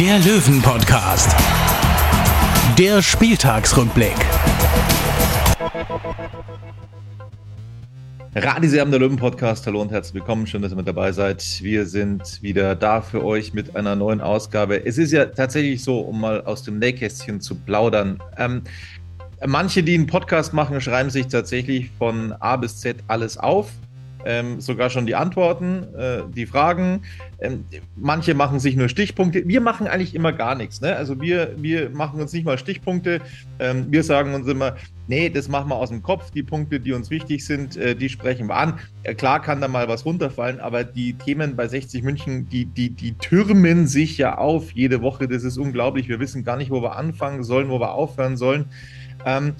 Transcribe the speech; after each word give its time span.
der 0.00 0.18
Löwen-Podcast. 0.18 1.34
Der 2.78 3.00
Spieltagsrückblick. 3.00 4.14
Radiserben 8.34 8.90
der 8.90 9.00
Löwen 9.00 9.16
Podcast. 9.16 9.66
Hallo 9.66 9.80
und 9.80 9.90
herzlich 9.90 10.14
willkommen. 10.16 10.46
Schön, 10.46 10.60
dass 10.60 10.72
ihr 10.72 10.76
mit 10.76 10.86
dabei 10.86 11.12
seid. 11.12 11.42
Wir 11.62 11.86
sind 11.86 12.42
wieder 12.42 12.74
da 12.74 13.00
für 13.00 13.24
euch 13.24 13.54
mit 13.54 13.74
einer 13.74 13.96
neuen 13.96 14.20
Ausgabe. 14.20 14.84
Es 14.84 14.98
ist 14.98 15.12
ja 15.12 15.24
tatsächlich 15.24 15.82
so, 15.82 16.00
um 16.00 16.20
mal 16.20 16.42
aus 16.42 16.62
dem 16.62 16.78
Nähkästchen 16.78 17.40
zu 17.40 17.54
plaudern. 17.54 18.22
Ähm, 18.36 18.64
manche, 19.46 19.82
die 19.82 19.94
einen 19.94 20.06
Podcast 20.06 20.52
machen, 20.52 20.78
schreiben 20.82 21.08
sich 21.08 21.28
tatsächlich 21.28 21.90
von 21.98 22.34
A 22.40 22.56
bis 22.56 22.80
Z 22.80 22.98
alles 23.08 23.38
auf 23.38 23.70
ähm, 24.26 24.60
sogar 24.60 24.90
schon 24.90 25.06
die 25.06 25.14
Antworten, 25.14 25.86
äh, 25.96 26.22
die 26.34 26.46
Fragen. 26.46 27.02
Ähm, 27.38 27.64
manche 27.94 28.34
machen 28.34 28.58
sich 28.58 28.74
nur 28.76 28.88
Stichpunkte. 28.88 29.46
Wir 29.46 29.60
machen 29.60 29.86
eigentlich 29.86 30.14
immer 30.14 30.32
gar 30.32 30.56
nichts. 30.56 30.80
Ne? 30.80 30.96
Also 30.96 31.20
wir, 31.20 31.54
wir 31.56 31.90
machen 31.90 32.20
uns 32.20 32.32
nicht 32.32 32.44
mal 32.44 32.58
Stichpunkte. 32.58 33.20
Ähm, 33.60 33.86
wir 33.88 34.02
sagen 34.02 34.34
uns 34.34 34.48
immer, 34.48 34.74
nee, 35.06 35.30
das 35.30 35.48
machen 35.48 35.70
wir 35.70 35.76
aus 35.76 35.90
dem 35.90 36.02
Kopf. 36.02 36.32
Die 36.32 36.42
Punkte, 36.42 36.80
die 36.80 36.92
uns 36.92 37.08
wichtig 37.08 37.46
sind, 37.46 37.76
äh, 37.76 37.94
die 37.94 38.08
sprechen 38.08 38.48
wir 38.48 38.56
an. 38.56 38.80
Äh, 39.04 39.14
klar 39.14 39.40
kann 39.40 39.60
da 39.60 39.68
mal 39.68 39.86
was 39.88 40.04
runterfallen, 40.04 40.58
aber 40.58 40.82
die 40.82 41.14
Themen 41.14 41.54
bei 41.54 41.68
60 41.68 42.02
München, 42.02 42.48
die, 42.48 42.64
die, 42.66 42.90
die 42.90 43.12
türmen 43.12 43.86
sich 43.86 44.18
ja 44.18 44.38
auf 44.38 44.72
jede 44.72 45.02
Woche. 45.02 45.28
Das 45.28 45.44
ist 45.44 45.56
unglaublich. 45.56 46.08
Wir 46.08 46.18
wissen 46.18 46.42
gar 46.42 46.56
nicht, 46.56 46.72
wo 46.72 46.82
wir 46.82 46.96
anfangen 46.96 47.44
sollen, 47.44 47.68
wo 47.68 47.78
wir 47.78 47.92
aufhören 47.92 48.36
sollen. 48.36 48.66
Ähm, 49.24 49.54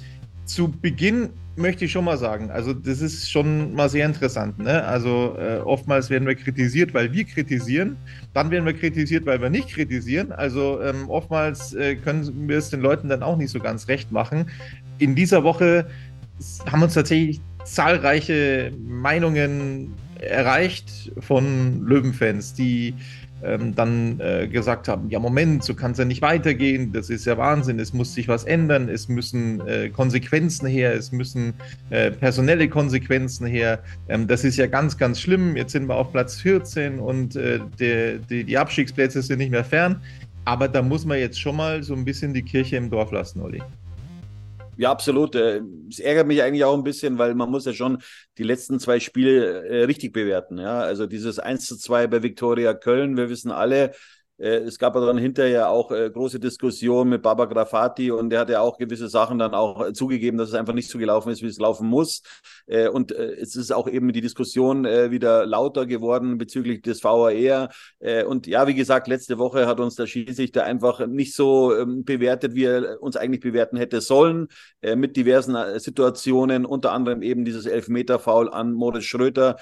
zu 0.44 0.68
Beginn 0.68 1.30
möchte 1.56 1.84
ich 1.86 1.92
schon 1.92 2.04
mal 2.04 2.18
sagen, 2.18 2.50
also 2.50 2.72
das 2.72 3.00
ist 3.00 3.30
schon 3.30 3.74
mal 3.74 3.88
sehr 3.88 4.06
interessant. 4.06 4.58
Ne? 4.58 4.84
Also 4.84 5.36
äh, 5.38 5.58
oftmals 5.58 6.10
werden 6.10 6.26
wir 6.26 6.34
kritisiert, 6.34 6.94
weil 6.94 7.12
wir 7.12 7.24
kritisieren. 7.24 7.96
Dann 8.34 8.50
werden 8.50 8.66
wir 8.66 8.74
kritisiert, 8.74 9.26
weil 9.26 9.40
wir 9.40 9.50
nicht 9.50 9.70
kritisieren. 9.70 10.32
Also 10.32 10.80
ähm, 10.82 11.08
oftmals 11.08 11.74
äh, 11.74 11.96
können 11.96 12.48
wir 12.48 12.58
es 12.58 12.70
den 12.70 12.80
Leuten 12.80 13.08
dann 13.08 13.22
auch 13.22 13.36
nicht 13.36 13.50
so 13.50 13.60
ganz 13.60 13.88
recht 13.88 14.12
machen. 14.12 14.50
In 14.98 15.14
dieser 15.14 15.44
Woche 15.44 15.86
haben 16.70 16.82
uns 16.82 16.94
tatsächlich 16.94 17.40
zahlreiche 17.64 18.72
Meinungen 18.86 19.94
erreicht 20.20 21.12
von 21.20 21.84
Löwenfans, 21.86 22.54
die 22.54 22.94
ähm, 23.42 23.74
dann 23.74 24.20
äh, 24.20 24.46
gesagt 24.48 24.88
haben, 24.88 25.10
ja 25.10 25.18
Moment, 25.18 25.64
so 25.64 25.74
kann 25.74 25.92
es 25.92 25.98
ja 25.98 26.04
nicht 26.04 26.22
weitergehen, 26.22 26.92
das 26.92 27.10
ist 27.10 27.26
ja 27.26 27.36
Wahnsinn, 27.36 27.78
es 27.78 27.92
muss 27.92 28.14
sich 28.14 28.28
was 28.28 28.44
ändern, 28.44 28.88
es 28.88 29.08
müssen 29.08 29.66
äh, 29.66 29.88
Konsequenzen 29.88 30.66
her, 30.66 30.94
es 30.94 31.12
müssen 31.12 31.54
äh, 31.90 32.10
personelle 32.10 32.68
Konsequenzen 32.68 33.46
her. 33.46 33.80
Ähm, 34.08 34.26
das 34.26 34.44
ist 34.44 34.56
ja 34.56 34.66
ganz, 34.66 34.96
ganz 34.96 35.20
schlimm. 35.20 35.56
Jetzt 35.56 35.72
sind 35.72 35.86
wir 35.88 35.96
auf 35.96 36.12
Platz 36.12 36.40
14 36.40 36.98
und 36.98 37.34
der, 37.34 38.18
die, 38.18 38.44
die 38.44 38.58
Abstiegsplätze 38.58 39.22
sind 39.22 39.38
nicht 39.38 39.50
mehr 39.50 39.64
fern. 39.64 40.00
Aber 40.44 40.68
da 40.68 40.80
muss 40.80 41.04
man 41.04 41.18
jetzt 41.18 41.40
schon 41.40 41.56
mal 41.56 41.82
so 41.82 41.94
ein 41.94 42.04
bisschen 42.04 42.32
die 42.32 42.42
Kirche 42.42 42.76
im 42.76 42.88
Dorf 42.88 43.10
lassen, 43.10 43.40
Olli. 43.40 43.62
Ja, 44.76 44.90
absolut. 44.90 45.34
Äh, 45.34 45.62
es 45.90 45.98
ärgert 45.98 46.26
mich 46.26 46.42
eigentlich 46.42 46.64
auch 46.64 46.74
ein 46.76 46.82
bisschen, 46.84 47.18
weil 47.18 47.34
man 47.34 47.50
muss 47.50 47.64
ja 47.64 47.72
schon 47.72 48.02
die 48.38 48.42
letzten 48.42 48.78
zwei 48.78 49.00
Spiele 49.00 49.64
äh, 49.66 49.84
richtig 49.84 50.12
bewerten. 50.12 50.58
Ja, 50.58 50.80
also 50.80 51.06
dieses 51.06 51.38
1 51.38 51.66
zu 51.66 51.76
2 51.76 52.06
bei 52.06 52.22
Viktoria 52.22 52.74
Köln, 52.74 53.16
wir 53.16 53.28
wissen 53.30 53.50
alle, 53.50 53.92
es 54.38 54.78
gab 54.78 54.92
dann 54.94 55.16
hinterher 55.16 55.70
auch 55.70 55.90
äh, 55.90 56.10
große 56.10 56.38
Diskussionen 56.38 57.08
mit 57.08 57.22
Baba 57.22 57.46
Grafati 57.46 58.10
und 58.10 58.28
der 58.28 58.40
hat 58.40 58.50
ja 58.50 58.60
auch 58.60 58.76
gewisse 58.76 59.08
Sachen 59.08 59.38
dann 59.38 59.54
auch 59.54 59.92
zugegeben, 59.92 60.36
dass 60.36 60.50
es 60.50 60.54
einfach 60.54 60.74
nicht 60.74 60.90
so 60.90 60.98
gelaufen 60.98 61.30
ist, 61.30 61.42
wie 61.42 61.46
es 61.46 61.58
laufen 61.58 61.88
muss. 61.88 62.22
Äh, 62.66 62.88
und 62.88 63.12
es 63.12 63.56
ist 63.56 63.72
auch 63.72 63.88
eben 63.88 64.12
die 64.12 64.20
Diskussion 64.20 64.84
wieder 64.84 65.46
lauter 65.46 65.86
geworden 65.86 66.38
bezüglich 66.38 66.82
des 66.82 67.02
VAR. 67.02 67.70
Und 68.26 68.46
ja, 68.46 68.66
wie 68.66 68.74
gesagt, 68.74 69.08
letzte 69.08 69.38
Woche 69.38 69.66
hat 69.66 69.80
uns 69.80 69.94
der 69.94 70.06
Schiedsrichter 70.06 70.64
einfach 70.64 71.06
nicht 71.06 71.34
so 71.34 71.74
ähm, 71.74 72.04
bewertet, 72.04 72.54
wie 72.54 72.64
er 72.64 73.02
uns 73.02 73.16
eigentlich 73.16 73.40
bewerten 73.40 73.76
hätte 73.76 74.00
sollen, 74.00 74.48
mit 74.82 75.16
diversen 75.16 75.56
Situationen, 75.78 76.66
unter 76.66 76.92
anderem 76.92 77.22
eben 77.22 77.44
dieses 77.44 77.66
Elfmeter-Foul 77.66 78.50
an 78.50 78.72
Moritz 78.72 79.04
Schröter. 79.04 79.56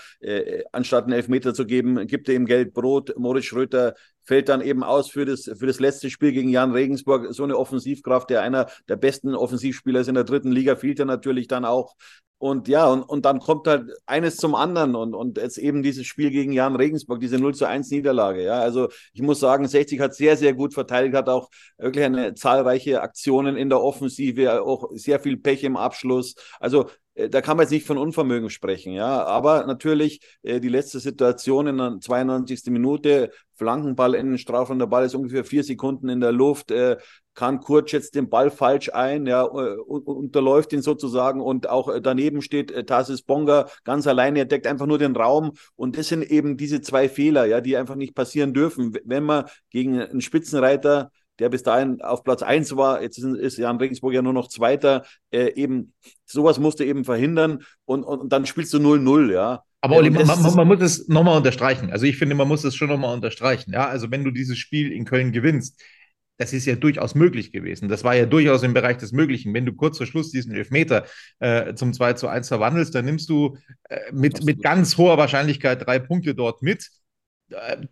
Anstatt 0.73 1.05
einen 1.05 1.13
Elfmeter 1.13 1.55
zu 1.55 1.67
geben, 1.67 2.07
gibt 2.07 2.29
er 2.29 2.35
ihm 2.35 2.47
Geld 2.47 2.75
Brot. 2.75 3.15
Moritz 3.17 3.45
Schröter 3.45 3.95
fällt 4.25 4.49
dann 4.49 4.61
eben 4.61 4.83
aus 4.83 5.11
für 5.11 5.25
das, 5.25 5.51
für 5.59 5.67
das 5.67 5.81
letzte 5.81 6.11
Spiel 6.11 6.33
gegen 6.33 6.49
Jan 6.49 6.73
Regensburg. 6.73 7.33
So 7.33 7.45
eine 7.45 7.57
Offensivkraft, 7.57 8.31
der 8.31 8.43
einer 8.43 8.67
der 8.89 8.97
besten 8.97 9.35
Offensivspieler 9.35 10.01
ist 10.01 10.09
in 10.09 10.15
der 10.15 10.25
dritten 10.25 10.53
Liga, 10.53 10.77
fehlt 10.77 10.99
ja 10.99 11.05
natürlich 11.05 11.49
dann 11.49 11.65
auch. 11.65 11.95
Und 12.39 12.69
ja, 12.69 12.87
und, 12.89 13.03
und 13.05 13.25
dann 13.25 13.39
kommt 13.39 13.67
halt 13.67 13.91
eines 14.05 14.37
zum 14.37 14.55
anderen 14.55 14.97
und, 14.97 15.15
und 15.15 15.39
jetzt 15.39 15.57
eben 15.57 15.83
dieses 15.83 16.05
Spiel 16.07 16.31
gegen 16.31 16.53
Jan 16.53 16.77
Regensburg, 16.77 17.21
diese 17.21 17.39
0 17.39 17.55
zu 17.55 17.67
1 17.67 17.91
Niederlage. 17.91 18.43
Ja, 18.43 18.61
also 18.61 18.89
ich 19.15 19.23
muss 19.23 19.41
sagen, 19.41 19.67
60 19.67 19.99
hat 20.01 20.15
sehr, 20.15 20.37
sehr 20.37 20.53
gut 20.53 20.75
verteidigt, 20.75 21.15
hat 21.15 21.29
auch 21.31 21.49
wirklich 21.79 22.05
eine 22.05 22.35
zahlreiche 22.35 23.01
Aktionen 23.01 23.57
in 23.57 23.71
der 23.71 23.81
Offensive, 23.81 24.63
auch 24.63 24.91
sehr 24.93 25.21
viel 25.21 25.39
Pech 25.39 25.65
im 25.65 25.79
Abschluss. 25.79 26.35
Also 26.61 26.91
da 27.15 27.41
kann 27.41 27.57
man 27.57 27.65
jetzt 27.65 27.71
nicht 27.71 27.87
von 27.87 27.99
Unvermögen 27.99 28.51
sprechen, 28.51 28.93
ja. 28.93 29.25
Aber 29.25 29.67
natürlich 29.67 30.21
äh, 30.43 30.61
die 30.61 30.69
letzte 30.69 30.99
Situation 30.99 31.67
in 31.69 31.79
der 31.79 32.01
92. 32.01 32.67
Minute, 32.67 33.31
Flankenball 33.55 34.15
in 34.15 34.31
den 34.31 34.39
Strafraum, 34.39 34.79
der 34.79 34.87
Ball 34.87 35.05
ist 35.05 35.15
ungefähr 35.15 35.45
vier 35.45 35.63
Sekunden 35.63 36.09
in 36.09 36.21
der 36.21 36.33
Luft, 36.33 36.71
äh, 36.73 36.97
kann 37.35 37.61
Kurz 37.61 37.93
jetzt 37.93 38.15
den 38.15 38.29
Ball 38.29 38.51
falsch 38.51 38.91
ein, 38.93 39.27
ja, 39.27 39.45
äh, 39.45 39.77
unterläuft 39.77 40.73
ihn 40.73 40.83
sozusagen 40.83 41.41
und 41.41 41.69
auch 41.69 41.89
äh, 41.89 42.01
daneben 42.01 42.43
steht 42.43 42.71
äh, 42.71 42.85
Tarsis 42.85 43.23
Bonga 43.23 43.69
ganz 43.85 44.07
alleine, 44.07 44.41
er 44.41 44.45
deckt 44.45 44.67
einfach 44.67 44.87
nur 44.87 44.99
den 44.99 45.17
Raum 45.17 45.53
und 45.77 45.99
das 45.99 46.09
sind 46.09 46.23
eben 46.23 46.57
diese 46.57 46.81
zwei 46.81 47.09
Fehler, 47.09 47.45
ja, 47.47 47.61
die 47.61 47.77
einfach 47.77 47.97
nicht 47.97 48.15
passieren 48.15 48.55
dürfen, 48.55 48.97
wenn 49.05 49.25
man 49.25 49.47
gegen 49.71 50.01
einen 50.01 50.21
Spitzenreiter 50.21 51.11
der 51.39 51.49
bis 51.49 51.63
dahin 51.63 52.01
auf 52.01 52.25
Platz 52.25 52.43
1 52.43 52.77
war, 52.77 53.03
jetzt 53.03 53.19
ist, 53.19 53.59
Jan 53.59 53.79
Regensburg 53.79 54.15
ja 54.15 54.23
nur 54.23 54.33
noch 54.33 54.49
Zweiter, 54.49 55.05
äh, 55.31 55.53
eben 55.55 55.93
sowas 56.25 56.59
musste 56.59 56.85
eben 56.85 57.05
verhindern 57.05 57.65
und, 57.85 58.05
und, 58.05 58.21
und 58.21 58.33
dann 58.33 58.47
spielst 58.47 58.73
du 58.73 58.79
0-0, 58.79 59.33
ja. 59.33 59.63
Aber 59.81 59.97
Olli, 59.97 60.09
man, 60.09 60.27
man, 60.27 60.55
man, 60.55 60.69
muss 60.69 60.81
es 60.81 61.09
nochmal 61.09 61.37
unterstreichen. 61.37 61.91
Also 61.91 62.07
ich 62.07 62.17
finde, 62.17 62.35
man 62.35 62.49
muss 62.49 62.65
es 62.65 62.75
schon 62.75 62.89
nochmal 62.89 63.13
unterstreichen. 63.15 63.71
Ja, 63.75 63.87
also 63.87 64.11
wenn 64.11 64.25
du 64.25 64.31
dieses 64.31 64.57
Spiel 64.57 64.91
in 64.91 65.05
Köln 65.05 65.31
gewinnst, 65.31 65.79
das 66.39 66.53
ist 66.53 66.67
ja 66.67 66.75
durchaus 66.75 67.15
möglich 67.15 67.53
gewesen. 67.53 67.89
Das 67.89 68.03
war 68.03 68.15
ja 68.15 68.27
durchaus 68.27 68.63
im 68.63 68.75
Bereich 68.75 68.97
des 68.97 69.13
Möglichen. 69.13 69.55
Wenn 69.55 69.67
du 69.67 69.73
kurz 69.75 69.99
vor 69.99 70.07
Schluss 70.07 70.31
diesen 70.31 70.55
Elfmeter 70.55 71.05
äh, 71.39 71.75
zum 71.75 71.93
2 71.93 72.15
zu 72.15 72.29
1 72.29 72.49
verwandelst, 72.49 72.95
dann 72.95 73.05
nimmst 73.05 73.29
du 73.29 73.57
äh, 73.89 74.01
mit, 74.13 74.43
mit 74.45 74.63
ganz 74.63 74.97
hoher 74.97 75.19
Wahrscheinlichkeit 75.19 75.87
drei 75.87 75.99
Punkte 75.99 76.35
dort 76.35 76.63
mit. 76.63 76.89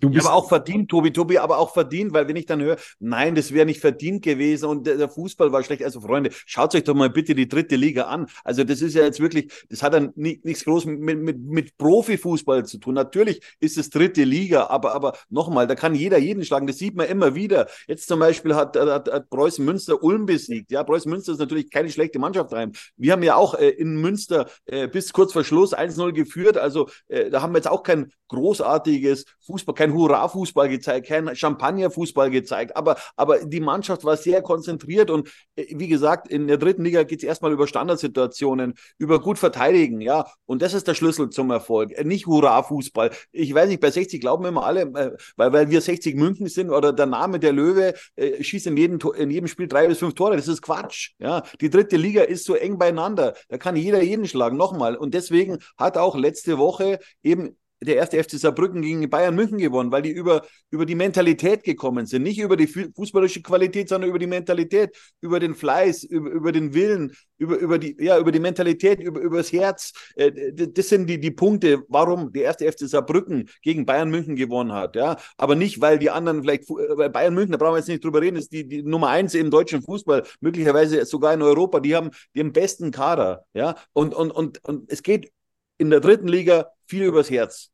Du 0.01 0.11
bist 0.11 0.27
aber 0.27 0.35
auch 0.35 0.49
verdient, 0.49 0.91
Tobi, 0.91 1.13
Tobi, 1.13 1.39
aber 1.39 1.59
auch 1.59 1.73
verdient, 1.73 2.13
weil 2.13 2.29
wenn 2.29 2.37
ich 2.37 2.47
dann 2.47 2.61
höre, 2.61 2.77
nein, 2.99 3.35
das 3.35 3.53
wäre 3.53 3.67
nicht 3.67 3.81
verdient 3.81 4.23
gewesen 4.23 4.67
und 4.67 4.87
der, 4.87 5.09
Fußball 5.09 5.53
war 5.53 5.63
schlecht. 5.63 5.85
Also 5.85 6.01
Freunde, 6.01 6.31
schaut 6.47 6.75
euch 6.75 6.85
doch 6.85 6.95
mal 6.95 7.11
bitte 7.11 7.35
die 7.35 7.49
dritte 7.49 7.77
Liga 7.77 8.05
an. 8.05 8.27
Also 8.45 8.65
das 8.65 8.81
ist 8.81 8.95
ja 8.95 9.03
jetzt 9.03 9.21
wirklich, 9.21 9.53
das 9.69 9.83
hat 9.83 9.95
dann 9.95 10.13
nicht, 10.15 10.45
nichts 10.45 10.65
groß 10.65 10.87
mit, 10.87 11.21
mit, 11.21 11.39
mit 11.39 11.77
Profifußball 11.77 12.65
zu 12.65 12.79
tun. 12.79 12.95
Natürlich 12.95 13.43
ist 13.61 13.77
es 13.79 13.91
dritte 13.91 14.25
Liga, 14.25 14.67
aber, 14.67 14.95
aber 14.95 15.17
nochmal, 15.29 15.67
da 15.67 15.75
kann 15.75 15.95
jeder 15.95 16.19
jeden 16.19 16.45
schlagen. 16.45 16.67
Das 16.67 16.79
sieht 16.79 16.97
man 16.97 17.07
immer 17.07 17.35
wieder. 17.35 17.69
Jetzt 17.87 18.09
zum 18.09 18.21
Beispiel 18.21 18.55
hat, 18.55 18.77
hat, 18.77 19.11
hat 19.11 19.31
Preußen 19.31 19.65
Münster 19.65 20.03
Ulm 20.03 20.27
besiegt. 20.27 20.71
Ja, 20.71 20.85
Preußen 20.85 21.11
Münster 21.11 21.33
ist 21.33 21.39
natürlich 21.39 21.71
keine 21.71 21.91
schlechte 21.91 22.19
Mannschaft 22.19 22.53
rein. 22.53 22.73
Wir 22.97 23.13
haben 23.13 23.23
ja 23.23 23.37
auch 23.37 23.55
äh, 23.55 23.69
in 23.69 24.01
Münster 24.01 24.49
äh, 24.67 24.89
bis 24.89 25.13
kurz 25.13 25.33
vor 25.33 25.45
Schluss 25.45 25.75
1-0 25.75 26.13
geführt. 26.13 26.57
Also 26.57 26.89
äh, 27.09 27.31
da 27.31 27.43
haben 27.43 27.53
wir 27.53 27.59
jetzt 27.59 27.69
auch 27.69 27.83
kein 27.83 28.13
großartiges 28.29 29.27
Fußball, 29.41 29.52
kein 29.75 29.95
Hurra-Fußball 29.95 30.69
gezeigt, 30.69 31.07
kein 31.09 31.35
Champagner-Fußball 31.35 32.31
gezeigt, 32.31 32.77
aber, 32.77 32.97
aber 33.17 33.45
die 33.45 33.61
Mannschaft 33.61 34.05
war 34.05 34.17
sehr 34.17 34.43
konzentriert 34.43 35.11
und 35.11 35.29
äh, 35.57 35.67
wie 35.77 35.89
gesagt, 35.89 36.29
in 36.29 36.49
der 36.49 36.59
dritten 36.59 36.85
Liga 36.85 37.03
geht 37.05 37.21
es 37.21 37.25
erstmal 37.25 37.53
über 37.53 37.67
Standardsituationen, 37.67 38.75
über 38.99 39.21
gut 39.21 39.39
verteidigen, 39.39 40.01
ja, 40.01 40.27
und 40.47 40.63
das 40.63 40.75
ist 40.75 40.89
der 40.89 40.95
Schlüssel 40.95 41.31
zum 41.31 41.51
Erfolg, 41.51 41.93
äh, 41.93 42.05
nicht 42.05 42.27
Hurra-Fußball. 42.27 43.11
Ich 43.33 43.55
weiß 43.55 43.69
nicht, 43.69 43.81
bei 43.81 43.91
60 43.91 44.21
glauben 44.21 44.45
immer 44.45 44.65
alle, 44.65 44.83
äh, 44.83 45.17
weil, 45.37 45.53
weil 45.53 45.71
wir 45.71 45.81
60 45.81 46.17
München 46.17 46.49
sind 46.49 46.71
oder 46.71 46.93
der 46.93 47.07
Name 47.07 47.39
der 47.39 47.53
Löwe 47.53 47.95
äh, 48.17 48.43
schießt 48.43 48.67
in 48.69 48.77
jedem, 48.77 48.99
in 49.17 49.31
jedem 49.31 49.49
Spiel 49.49 49.69
drei 49.69 49.87
bis 49.87 49.99
fünf 49.99 50.15
Tore, 50.15 50.37
das 50.37 50.49
ist 50.49 50.63
Quatsch, 50.63 51.11
ja. 51.19 51.43
Die 51.61 51.71
dritte 51.71 51.97
Liga 51.97 52.23
ist 52.23 52.45
so 52.45 52.55
eng 52.55 52.79
beieinander, 52.79 53.35
da 53.49 53.59
kann 53.59 53.77
jeder 53.77 54.03
jeden 54.03 54.27
schlagen, 54.27 54.57
nochmal. 54.57 54.97
Und 54.97 55.15
deswegen 55.15 55.59
hat 55.77 55.97
auch 55.99 56.17
letzte 56.17 56.59
Woche 56.59 56.99
eben 57.23 57.57
der 57.85 57.97
erste 57.97 58.23
FC 58.23 58.33
Saarbrücken 58.33 58.83
gegen 58.83 59.09
Bayern 59.11 59.35
München 59.35 59.59
gewonnen, 59.59 59.91
weil 59.91 60.03
die 60.03 60.11
über, 60.11 60.43
über 60.71 60.87
die 60.87 60.95
Mentalität 60.95 61.65
gekommen 61.65 62.07
sind. 62.07 62.23
Nicht 62.23 62.39
über 62.39 62.57
die 62.57 62.67
fußballische 62.67 63.43
Qualität, 63.43 63.89
sondern 63.89 64.11
über 64.11 64.19
die 64.19 64.27
Mentalität, 64.27 64.97
über 65.21 65.41
den 65.41 65.55
Fleiß, 65.55 66.05
über, 66.05 66.31
über 66.31 66.53
den 66.53 66.75
Willen, 66.75 67.13
über, 67.39 67.57
über, 67.57 67.79
die, 67.79 67.97
ja, 67.99 68.19
über 68.19 68.31
die 68.31 68.39
Mentalität, 68.41 69.01
über, 69.01 69.21
über 69.21 69.39
das 69.39 69.53
Herz. 69.53 69.93
Äh, 70.15 70.53
das 70.53 70.89
sind 70.89 71.07
die, 71.09 71.19
die 71.19 71.31
Punkte, 71.33 71.83
warum 71.89 72.33
der 72.33 72.45
erste 72.45 72.71
FC 72.71 72.89
Saarbrücken 72.89 73.49
gegen 73.63 73.85
Bayern 73.85 74.11
München 74.11 74.37
gewonnen 74.37 74.73
hat. 74.73 74.95
Ja? 74.95 75.17
Aber 75.37 75.57
nicht, 75.57 75.81
weil 75.81 75.99
die 75.99 76.11
anderen 76.11 76.43
vielleicht, 76.43 76.69
weil 76.71 77.11
Bayern 77.11 77.35
München, 77.35 77.53
da 77.53 77.59
brauchen 77.59 77.75
wir 77.75 77.79
jetzt 77.79 77.89
nicht 77.89 78.05
drüber 78.05 78.21
reden, 78.21 78.37
ist 78.37 78.53
die, 78.53 78.67
die 78.67 78.83
Nummer 78.83 79.09
eins 79.09 79.35
im 79.35 79.51
deutschen 79.51 79.83
Fußball, 79.83 80.25
möglicherweise 80.41 81.05
sogar 81.05 81.35
in 81.35 81.43
Europa. 81.43 81.81
Die 81.81 81.97
haben 81.97 82.11
den 82.37 82.53
besten 82.53 82.93
Kader. 82.93 83.45
Ja? 83.55 83.75
Und, 83.93 84.15
und, 84.15 84.31
und, 84.31 84.65
und 84.65 84.91
es 84.91 85.03
geht 85.03 85.33
in 85.79 85.91
der 85.91 86.01
dritten 86.01 86.29
Liga 86.29 86.71
viel 86.87 87.03
übers 87.03 87.29
Herz. 87.29 87.72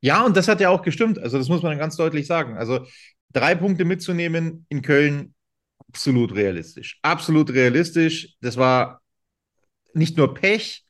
Ja, 0.00 0.24
und 0.24 0.36
das 0.36 0.48
hat 0.48 0.60
ja 0.60 0.68
auch 0.70 0.82
gestimmt. 0.82 1.18
Also, 1.18 1.38
das 1.38 1.48
muss 1.48 1.62
man 1.62 1.78
ganz 1.78 1.96
deutlich 1.96 2.26
sagen. 2.26 2.56
Also, 2.56 2.86
drei 3.32 3.54
Punkte 3.54 3.84
mitzunehmen 3.84 4.66
in 4.68 4.82
Köln, 4.82 5.34
absolut 5.88 6.34
realistisch. 6.34 6.98
Absolut 7.02 7.50
realistisch. 7.52 8.36
Das 8.40 8.56
war 8.56 9.00
nicht 9.94 10.16
nur 10.16 10.34
Pech, 10.34 10.84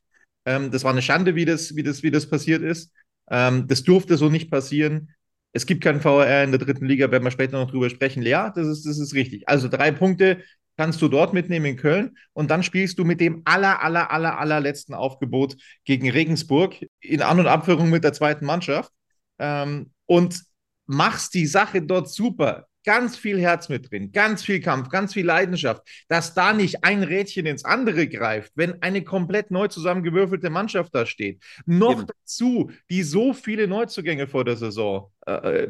ähm, 0.45 0.71
das 0.71 0.83
war 0.83 0.91
eine 0.91 1.01
Schande, 1.01 1.35
wie 1.35 1.45
das, 1.45 1.75
wie 1.75 1.83
das, 1.83 2.03
wie 2.03 2.11
das 2.11 2.29
passiert 2.29 2.61
ist. 2.61 2.91
Ähm, 3.29 3.67
das 3.67 3.83
durfte 3.83 4.17
so 4.17 4.29
nicht 4.29 4.49
passieren. 4.49 5.13
Es 5.53 5.65
gibt 5.65 5.83
keinen 5.83 6.01
VRR 6.01 6.43
in 6.43 6.51
der 6.51 6.59
dritten 6.59 6.85
Liga, 6.85 7.11
werden 7.11 7.23
wir 7.23 7.31
später 7.31 7.59
noch 7.59 7.71
drüber 7.71 7.89
sprechen. 7.89 8.23
Ja, 8.23 8.49
das 8.49 8.67
ist, 8.67 8.85
das 8.85 8.99
ist 8.99 9.13
richtig. 9.13 9.47
Also 9.49 9.67
drei 9.67 9.91
Punkte 9.91 10.43
kannst 10.77 11.01
du 11.01 11.07
dort 11.07 11.33
mitnehmen 11.33 11.65
in 11.65 11.75
Köln 11.77 12.17
und 12.33 12.51
dann 12.51 12.63
spielst 12.63 12.99
du 12.99 13.03
mit 13.03 13.19
dem 13.19 13.41
aller, 13.45 13.81
aller, 13.83 14.11
aller, 14.11 14.39
allerletzten 14.39 14.93
Aufgebot 14.93 15.57
gegen 15.85 16.09
Regensburg 16.09 16.75
in 16.99 17.21
An- 17.21 17.39
und 17.39 17.47
Abführung 17.47 17.89
mit 17.89 18.03
der 18.03 18.13
zweiten 18.13 18.45
Mannschaft 18.45 18.91
ähm, 19.39 19.91
und 20.05 20.41
machst 20.85 21.33
die 21.33 21.47
Sache 21.47 21.81
dort 21.81 22.09
super. 22.09 22.66
Ganz 22.87 23.17
viel 23.17 23.37
Herz 23.41 23.67
mit 23.67 23.91
drin, 23.91 24.13
ganz 24.13 24.45
viel 24.45 24.61
Kampf, 24.61 24.87
ganz 24.87 25.13
viel 25.13 25.25
Leidenschaft, 25.25 25.81
dass 26.07 26.33
da 26.33 26.53
nicht 26.53 26.85
ein 26.85 27.03
Rädchen 27.03 27.45
ins 27.45 27.65
andere 27.65 28.07
greift, 28.07 28.53
wenn 28.55 28.81
eine 28.81 29.03
komplett 29.03 29.51
neu 29.51 29.67
zusammengewürfelte 29.67 30.49
Mannschaft 30.49 30.95
da 30.95 31.05
steht. 31.05 31.43
Noch 31.65 31.99
Eben. 31.99 32.07
dazu, 32.07 32.71
die 32.89 33.03
so 33.03 33.33
viele 33.33 33.67
Neuzugänge 33.67 34.25
vor 34.25 34.45
der 34.45 34.55
Saison 34.55 35.11
äh, 35.27 35.65
äh, 35.65 35.67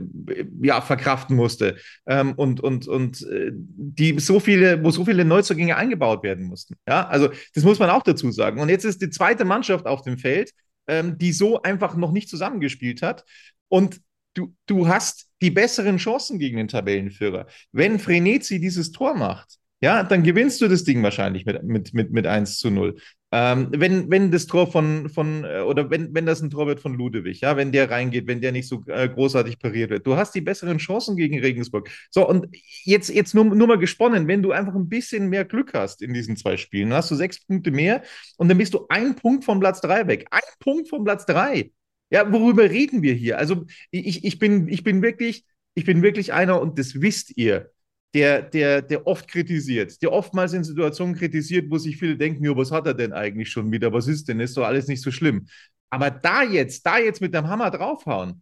ja, 0.61 0.81
verkraften 0.81 1.35
musste 1.35 1.77
ähm, 2.05 2.33
und, 2.33 2.59
und, 2.59 2.87
und 2.87 3.23
äh, 3.23 3.49
die 3.51 4.19
so 4.19 4.39
viele, 4.39 4.83
wo 4.83 4.91
so 4.91 5.03
viele 5.03 5.25
Neuzugänge 5.25 5.75
eingebaut 5.75 6.21
werden 6.21 6.45
mussten. 6.45 6.75
Ja, 6.87 7.07
also 7.07 7.29
das 7.55 7.63
muss 7.63 7.79
man 7.79 7.89
auch 7.89 8.03
dazu 8.03 8.29
sagen. 8.29 8.61
Und 8.61 8.69
jetzt 8.69 8.85
ist 8.85 9.01
die 9.01 9.09
zweite 9.09 9.45
Mannschaft 9.45 9.87
auf 9.87 10.03
dem 10.03 10.19
Feld, 10.19 10.51
ähm, 10.85 11.17
die 11.17 11.31
so 11.33 11.59
einfach 11.63 11.95
noch 11.95 12.11
nicht 12.11 12.29
zusammengespielt 12.29 13.01
hat. 13.01 13.25
Und 13.67 13.99
du, 14.35 14.53
du 14.67 14.87
hast 14.87 15.26
die 15.41 15.51
besseren 15.51 15.97
Chancen 15.97 16.39
gegen 16.39 16.57
den 16.57 16.67
Tabellenführer. 16.67 17.47
Wenn 17.71 17.99
Frenetzi 17.99 18.59
dieses 18.59 18.91
Tor 18.91 19.15
macht, 19.15 19.57
ja, 19.79 20.03
dann 20.03 20.23
gewinnst 20.23 20.59
du 20.61 20.67
das 20.67 20.83
Ding 20.83 21.03
wahrscheinlich 21.03 21.45
mit, 21.45 21.63
mit, 21.63 21.93
mit, 21.93 22.11
mit 22.11 22.25
1 22.25 22.57
zu 22.57 22.71
0. 22.71 22.95
Ähm, 23.31 23.67
wenn, 23.71 24.09
wenn 24.09 24.31
das 24.31 24.47
Tor 24.47 24.71
von, 24.71 25.09
von 25.09 25.43
äh, 25.43 25.59
oder 25.59 25.89
wenn, 25.89 26.15
wenn 26.15 26.25
das 26.25 26.41
ein 26.41 26.49
Tor 26.49 26.65
wird 26.65 26.79
von 26.79 26.93
Ludewig, 26.93 27.41
ja, 27.41 27.57
wenn 27.57 27.73
der 27.73 27.91
reingeht, 27.91 28.25
wenn 28.25 28.39
der 28.39 28.53
nicht 28.53 28.69
so 28.69 28.83
äh, 28.87 29.09
großartig 29.09 29.59
pariert 29.59 29.89
wird, 29.89 30.07
du 30.07 30.15
hast 30.15 30.33
die 30.33 30.41
besseren 30.41 30.77
Chancen 30.77 31.17
gegen 31.17 31.37
Regensburg. 31.39 31.89
So, 32.09 32.27
und 32.27 32.47
jetzt, 32.85 33.09
jetzt 33.09 33.35
nur, 33.35 33.43
nur 33.43 33.67
mal 33.67 33.77
gesponnen, 33.77 34.27
wenn 34.29 34.41
du 34.41 34.53
einfach 34.53 34.73
ein 34.75 34.87
bisschen 34.87 35.27
mehr 35.27 35.43
Glück 35.43 35.73
hast 35.73 36.01
in 36.01 36.13
diesen 36.13 36.37
zwei 36.37 36.55
Spielen, 36.55 36.89
dann 36.89 36.99
hast 36.99 37.11
du 37.11 37.15
sechs 37.15 37.45
Punkte 37.45 37.69
mehr 37.69 38.01
und 38.37 38.47
dann 38.47 38.57
bist 38.57 38.73
du 38.73 38.85
ein 38.87 39.15
Punkt 39.15 39.43
vom 39.43 39.59
Platz 39.59 39.81
drei 39.81 40.07
weg. 40.07 40.25
Ein 40.31 40.41
Punkt 40.59 40.87
vom 40.87 41.03
Platz 41.03 41.25
drei. 41.25 41.71
Ja, 42.09 42.31
worüber 42.31 42.69
reden 42.69 43.01
wir 43.01 43.13
hier? 43.13 43.37
Also, 43.37 43.65
ich, 43.91 44.23
ich, 44.23 44.39
bin, 44.39 44.67
ich 44.69 44.83
bin 44.83 45.01
wirklich, 45.01 45.45
ich 45.75 45.85
bin 45.85 46.01
wirklich 46.01 46.33
einer, 46.33 46.61
und 46.61 46.79
das 46.79 47.01
wisst 47.01 47.37
ihr, 47.37 47.71
der, 48.13 48.41
der, 48.41 48.81
der 48.81 49.05
oft 49.05 49.27
kritisiert, 49.27 50.01
der 50.01 50.11
oftmals 50.11 50.53
in 50.53 50.63
Situationen 50.63 51.15
kritisiert, 51.15 51.69
wo 51.69 51.77
sich 51.77 51.97
viele 51.97 52.17
denken, 52.17 52.45
ja, 52.45 52.55
was 52.55 52.71
hat 52.71 52.87
er 52.87 52.93
denn 52.93 53.13
eigentlich 53.13 53.49
schon 53.49 53.71
wieder? 53.71 53.91
Was 53.91 54.07
ist 54.07 54.27
denn? 54.27 54.39
Ist 54.39 54.55
doch 54.57 54.65
alles 54.65 54.87
nicht 54.87 55.03
so 55.03 55.11
schlimm. 55.11 55.47
Aber 55.89 56.09
da 56.09 56.43
jetzt, 56.43 56.85
da 56.85 56.97
jetzt 56.97 57.21
mit 57.21 57.33
dem 57.33 57.47
Hammer 57.47 57.69
draufhauen, 57.71 58.41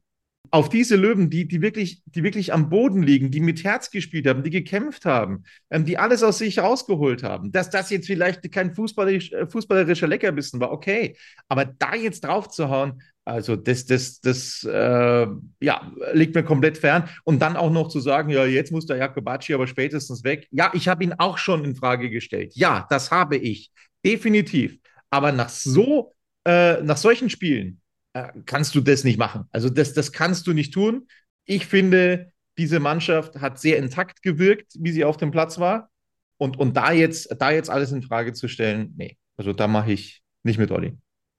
auf 0.52 0.70
diese 0.70 0.96
Löwen, 0.96 1.30
die, 1.30 1.48
die, 1.48 1.62
wirklich, 1.62 2.02
die 2.06 2.24
wirklich 2.24 2.54
am 2.54 2.70
Boden 2.70 3.02
liegen, 3.04 3.32
die 3.32 3.40
mit 3.40 3.64
Herz 3.64 3.90
gespielt 3.90 4.28
haben, 4.28 4.44
die 4.44 4.52
gekämpft 4.52 5.06
haben, 5.06 5.44
ähm, 5.70 5.86
die 5.86 5.98
alles 5.98 6.24
aus 6.24 6.38
sich 6.38 6.60
rausgeholt 6.60 7.24
haben, 7.24 7.52
dass 7.52 7.70
das 7.70 7.90
jetzt 7.90 8.08
vielleicht 8.08 8.50
kein 8.52 8.74
fußballerisch, 8.74 9.34
äh, 9.34 9.48
fußballerischer 9.48 10.08
Leckerbissen 10.08 10.60
war, 10.60 10.72
okay. 10.72 11.18
Aber 11.50 11.66
da 11.66 11.96
jetzt 11.96 12.24
drauf 12.24 12.50
zu 12.50 12.70
hauen, 12.70 13.02
also 13.26 13.56
das, 13.56 13.86
das, 13.88 14.22
das 14.22 14.64
äh, 14.64 15.28
ja, 15.60 15.92
liegt 16.14 16.36
mir 16.36 16.44
komplett 16.44 16.78
fern. 16.78 17.10
Und 17.24 17.40
dann 17.42 17.58
auch 17.58 17.72
noch 17.72 17.88
zu 17.88 18.00
sagen, 18.00 18.30
ja, 18.30 18.46
jetzt 18.46 18.72
muss 18.72 18.86
der 18.86 18.98
Jakobacci 18.98 19.54
aber 19.56 19.66
spätestens 19.66 20.24
weg. 20.24 20.48
Ja, 20.52 20.70
ich 20.74 20.88
habe 20.88 21.04
ihn 21.04 21.14
auch 21.18 21.40
schon 21.40 21.66
in 21.66 21.76
Frage 21.76 22.12
gestellt. 22.12 22.54
Ja, 22.56 22.86
das 22.90 23.10
habe 23.10 23.36
ich. 23.38 23.72
Definitiv. 24.06 24.78
Aber 25.10 25.32
nach 25.32 25.50
so, 25.50 26.14
äh, 26.46 26.82
nach 26.84 26.98
solchen 26.98 27.32
Spielen 27.32 27.82
äh, 28.14 28.32
kannst 28.46 28.76
du 28.76 28.82
das 28.82 29.04
nicht 29.04 29.18
machen. 29.18 29.46
Also 29.52 29.70
das, 29.70 29.94
das 29.94 30.12
kannst 30.12 30.46
du 30.46 30.54
nicht 30.54 30.72
tun. 30.72 31.08
Ich 31.46 31.66
finde, 31.66 32.32
diese 32.60 32.80
Mannschaft 32.80 33.42
hat 33.42 33.60
sehr 33.60 33.78
intakt 33.78 34.22
gewirkt, 34.22 34.74
wie 34.78 34.92
sie 34.92 35.04
auf 35.04 35.18
dem 35.18 35.32
Platz 35.32 35.58
war. 35.58 35.90
Und, 36.38 36.58
und 36.58 36.78
da, 36.78 36.92
jetzt, 36.92 37.34
da 37.40 37.50
jetzt 37.50 37.72
alles 37.72 37.92
in 37.92 38.04
Frage 38.04 38.34
zu 38.34 38.48
stellen, 38.48 38.94
nee. 38.98 39.18
Also 39.36 39.52
da 39.52 39.68
mache 39.68 39.94
ich 39.94 40.22
nicht 40.44 40.60
mit 40.60 40.70
Olli. 40.70 40.96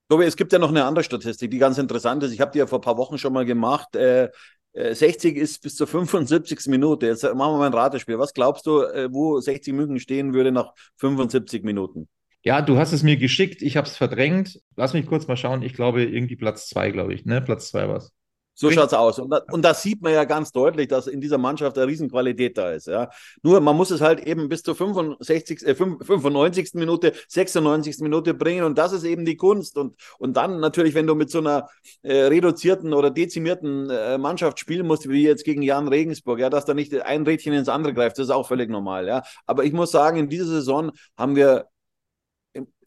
Tobi, 0.09 0.25
es 0.25 0.37
gibt 0.37 0.53
ja 0.53 0.59
noch 0.59 0.69
eine 0.69 0.85
andere 0.85 1.03
Statistik, 1.03 1.51
die 1.51 1.59
ganz 1.59 1.79
interessant 1.79 2.23
ist. 2.23 2.33
Ich 2.33 2.41
habe 2.41 2.53
die 2.53 2.59
ja 2.59 2.67
vor 2.67 2.79
ein 2.79 2.83
paar 2.83 2.97
Wochen 2.97 3.19
schon 3.19 3.33
mal 3.33 3.45
gemacht. 3.45 3.97
Äh, 3.97 4.31
60 4.73 5.37
äh, 5.37 5.41
ist 5.41 5.63
bis 5.63 5.75
zur 5.75 5.87
75. 5.87 6.67
Minute. 6.67 7.07
Jetzt 7.07 7.23
machen 7.25 7.55
wir 7.55 7.59
mal 7.59 7.67
ein 7.67 7.75
Ratespiel. 7.75 8.19
Was 8.19 8.35
glaubst 8.35 8.67
du, 8.67 8.83
äh, 8.83 9.13
wo 9.13 9.41
60 9.41 9.75
München 9.75 9.99
stehen 9.99 10.33
würde 10.33 10.53
nach 10.53 10.73
75 10.99 11.65
Minuten? 11.65 12.09
Ja, 12.45 12.63
du 12.63 12.77
hast 12.77 12.93
es 12.93 13.03
mir 13.03 13.17
geschickt, 13.17 13.63
ich 13.63 13.77
habe 13.77 13.89
es 13.89 13.97
verdrängt. 13.97 14.61
Lass 14.77 14.93
mich 14.93 15.07
kurz 15.07 15.27
mal 15.27 15.37
schauen. 15.37 15.63
Ich 15.63 15.75
glaube, 15.75 16.05
irgendwie 16.05 16.37
Platz 16.37 16.69
zwei, 16.69 16.93
glaube 16.93 17.13
ich. 17.13 17.25
Ne? 17.25 17.41
Platz 17.41 17.69
zwei 17.69 17.89
war 17.89 17.97
es. 17.97 18.13
So 18.59 18.71
schaut 18.71 18.87
es 18.87 18.95
aus. 18.95 19.19
Und 19.19 19.29
da, 19.29 19.43
und 19.53 19.63
da 19.63 19.75
sieht 19.75 20.01
man 20.01 20.15
ja 20.15 20.25
ganz 20.25 20.51
deutlich, 20.51 20.89
dass 20.89 21.07
in 21.07 21.21
dieser 21.21 21.37
Mannschaft 21.37 21.77
eine 21.77 21.87
Riesenqualität 21.87 22.57
da 22.57 22.71
ist. 22.73 22.87
Ja. 22.87 23.11
Nur 23.43 23.61
man 23.61 23.77
muss 23.77 23.91
es 23.91 24.01
halt 24.01 24.27
eben 24.27 24.49
bis 24.49 24.63
zur 24.63 24.75
65, 24.75 25.63
äh, 25.63 25.75
95. 25.75 26.71
Minute, 26.73 27.13
96. 27.29 27.99
Minute 28.01 28.33
bringen. 28.33 28.65
Und 28.65 28.79
das 28.79 28.95
ist 28.95 29.05
eben 29.05 29.27
die 29.27 29.37
Kunst. 29.37 29.77
Und, 29.77 29.97
und 30.19 30.39
dann 30.39 30.59
natürlich, 30.59 30.95
wenn 30.95 31.07
du 31.07 31.15
mit 31.15 31.31
so 31.31 31.39
einer 31.39 31.69
äh, 32.01 32.15
reduzierten 32.15 32.95
oder 32.95 33.11
dezimierten 33.11 33.91
äh, 33.91 34.17
Mannschaft 34.17 34.59
spielen 34.59 34.87
musst, 34.87 35.07
wie 35.07 35.23
jetzt 35.23 35.45
gegen 35.45 35.61
Jan 35.61 35.89
Regensburg, 35.89 36.41
ja, 36.41 36.49
dass 36.49 36.65
da 36.65 36.73
nicht 36.73 36.99
ein 36.99 37.25
Rädchen 37.25 37.53
ins 37.53 37.69
andere 37.69 37.93
greift, 37.93 38.17
das 38.17 38.29
ist 38.29 38.33
auch 38.33 38.49
völlig 38.49 38.71
normal. 38.71 39.07
Ja. 39.07 39.23
Aber 39.45 39.65
ich 39.65 39.75
muss 39.75 39.91
sagen, 39.91 40.17
in 40.17 40.31
dieser 40.31 40.47
Saison 40.47 40.93
haben 41.19 41.37
wir 41.37 41.67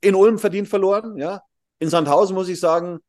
in 0.01 0.15
Ulm 0.15 0.39
verdient 0.39 0.67
verloren. 0.67 1.15
Ja. 1.17 1.43
In 1.77 1.89
Sandhausen 1.89 2.35
muss 2.35 2.49
ich 2.49 2.59
sagen, 2.59 3.01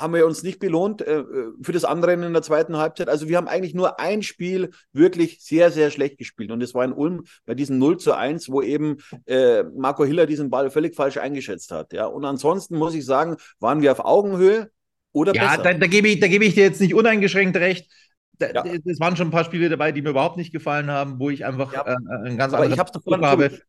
haben 0.00 0.14
wir 0.14 0.26
uns 0.26 0.42
nicht 0.42 0.58
belohnt 0.58 1.02
äh, 1.02 1.24
für 1.62 1.72
das 1.72 1.84
Anrennen 1.84 2.26
in 2.26 2.32
der 2.32 2.42
zweiten 2.42 2.76
Halbzeit. 2.76 3.08
Also 3.08 3.28
wir 3.28 3.36
haben 3.36 3.48
eigentlich 3.48 3.74
nur 3.74 4.00
ein 4.00 4.22
Spiel 4.22 4.70
wirklich 4.92 5.40
sehr, 5.42 5.70
sehr 5.70 5.90
schlecht 5.90 6.18
gespielt. 6.18 6.50
Und 6.50 6.60
das 6.60 6.74
war 6.74 6.84
in 6.84 6.92
Ulm 6.92 7.24
bei 7.46 7.54
diesem 7.54 7.78
0 7.78 7.98
zu 7.98 8.14
1, 8.14 8.50
wo 8.50 8.62
eben 8.62 8.98
äh, 9.26 9.62
Marco 9.62 10.04
Hiller 10.04 10.26
diesen 10.26 10.50
Ball 10.50 10.70
völlig 10.70 10.94
falsch 10.94 11.18
eingeschätzt 11.18 11.70
hat. 11.72 11.92
Ja? 11.92 12.06
Und 12.06 12.24
ansonsten 12.24 12.76
muss 12.76 12.94
ich 12.94 13.04
sagen, 13.04 13.36
waren 13.58 13.82
wir 13.82 13.92
auf 13.92 14.04
Augenhöhe 14.04 14.70
oder 15.12 15.34
ja, 15.34 15.56
besser. 15.56 15.62
Da, 15.62 15.74
da 15.74 15.86
gebe 15.86 16.08
ich, 16.08 16.20
geb 16.20 16.42
ich 16.42 16.54
dir 16.54 16.64
jetzt 16.64 16.80
nicht 16.80 16.94
uneingeschränkt 16.94 17.56
recht. 17.56 17.90
Da, 18.38 18.50
ja. 18.50 18.64
Es 18.86 19.00
waren 19.00 19.16
schon 19.16 19.28
ein 19.28 19.32
paar 19.32 19.44
Spiele 19.44 19.68
dabei, 19.68 19.92
die 19.92 20.02
mir 20.02 20.10
überhaupt 20.10 20.36
nicht 20.36 20.52
gefallen 20.52 20.90
haben, 20.90 21.18
wo 21.18 21.30
ich 21.30 21.44
einfach 21.44 21.72
ja. 21.72 21.86
äh, 21.86 21.96
einen 22.24 22.38
ganz 22.38 22.54
anderen 22.54 22.72
ich 22.72 22.78
Druck 22.78 23.22
habe. 23.22 23.60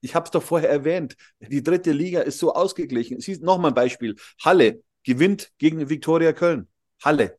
Ich 0.00 0.14
habe 0.14 0.24
es 0.24 0.30
doch 0.30 0.42
vorher 0.42 0.68
erwähnt. 0.68 1.16
Die 1.40 1.62
dritte 1.62 1.90
Liga 1.90 2.20
ist 2.20 2.38
so 2.38 2.54
ausgeglichen. 2.54 3.20
Siehst 3.20 3.42
noch 3.42 3.58
mal 3.58 3.68
ein 3.68 3.74
Beispiel. 3.74 4.16
Halle, 4.44 4.82
gewinnt 5.04 5.52
gegen 5.58 5.88
Viktoria 5.88 6.32
Köln. 6.32 6.68
Halle. 7.02 7.38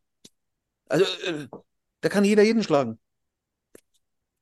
Also, 0.88 1.06
äh, 1.26 1.48
da 2.02 2.10
kann 2.10 2.24
jeder 2.24 2.44
jeden 2.44 2.64
schlagen. 2.64 3.00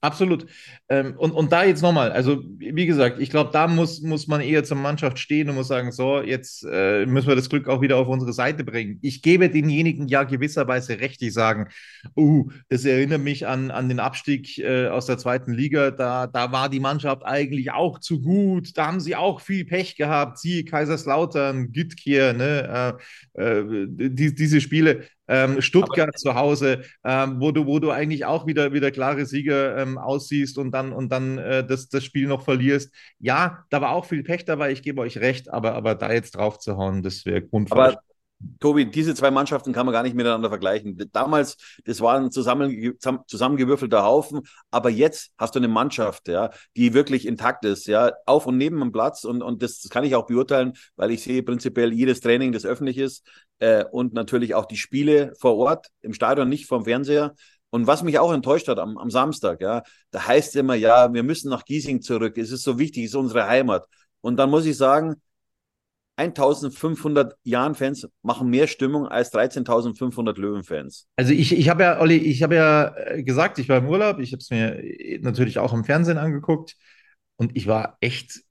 Absolut. 0.04 0.48
Ähm, 0.90 1.16
und, 1.18 1.32
und 1.32 1.54
da 1.54 1.64
jetzt 1.64 1.82
nochmal, 1.82 2.12
also 2.12 2.44
wie 2.58 2.86
gesagt, 2.86 3.22
ich 3.22 3.30
glaube, 3.30 3.52
da 3.54 3.70
muss, 3.70 4.02
muss 4.02 4.28
man 4.28 4.42
eher 4.42 4.66
zur 4.66 4.76
Mannschaft 4.76 5.18
stehen 5.18 5.48
und 5.48 5.56
muss 5.56 5.70
sagen, 5.70 5.94
so, 5.94 6.22
jetzt 6.22 6.68
äh, 6.70 7.06
müssen 7.06 7.30
wir 7.30 7.38
das 7.38 7.50
Glück 7.50 7.70
auch 7.70 7.80
wieder 7.80 7.96
auf 7.96 8.10
unsere 8.10 8.34
Seite 8.34 8.66
bringen. 8.66 9.00
Ich 9.02 9.22
gebe 9.22 9.50
denjenigen 9.50 10.10
ja 10.10 10.24
gewisserweise 10.24 11.00
recht, 11.00 11.22
die 11.22 11.30
sagen, 11.30 11.70
uh, 12.18 12.52
das 12.68 12.84
erinnert 12.84 13.22
mich 13.22 13.48
an, 13.48 13.72
an 13.72 13.88
den 13.88 14.02
Abstieg 14.02 14.60
äh, 14.60 14.90
aus 14.90 15.06
der 15.06 15.18
zweiten 15.18 15.54
Liga, 15.54 15.92
da, 15.92 16.28
da 16.28 16.52
war 16.52 16.68
die 16.68 16.82
Mannschaft 16.82 17.24
eigentlich 17.24 17.72
auch 17.72 17.98
zu 17.98 18.22
gut, 18.22 18.78
da 18.78 18.88
haben 18.88 19.00
sie 19.00 19.16
auch 19.16 19.40
viel 19.40 19.64
Pech 19.64 19.96
gehabt, 19.96 20.38
sie, 20.38 20.66
Kaiserslautern, 20.66 21.72
Gütkier, 21.72 22.34
ne, 22.34 22.98
äh, 23.38 23.42
äh 23.42 23.88
die, 23.88 24.36
diese 24.36 24.60
Spiele, 24.60 25.06
ähm, 25.28 25.62
Stuttgart 25.62 26.10
Aber, 26.10 26.18
zu 26.18 26.36
Hause, 26.36 26.82
ähm, 27.04 27.40
wo, 27.40 27.52
du, 27.52 27.66
wo 27.66 27.80
du 27.80 27.92
eigentlich 27.92 28.26
auch 28.26 28.46
wieder, 28.46 28.74
wieder 28.74 28.92
klare 28.92 29.26
Sieger 29.26 29.78
ähm, 29.78 29.98
aussiehst 29.98 30.58
und 30.58 30.72
dann, 30.72 30.92
und 30.92 31.10
dann 31.12 31.38
äh, 31.38 31.66
das, 31.66 31.90
das 31.90 32.04
Spiel 32.04 32.28
noch 32.28 32.44
verlierst. 32.44 32.94
Ja, 33.20 33.66
da 33.70 33.82
war 33.82 33.92
auch 33.92 34.06
viel 34.06 34.24
Pech 34.24 34.46
dabei, 34.46 34.72
ich 34.72 34.84
gebe 34.84 35.02
euch 35.02 35.18
recht, 35.18 35.52
aber, 35.52 35.74
aber 35.74 35.96
da 35.96 36.12
jetzt 36.12 36.36
drauf 36.36 36.60
zu 36.60 36.78
hauen, 36.78 37.04
das 37.04 37.26
wäre 37.26 37.42
grundfalsch. 37.42 37.96
Aber 37.96 38.04
Tobi, 38.60 38.86
diese 38.86 39.16
zwei 39.16 39.32
Mannschaften 39.32 39.74
kann 39.74 39.86
man 39.86 39.94
gar 39.94 40.04
nicht 40.04 40.16
miteinander 40.16 40.50
vergleichen. 40.50 40.98
Damals, 41.12 41.58
das 41.86 42.02
war 42.02 42.18
ein 42.18 42.32
zusammen, 42.32 42.98
zusammengewürfelter 43.28 44.04
Haufen, 44.04 44.42
aber 44.72 44.90
jetzt 44.90 45.32
hast 45.38 45.56
du 45.56 45.60
eine 45.60 45.68
Mannschaft, 45.68 46.28
ja, 46.28 46.50
die 46.76 46.94
wirklich 46.94 47.26
intakt 47.26 47.66
ist, 47.66 47.88
ja, 47.88 48.14
auf 48.26 48.46
und 48.46 48.58
neben 48.58 48.80
dem 48.80 48.92
Platz 48.92 49.24
und, 49.24 49.42
und 49.42 49.62
das, 49.62 49.88
kann 49.90 50.04
ich 50.04 50.16
auch 50.16 50.26
beurteilen, 50.26 50.74
weil 50.96 51.12
ich 51.12 51.24
sehe 51.24 51.44
prinzipiell 51.44 51.94
jedes 51.94 52.22
Training, 52.22 52.52
das 52.52 52.66
öffentlich 52.66 52.98
ist 52.98 53.26
äh, 53.60 53.86
und 53.92 54.14
natürlich 54.14 54.56
auch 54.56 54.66
die 54.66 54.78
Spiele 54.78 55.34
vor 55.40 55.58
Ort 55.58 55.88
im 56.02 56.14
Stadion, 56.14 56.50
nicht 56.50 56.66
vom 56.68 56.86
Fernseher. 56.86 57.36
Und 57.70 57.88
was 57.88 58.04
mich 58.04 58.20
auch 58.20 58.32
enttäuscht 58.32 58.68
hat 58.68 58.78
am, 58.78 58.98
am 58.98 59.10
Samstag, 59.10 59.62
ja, 59.62 59.84
da 60.12 60.28
heißt 60.28 60.56
immer, 60.58 60.76
ja, 60.76 61.12
wir 61.14 61.24
müssen 61.24 61.50
nach 61.50 61.66
Giesing 61.66 62.02
zurück, 62.02 62.38
es 62.38 62.52
ist 62.52 62.64
so 62.64 62.78
wichtig, 62.78 63.06
es 63.06 63.12
ist 63.12 63.16
unsere 63.16 63.48
Heimat. 63.48 63.88
Und 64.22 64.38
dann 64.38 64.50
muss 64.50 64.66
ich 64.66 64.78
sagen, 64.78 65.16
1500 66.16 67.36
Jahren-Fans 67.44 68.08
machen 68.22 68.50
mehr 68.50 68.68
Stimmung 68.68 69.08
als 69.08 69.32
13.500 69.32 70.40
Löwen-Fans. 70.40 71.08
Also 71.16 71.34
ich, 71.34 71.58
ich 71.58 71.70
habe 71.70 71.84
ja, 71.84 72.00
Olli, 72.00 72.18
ich 72.18 72.44
habe 72.44 72.56
ja 72.56 72.96
äh, 72.96 73.24
gesagt, 73.24 73.58
ich 73.60 73.68
war 73.70 73.78
im 73.78 73.88
Urlaub, 73.88 74.20
ich 74.20 74.32
habe 74.32 74.40
es 74.42 74.50
mir 74.50 74.82
natürlich 75.22 75.60
auch 75.60 75.74
im 75.74 75.84
Fernsehen 75.84 76.18
angeguckt 76.18 76.76
und 77.38 77.56
ich 77.58 77.68
war 77.68 77.98
echt, 78.00 78.42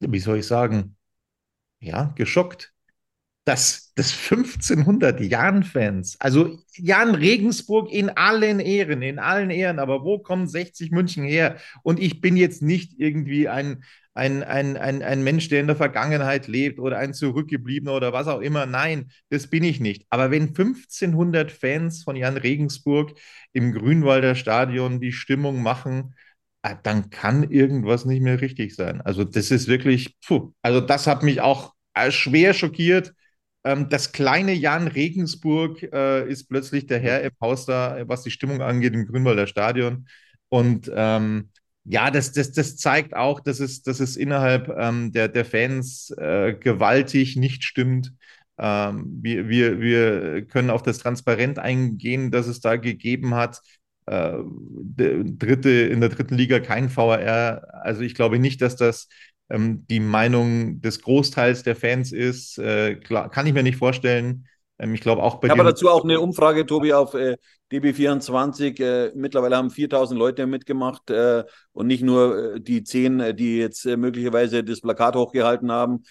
wie 0.00 0.20
soll 0.20 0.38
ich 0.38 0.46
sagen, 0.46 0.96
ja, 1.80 2.12
geschockt, 2.16 2.72
dass 3.48 3.94
das 3.94 4.12
1500 4.12 5.20
Jan-Fans, 5.20 6.16
also 6.20 6.58
Jan 6.76 7.14
Regensburg 7.14 7.90
in 7.90 8.10
allen 8.10 8.60
Ehren, 8.60 9.00
in 9.00 9.18
allen 9.18 9.48
Ehren, 9.48 9.78
aber 9.78 10.04
wo 10.04 10.18
kommen 10.18 10.46
60 10.46 10.90
München 10.90 11.24
her? 11.24 11.56
Und 11.82 11.98
ich 11.98 12.20
bin 12.20 12.36
jetzt 12.36 12.60
nicht 12.60 13.00
irgendwie 13.00 13.48
ein, 13.48 13.84
ein, 14.12 14.42
ein, 14.42 14.76
ein, 14.76 15.02
ein 15.02 15.22
Mensch, 15.24 15.48
der 15.48 15.60
in 15.60 15.66
der 15.66 15.76
Vergangenheit 15.76 16.46
lebt 16.46 16.78
oder 16.78 16.98
ein 16.98 17.14
Zurückgebliebener 17.14 17.94
oder 17.94 18.12
was 18.12 18.26
auch 18.28 18.40
immer. 18.40 18.66
Nein, 18.66 19.10
das 19.30 19.46
bin 19.46 19.64
ich 19.64 19.80
nicht. 19.80 20.04
Aber 20.10 20.30
wenn 20.30 20.52
1500 20.52 21.50
Fans 21.50 22.02
von 22.02 22.16
Jan 22.16 22.36
Regensburg 22.36 23.14
im 23.54 23.72
Grünwalder 23.72 24.34
Stadion 24.34 25.00
die 25.00 25.12
Stimmung 25.12 25.62
machen, 25.62 26.14
ah, 26.62 26.74
dann 26.74 27.08
kann 27.08 27.50
irgendwas 27.50 28.04
nicht 28.04 28.20
mehr 28.22 28.42
richtig 28.42 28.74
sein. 28.74 29.00
Also 29.00 29.24
das 29.24 29.50
ist 29.50 29.68
wirklich, 29.68 30.18
puh, 30.20 30.52
also 30.60 30.80
das 30.82 31.06
hat 31.06 31.22
mich 31.22 31.40
auch 31.40 31.72
äh, 31.94 32.10
schwer 32.10 32.54
schockiert. 32.54 33.14
Ähm, 33.64 33.88
das 33.88 34.12
kleine 34.12 34.52
Jan 34.52 34.88
Regensburg 34.88 35.82
äh, 35.82 36.28
ist 36.30 36.48
plötzlich 36.48 36.86
der 36.86 37.00
Herr 37.00 37.22
im 37.22 37.32
Haus 37.40 37.66
da, 37.66 38.02
was 38.06 38.22
die 38.22 38.30
Stimmung 38.30 38.62
angeht 38.62 38.94
im 38.94 39.06
Grünwalder 39.06 39.46
Stadion. 39.46 40.08
Und 40.48 40.90
ähm, 40.94 41.50
ja, 41.84 42.10
das, 42.10 42.32
das, 42.32 42.52
das 42.52 42.76
zeigt 42.76 43.14
auch, 43.16 43.40
dass 43.40 43.60
es, 43.60 43.82
dass 43.82 44.00
es 44.00 44.16
innerhalb 44.16 44.68
ähm, 44.78 45.12
der, 45.12 45.28
der 45.28 45.44
Fans 45.44 46.10
äh, 46.18 46.54
gewaltig 46.54 47.36
nicht 47.36 47.64
stimmt. 47.64 48.12
Ähm, 48.58 49.18
wir, 49.22 49.48
wir, 49.48 49.80
wir 49.80 50.46
können 50.46 50.70
auf 50.70 50.82
das 50.82 50.98
Transparent 50.98 51.58
eingehen, 51.58 52.30
das 52.30 52.46
es 52.46 52.60
da 52.60 52.76
gegeben 52.76 53.34
hat. 53.34 53.60
Äh, 54.06 54.38
dritte, 54.96 55.70
in 55.70 56.00
der 56.00 56.10
dritten 56.10 56.34
Liga 56.34 56.60
kein 56.60 56.94
VAR. 56.94 57.62
Also 57.84 58.02
ich 58.02 58.14
glaube 58.14 58.38
nicht, 58.38 58.60
dass 58.62 58.76
das 58.76 59.08
ähm, 59.50 59.86
die 59.88 60.00
Meinung 60.00 60.80
des 60.80 61.02
Großteils 61.02 61.62
der 61.62 61.76
Fans 61.76 62.12
ist. 62.12 62.58
Äh, 62.58 62.96
klar, 62.96 63.30
kann 63.30 63.46
ich 63.46 63.54
mir 63.54 63.62
nicht 63.62 63.78
vorstellen. 63.78 64.46
Ähm, 64.78 64.94
ich 64.94 65.00
glaube 65.00 65.22
auch 65.22 65.36
bei. 65.36 65.48
Ich 65.48 65.52
habe 65.52 65.64
dazu 65.64 65.88
auch 65.88 66.04
eine 66.04 66.20
Umfrage, 66.20 66.66
Tobi, 66.66 66.92
auf 66.92 67.14
äh, 67.14 67.36
DB24. 67.72 68.80
Äh, 68.80 69.12
mittlerweile 69.14 69.56
haben 69.56 69.70
4000 69.70 70.18
Leute 70.18 70.46
mitgemacht 70.46 71.10
äh, 71.10 71.44
und 71.72 71.86
nicht 71.86 72.02
nur 72.02 72.54
äh, 72.54 72.60
die 72.60 72.84
10, 72.84 73.20
äh, 73.20 73.34
die 73.34 73.58
jetzt 73.58 73.84
möglicherweise 73.84 74.62
das 74.62 74.80
Plakat 74.80 75.16
hochgehalten 75.16 75.70
haben. 75.72 76.02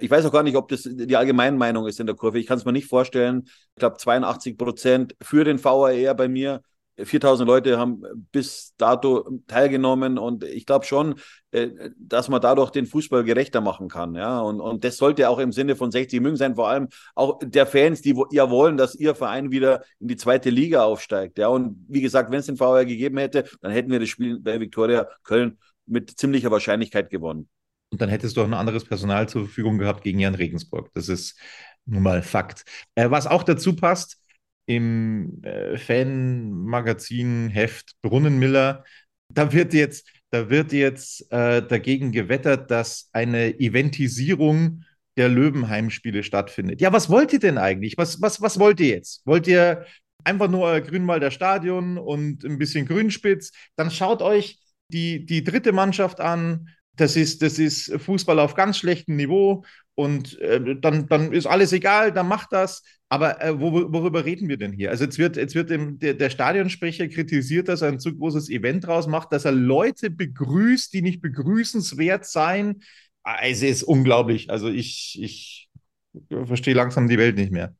ich 0.00 0.10
weiß 0.10 0.24
auch 0.24 0.32
gar 0.32 0.42
nicht, 0.42 0.56
ob 0.56 0.68
das 0.68 0.88
die 0.90 1.14
Allgemeinmeinung 1.16 1.86
ist 1.86 2.00
in 2.00 2.06
der 2.06 2.16
Kurve. 2.16 2.38
Ich 2.38 2.46
kann 2.46 2.56
es 2.56 2.64
mir 2.64 2.72
nicht 2.72 2.88
vorstellen. 2.88 3.42
Ich 3.44 3.80
glaube, 3.80 3.98
82 3.98 4.56
Prozent 4.56 5.14
für 5.20 5.44
den 5.44 5.62
VAR 5.62 6.14
bei 6.14 6.26
mir 6.26 6.62
4000 7.02 7.46
Leute 7.46 7.78
haben 7.78 8.02
bis 8.32 8.74
dato 8.76 9.40
teilgenommen 9.46 10.18
und 10.18 10.44
ich 10.44 10.66
glaube 10.66 10.84
schon, 10.84 11.14
äh, 11.50 11.68
dass 11.98 12.28
man 12.28 12.40
dadurch 12.40 12.70
den 12.70 12.86
Fußball 12.86 13.24
gerechter 13.24 13.60
machen 13.60 13.88
kann. 13.88 14.14
Ja, 14.14 14.40
und, 14.40 14.60
und 14.60 14.84
das 14.84 14.96
sollte 14.96 15.28
auch 15.28 15.38
im 15.38 15.52
Sinne 15.52 15.76
von 15.76 15.90
60 15.90 16.20
München 16.20 16.36
sein, 16.36 16.54
vor 16.56 16.68
allem 16.68 16.88
auch 17.14 17.38
der 17.42 17.66
Fans, 17.66 18.02
die 18.02 18.20
ja 18.32 18.50
wollen, 18.50 18.76
dass 18.76 18.94
ihr 18.94 19.14
Verein 19.14 19.50
wieder 19.50 19.82
in 20.00 20.08
die 20.08 20.16
zweite 20.16 20.50
Liga 20.50 20.84
aufsteigt. 20.84 21.38
Ja, 21.38 21.48
und 21.48 21.84
wie 21.88 22.00
gesagt, 22.00 22.30
wenn 22.30 22.40
es 22.40 22.46
den 22.46 22.56
VR 22.56 22.84
gegeben 22.84 23.18
hätte, 23.18 23.44
dann 23.60 23.72
hätten 23.72 23.90
wir 23.90 24.00
das 24.00 24.08
Spiel 24.08 24.40
bei 24.40 24.60
Viktoria 24.60 25.08
Köln 25.22 25.58
mit 25.86 26.18
ziemlicher 26.18 26.50
Wahrscheinlichkeit 26.50 27.10
gewonnen. 27.10 27.48
Und 27.90 28.02
dann 28.02 28.10
hättest 28.10 28.36
du 28.36 28.42
auch 28.42 28.46
ein 28.46 28.54
anderes 28.54 28.84
Personal 28.84 29.28
zur 29.28 29.44
Verfügung 29.44 29.78
gehabt 29.78 30.04
gegen 30.04 30.18
Jan 30.18 30.34
Regensburg. 30.34 30.90
Das 30.94 31.08
ist 31.08 31.38
nun 31.86 32.02
mal 32.02 32.22
Fakt. 32.22 32.64
Äh, 32.94 33.10
was 33.10 33.26
auch 33.26 33.42
dazu 33.42 33.74
passt, 33.74 34.18
im 34.68 35.42
äh, 35.42 35.78
Fanmagazin 35.78 37.48
Heft 37.48 37.94
Brunnenmiller. 38.02 38.84
Da 39.32 39.52
wird 39.52 39.72
jetzt, 39.72 40.06
da 40.30 40.50
wird 40.50 40.72
jetzt 40.72 41.32
äh, 41.32 41.66
dagegen 41.66 42.12
gewettert, 42.12 42.70
dass 42.70 43.08
eine 43.12 43.58
Eventisierung 43.58 44.84
der 45.16 45.30
Löwenheimspiele 45.30 46.22
stattfindet. 46.22 46.82
Ja, 46.82 46.92
was 46.92 47.08
wollt 47.08 47.32
ihr 47.32 47.38
denn 47.38 47.56
eigentlich? 47.56 47.96
Was, 47.96 48.20
was, 48.20 48.42
was 48.42 48.58
wollt 48.58 48.78
ihr 48.80 48.88
jetzt? 48.88 49.26
Wollt 49.26 49.46
ihr 49.46 49.86
einfach 50.22 50.48
nur 50.48 50.80
Grünwalder 50.82 51.30
Stadion 51.30 51.96
und 51.96 52.44
ein 52.44 52.58
bisschen 52.58 52.86
Grünspitz? 52.86 53.52
Dann 53.76 53.90
schaut 53.90 54.20
euch 54.20 54.58
die, 54.92 55.24
die 55.24 55.42
dritte 55.42 55.72
Mannschaft 55.72 56.20
an. 56.20 56.68
Das 56.94 57.16
ist, 57.16 57.40
das 57.40 57.58
ist 57.58 57.90
Fußball 58.00 58.38
auf 58.38 58.54
ganz 58.54 58.76
schlechtem 58.76 59.16
Niveau 59.16 59.64
und 59.94 60.38
äh, 60.40 60.76
dann, 60.76 61.08
dann 61.08 61.32
ist 61.32 61.46
alles 61.46 61.72
egal, 61.72 62.12
dann 62.12 62.28
macht 62.28 62.52
das. 62.52 62.82
Aber 63.08 63.42
äh, 63.42 63.58
wo, 63.58 63.72
worüber 63.92 64.24
reden 64.24 64.48
wir 64.48 64.58
denn 64.58 64.72
hier? 64.72 64.90
Also 64.90 65.04
jetzt 65.04 65.18
wird, 65.18 65.36
jetzt 65.36 65.54
wird 65.54 65.70
dem, 65.70 65.98
der, 65.98 66.14
der 66.14 66.28
Stadionsprecher 66.28 67.08
kritisiert, 67.08 67.68
dass 67.68 67.80
er 67.82 67.88
ein 67.88 68.00
zu 68.00 68.14
großes 68.16 68.50
Event 68.50 68.86
draus 68.86 69.06
macht, 69.06 69.32
dass 69.32 69.46
er 69.46 69.52
Leute 69.52 70.10
begrüßt, 70.10 70.92
die 70.92 71.02
nicht 71.02 71.22
begrüßenswert 71.22 72.26
seien. 72.26 72.82
Ah, 73.22 73.38
es 73.42 73.62
ist 73.62 73.82
unglaublich. 73.82 74.50
Also 74.50 74.68
ich, 74.68 75.18
ich 75.20 75.68
verstehe 76.28 76.74
langsam 76.74 77.08
die 77.08 77.18
Welt 77.18 77.36
nicht 77.36 77.52
mehr. 77.52 77.74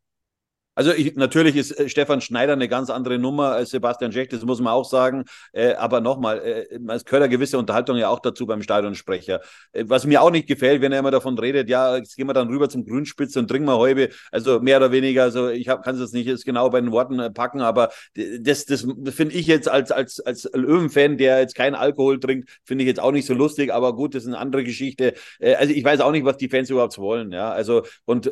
Also 0.78 0.92
ich, 0.92 1.16
natürlich 1.16 1.56
ist 1.56 1.72
äh, 1.72 1.88
Stefan 1.88 2.20
Schneider 2.20 2.52
eine 2.52 2.68
ganz 2.68 2.88
andere 2.88 3.18
Nummer 3.18 3.50
als 3.50 3.70
Sebastian 3.70 4.12
Scheck, 4.12 4.30
das 4.30 4.44
muss 4.44 4.60
man 4.60 4.72
auch 4.72 4.84
sagen. 4.84 5.24
Äh, 5.52 5.72
aber 5.72 6.00
nochmal, 6.00 6.38
äh, 6.38 6.78
es 6.94 7.04
gehört 7.04 7.24
eine 7.24 7.28
gewisse 7.28 7.58
Unterhaltung 7.58 7.96
ja 7.96 8.08
auch 8.08 8.20
dazu 8.20 8.46
beim 8.46 8.62
Stadionsprecher. 8.62 9.40
Äh, 9.72 9.86
was 9.88 10.06
mir 10.06 10.22
auch 10.22 10.30
nicht 10.30 10.46
gefällt, 10.46 10.80
wenn 10.80 10.92
er 10.92 11.00
immer 11.00 11.10
davon 11.10 11.36
redet, 11.36 11.68
ja, 11.68 11.96
jetzt 11.96 12.14
gehen 12.16 12.28
wir 12.28 12.32
dann 12.32 12.46
rüber 12.46 12.68
zum 12.68 12.86
Grünspitz 12.86 13.34
und 13.34 13.48
trinken 13.48 13.66
wir 13.66 13.76
Häube. 13.76 14.10
Also 14.30 14.60
mehr 14.60 14.76
oder 14.76 14.92
weniger, 14.92 15.24
also 15.24 15.48
ich 15.48 15.66
kann 15.66 15.96
es 15.96 16.00
jetzt 16.00 16.14
nicht 16.14 16.26
jetzt 16.26 16.44
genau 16.44 16.70
bei 16.70 16.80
den 16.80 16.92
Worten 16.92 17.18
äh, 17.18 17.28
packen, 17.28 17.60
aber 17.60 17.90
das, 18.14 18.64
das 18.64 18.86
finde 19.10 19.34
ich 19.34 19.48
jetzt 19.48 19.68
als, 19.68 19.90
als, 19.90 20.20
als 20.20 20.48
Löwen-Fan, 20.54 21.18
der 21.18 21.40
jetzt 21.40 21.56
keinen 21.56 21.74
Alkohol 21.74 22.20
trinkt, 22.20 22.50
finde 22.62 22.84
ich 22.84 22.88
jetzt 22.88 23.00
auch 23.00 23.10
nicht 23.10 23.26
so 23.26 23.34
lustig, 23.34 23.74
aber 23.74 23.96
gut, 23.96 24.14
das 24.14 24.22
ist 24.22 24.28
eine 24.28 24.38
andere 24.38 24.62
Geschichte. 24.62 25.14
Äh, 25.40 25.56
also 25.56 25.72
ich 25.72 25.82
weiß 25.82 25.98
auch 25.98 26.12
nicht, 26.12 26.24
was 26.24 26.36
die 26.36 26.48
Fans 26.48 26.70
überhaupt 26.70 26.98
wollen, 26.98 27.32
ja. 27.32 27.50
Also 27.50 27.82
und 28.04 28.30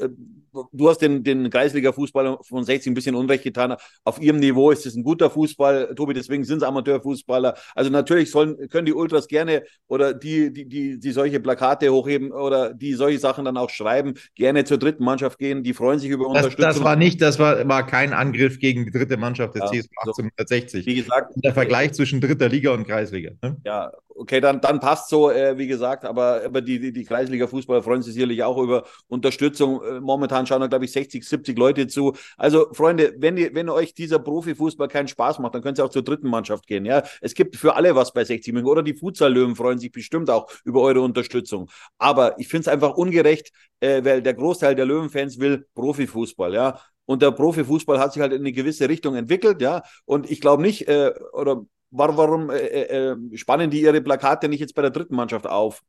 du 0.72 0.88
hast 0.88 0.98
den, 0.98 1.22
den 1.22 1.50
Kreisliga-Fußball 1.50 2.38
von 2.42 2.64
60 2.64 2.90
ein 2.90 2.94
bisschen 2.94 3.14
Unrecht 3.14 3.44
getan. 3.44 3.76
Auf 4.04 4.20
ihrem 4.20 4.38
Niveau 4.38 4.70
ist 4.70 4.86
es 4.86 4.96
ein 4.96 5.02
guter 5.02 5.30
Fußball, 5.30 5.94
Tobi, 5.94 6.14
deswegen 6.14 6.44
sind 6.44 6.58
es 6.58 6.62
Amateurfußballer. 6.62 7.54
Also 7.74 7.90
natürlich 7.90 8.30
sollen, 8.30 8.68
können 8.68 8.86
die 8.86 8.92
Ultras 8.92 9.28
gerne 9.28 9.62
oder 9.88 10.14
die, 10.14 10.52
die, 10.52 10.66
die, 10.66 10.98
die 10.98 11.10
solche 11.10 11.40
Plakate 11.40 11.90
hochheben 11.92 12.32
oder 12.32 12.74
die 12.74 12.94
solche 12.94 13.18
Sachen 13.18 13.44
dann 13.44 13.56
auch 13.56 13.70
schreiben, 13.70 14.14
gerne 14.34 14.64
zur 14.64 14.78
dritten 14.78 15.04
Mannschaft 15.04 15.38
gehen. 15.38 15.62
Die 15.62 15.74
freuen 15.74 15.98
sich 15.98 16.10
über 16.10 16.24
das, 16.24 16.44
Unterstützung. 16.44 16.64
Das 16.64 16.84
war 16.84 16.96
nicht, 16.96 17.20
das 17.20 17.38
war, 17.38 17.66
war 17.68 17.86
kein 17.86 18.12
Angriff 18.12 18.58
gegen 18.58 18.84
die 18.84 18.92
dritte 18.92 19.16
Mannschaft 19.16 19.54
des 19.54 19.62
ja, 19.62 19.66
CSU 19.68 19.88
1860. 20.00 20.84
So, 20.84 20.90
wie 20.90 20.94
gesagt, 20.94 21.32
der 21.36 21.54
Vergleich 21.54 21.92
zwischen 21.92 22.20
dritter 22.20 22.48
Liga 22.48 22.72
und 22.72 22.86
Kreisliga. 22.86 23.32
Ne? 23.42 23.56
Ja, 23.64 23.92
okay, 24.16 24.40
dann, 24.40 24.60
dann 24.60 24.80
passt 24.80 25.08
so, 25.08 25.30
äh, 25.30 25.58
wie 25.58 25.66
gesagt, 25.66 26.04
aber, 26.04 26.42
aber 26.44 26.60
die, 26.60 26.80
die, 26.80 26.92
die 26.92 27.04
Kreisliga-Fußballer 27.04 27.82
freuen 27.82 28.02
sich 28.02 28.14
sicherlich 28.14 28.42
auch 28.42 28.58
über 28.58 28.84
Unterstützung. 29.08 29.80
Äh, 29.82 30.00
momentan 30.00 30.45
schauen 30.46 30.60
da, 30.60 30.66
glaube 30.66 30.84
ich, 30.84 30.92
60, 30.92 31.24
70 31.24 31.58
Leute 31.58 31.86
zu. 31.86 32.14
Also, 32.36 32.72
Freunde, 32.72 33.14
wenn, 33.18 33.36
ihr, 33.36 33.54
wenn 33.54 33.68
euch 33.68 33.94
dieser 33.94 34.18
Profifußball 34.18 34.88
keinen 34.88 35.08
Spaß 35.08 35.38
macht, 35.40 35.54
dann 35.54 35.62
könnt 35.62 35.78
ihr 35.78 35.84
auch 35.84 35.90
zur 35.90 36.02
dritten 36.02 36.28
Mannschaft 36.28 36.66
gehen. 36.66 36.84
Ja? 36.84 37.02
Es 37.20 37.34
gibt 37.34 37.56
für 37.56 37.74
alle 37.74 37.94
was 37.94 38.12
bei 38.12 38.24
60 38.24 38.52
München. 38.52 38.70
Oder 38.70 38.82
die 38.82 38.94
Futsal-Löwen 38.94 39.56
freuen 39.56 39.78
sich 39.78 39.92
bestimmt 39.92 40.30
auch 40.30 40.50
über 40.64 40.80
eure 40.82 41.00
Unterstützung. 41.00 41.68
Aber 41.98 42.38
ich 42.38 42.48
finde 42.48 42.62
es 42.62 42.68
einfach 42.68 42.94
ungerecht, 42.96 43.52
äh, 43.80 44.04
weil 44.04 44.22
der 44.22 44.34
Großteil 44.34 44.74
der 44.74 44.86
Löwenfans 44.86 45.38
will 45.38 45.66
Profifußball. 45.74 46.54
Ja? 46.54 46.80
Und 47.06 47.22
der 47.22 47.30
Profifußball 47.30 47.98
hat 47.98 48.12
sich 48.12 48.20
halt 48.20 48.32
in 48.32 48.40
eine 48.40 48.52
gewisse 48.52 48.88
Richtung 48.88 49.14
entwickelt, 49.14 49.62
ja. 49.62 49.82
Und 50.04 50.30
ich 50.30 50.40
glaube 50.40 50.62
nicht, 50.62 50.88
äh, 50.88 51.12
oder 51.32 51.64
warum, 51.90 52.16
warum 52.16 52.50
äh, 52.50 52.56
äh, 52.56 53.12
äh, 53.12 53.36
spannen 53.36 53.70
die 53.70 53.80
ihre 53.80 54.00
Plakate 54.00 54.48
nicht 54.48 54.60
jetzt 54.60 54.74
bei 54.74 54.82
der 54.82 54.90
dritten 54.90 55.14
Mannschaft 55.14 55.46
auf? 55.46 55.82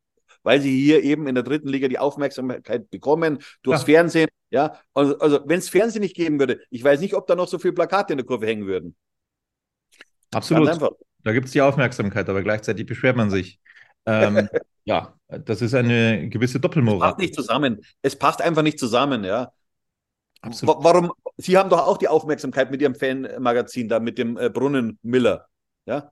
Weil 0.44 0.62
sie 0.62 0.76
hier 0.82 1.04
eben 1.04 1.28
in 1.28 1.36
der 1.36 1.44
dritten 1.44 1.68
Liga 1.68 1.88
die 1.88 2.00
Aufmerksamkeit 2.00 2.90
bekommen 2.90 3.40
durchs 3.64 3.82
ja. 3.82 3.86
Fernsehen. 3.86 4.30
Ja, 4.50 4.80
also, 4.94 5.18
also 5.20 5.42
wenn 5.46 5.60
es 5.60 5.70
Fernsehen 5.70 6.02
nicht 6.02 6.16
geben 6.16 6.40
würde, 6.40 6.62
ich 6.70 6.84
weiß 6.84 7.02
nicht, 7.02 7.14
ob 7.14 7.28
da 7.28 7.36
noch 7.36 7.48
so 7.48 7.60
viele 7.60 7.74
Plakate 7.74 8.14
in 8.14 8.18
der 8.18 8.26
Kurve 8.26 8.46
hängen 8.46 8.66
würden. 8.66 8.96
Absolut. 10.34 10.70
Da 11.24 11.34
gibt 11.34 11.48
es 11.48 11.52
die 11.52 11.62
Aufmerksamkeit, 11.62 12.30
aber 12.30 12.44
gleichzeitig 12.44 12.86
beschwert 12.86 13.18
man 13.18 13.30
sich. 13.30 13.60
Ähm, 14.06 14.48
ja, 14.86 15.14
das 15.28 15.62
ist 15.62 15.74
eine 15.74 16.30
gewisse 16.30 16.60
Doppelmoral. 16.60 17.10
Es 17.10 17.12
passt 17.12 17.20
nicht 17.20 17.36
zusammen. 17.36 17.82
Es 18.02 18.16
passt 18.16 18.42
einfach 18.42 18.62
nicht 18.62 18.80
zusammen, 18.80 19.24
ja. 19.24 19.52
Absolut. 20.42 20.78
Warum? 20.84 21.12
Sie 21.38 21.58
haben 21.58 21.70
doch 21.70 21.86
auch 21.86 21.98
die 21.98 22.08
Aufmerksamkeit 22.08 22.72
mit 22.72 22.82
Ihrem 22.82 22.96
Fanmagazin 22.96 23.90
da, 23.90 24.00
mit 24.00 24.18
dem 24.18 24.38
äh, 24.38 24.50
Brunnen 24.50 25.00
Miller. 25.02 25.48
Ja? 25.86 26.12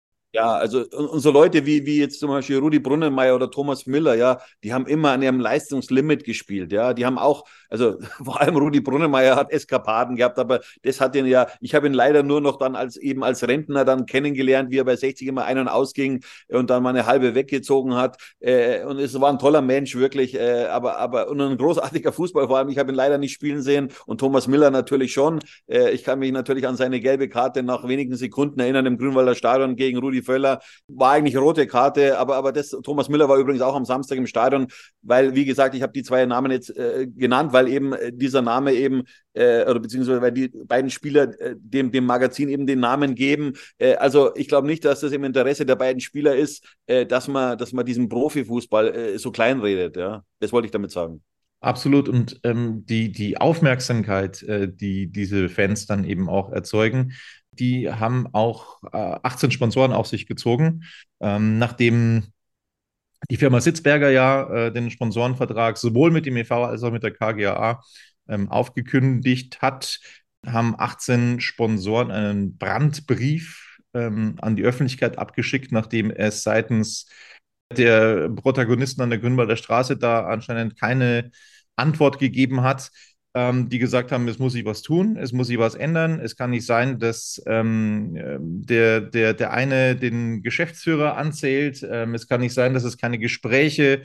Ja, 0.33 0.53
also 0.53 0.85
unsere 0.91 1.33
Leute 1.33 1.65
wie, 1.65 1.85
wie 1.85 1.99
jetzt 1.99 2.21
zum 2.21 2.29
Beispiel 2.29 2.57
Rudi 2.57 2.79
Brunnenmeier 2.79 3.35
oder 3.35 3.51
Thomas 3.51 3.85
Müller, 3.85 4.15
ja, 4.15 4.39
die 4.63 4.73
haben 4.73 4.85
immer 4.87 5.11
an 5.11 5.21
ihrem 5.21 5.41
Leistungslimit 5.41 6.23
gespielt, 6.23 6.71
ja. 6.71 6.93
Die 6.93 7.05
haben 7.05 7.17
auch, 7.17 7.43
also 7.69 7.97
vor 8.23 8.39
allem 8.39 8.55
Rudi 8.55 8.79
Brunnenmeier 8.79 9.35
hat 9.35 9.51
Eskapaden 9.51 10.15
gehabt, 10.15 10.39
aber 10.39 10.61
das 10.83 11.01
hat 11.01 11.17
ihn 11.17 11.25
ja, 11.25 11.47
ich 11.59 11.75
habe 11.75 11.87
ihn 11.87 11.93
leider 11.93 12.23
nur 12.23 12.39
noch 12.39 12.57
dann 12.57 12.77
als 12.77 12.95
eben 12.95 13.25
als 13.25 13.45
Rentner 13.45 13.83
dann 13.83 14.05
kennengelernt, 14.05 14.71
wie 14.71 14.77
er 14.77 14.85
bei 14.85 14.95
60 14.95 15.27
immer 15.27 15.43
ein- 15.43 15.57
und 15.57 15.67
ausging 15.67 16.23
und 16.47 16.69
dann 16.69 16.81
mal 16.81 16.91
eine 16.91 17.05
halbe 17.05 17.35
weggezogen 17.35 17.95
hat. 17.95 18.15
Äh, 18.39 18.85
und 18.85 18.99
es 18.99 19.19
war 19.19 19.29
ein 19.29 19.39
toller 19.39 19.61
Mensch, 19.61 19.95
wirklich, 19.95 20.35
äh, 20.35 20.63
aber, 20.67 20.97
aber 20.97 21.27
und 21.27 21.41
ein 21.41 21.57
großartiger 21.57 22.13
Fußball 22.13 22.47
vor 22.47 22.57
allem. 22.57 22.69
Ich 22.69 22.77
habe 22.77 22.93
ihn 22.93 22.95
leider 22.95 23.17
nicht 23.17 23.33
spielen 23.33 23.61
sehen 23.61 23.89
und 24.05 24.19
Thomas 24.19 24.47
Müller 24.47 24.71
natürlich 24.71 25.11
schon. 25.11 25.39
Äh, 25.67 25.91
ich 25.91 26.05
kann 26.05 26.19
mich 26.19 26.31
natürlich 26.31 26.67
an 26.67 26.77
seine 26.77 27.01
gelbe 27.01 27.27
Karte 27.27 27.63
nach 27.63 27.85
wenigen 27.85 28.15
Sekunden 28.15 28.61
erinnern 28.61 28.85
im 28.85 28.97
Grünwalder 28.97 29.35
Stadion 29.35 29.75
gegen 29.75 29.97
Rudi 29.99 30.20
Völler 30.21 30.59
war 30.87 31.11
eigentlich 31.11 31.37
rote 31.37 31.67
Karte, 31.67 32.17
aber, 32.17 32.35
aber 32.35 32.51
das, 32.51 32.69
Thomas 32.69 33.09
Müller 33.09 33.29
war 33.29 33.37
übrigens 33.37 33.61
auch 33.61 33.75
am 33.75 33.85
Samstag 33.85 34.17
im 34.17 34.27
Stadion, 34.27 34.67
weil, 35.01 35.35
wie 35.35 35.45
gesagt, 35.45 35.75
ich 35.75 35.81
habe 35.81 35.93
die 35.93 36.03
zwei 36.03 36.25
Namen 36.25 36.51
jetzt 36.51 36.75
äh, 36.75 37.07
genannt, 37.07 37.53
weil 37.53 37.67
eben 37.67 37.93
äh, 37.93 38.11
dieser 38.13 38.41
Name 38.41 38.73
eben, 38.73 39.03
äh, 39.33 39.63
oder 39.63 39.79
beziehungsweise 39.79 40.21
weil 40.21 40.31
die 40.31 40.49
beiden 40.49 40.89
Spieler 40.89 41.39
äh, 41.39 41.55
dem, 41.57 41.91
dem 41.91 42.05
Magazin 42.05 42.49
eben 42.49 42.67
den 42.67 42.79
Namen 42.79 43.15
geben. 43.15 43.53
Äh, 43.77 43.95
also 43.95 44.35
ich 44.35 44.47
glaube 44.47 44.67
nicht, 44.67 44.85
dass 44.85 45.01
das 45.01 45.11
im 45.11 45.23
Interesse 45.23 45.65
der 45.65 45.75
beiden 45.75 45.99
Spieler 45.99 46.35
ist, 46.35 46.65
äh, 46.85 47.05
dass 47.05 47.27
man, 47.27 47.57
dass 47.57 47.73
man 47.73 47.85
diesen 47.85 48.09
Profifußball 48.09 49.17
so 49.17 49.31
klein 49.31 49.59
redet. 49.61 49.97
Ja? 49.97 50.23
Das 50.39 50.51
wollte 50.51 50.65
ich 50.65 50.71
damit 50.71 50.91
sagen. 50.91 51.21
Absolut. 51.61 52.09
Und 52.09 52.39
ähm, 52.43 52.85
die, 52.87 53.11
die 53.11 53.37
Aufmerksamkeit, 53.37 54.41
äh, 54.43 54.67
die 54.67 55.07
diese 55.07 55.47
Fans 55.47 55.85
dann 55.85 56.03
eben 56.03 56.27
auch 56.27 56.51
erzeugen, 56.51 57.13
die 57.53 57.91
haben 57.91 58.27
auch 58.33 58.81
äh, 58.93 59.19
18 59.23 59.51
Sponsoren 59.51 59.93
auf 59.93 60.07
sich 60.07 60.25
gezogen, 60.27 60.83
ähm, 61.19 61.57
nachdem 61.59 62.31
die 63.29 63.37
Firma 63.37 63.61
Sitzberger 63.61 64.09
ja 64.09 64.49
äh, 64.49 64.73
den 64.73 64.89
Sponsorenvertrag 64.89 65.77
sowohl 65.77 66.11
mit 66.11 66.25
dem 66.25 66.37
EV 66.37 66.51
als 66.51 66.83
auch 66.83 66.91
mit 66.91 67.03
der 67.03 67.13
KGAA 67.13 67.83
ähm, 68.27 68.49
aufgekündigt 68.49 69.61
hat, 69.61 69.99
haben 70.45 70.75
18 70.77 71.39
Sponsoren 71.39 72.11
einen 72.11 72.57
Brandbrief 72.57 73.77
ähm, 73.93 74.35
an 74.41 74.55
die 74.55 74.63
Öffentlichkeit 74.63 75.17
abgeschickt, 75.19 75.71
nachdem 75.71 76.09
es 76.09 76.43
seitens 76.43 77.07
der 77.77 78.29
Protagonisten 78.29 79.01
an 79.01 79.09
der 79.09 79.19
Grünwalder 79.19 79.55
Straße 79.55 79.97
da 79.97 80.25
anscheinend 80.25 80.79
keine 80.79 81.31
Antwort 81.75 82.19
gegeben 82.19 82.61
hat 82.61 82.91
ähm, 83.33 83.69
die 83.69 83.79
gesagt 83.79 84.11
haben, 84.11 84.27
es 84.27 84.39
muss 84.39 84.53
sich 84.53 84.65
was 84.65 84.81
tun, 84.81 85.15
es 85.15 85.31
muss 85.31 85.47
sich 85.47 85.57
was 85.57 85.75
ändern. 85.75 86.19
Es 86.19 86.35
kann 86.35 86.49
nicht 86.49 86.65
sein, 86.65 86.99
dass 86.99 87.41
ähm, 87.47 88.17
der, 88.39 89.01
der, 89.01 89.33
der 89.33 89.51
eine 89.51 89.95
den 89.95 90.43
Geschäftsführer 90.43 91.17
anzählt. 91.17 91.85
Ähm, 91.89 92.13
es 92.13 92.27
kann 92.27 92.41
nicht 92.41 92.53
sein, 92.53 92.73
dass 92.73 92.83
es 92.83 92.97
keine 92.97 93.19
Gespräche 93.19 94.01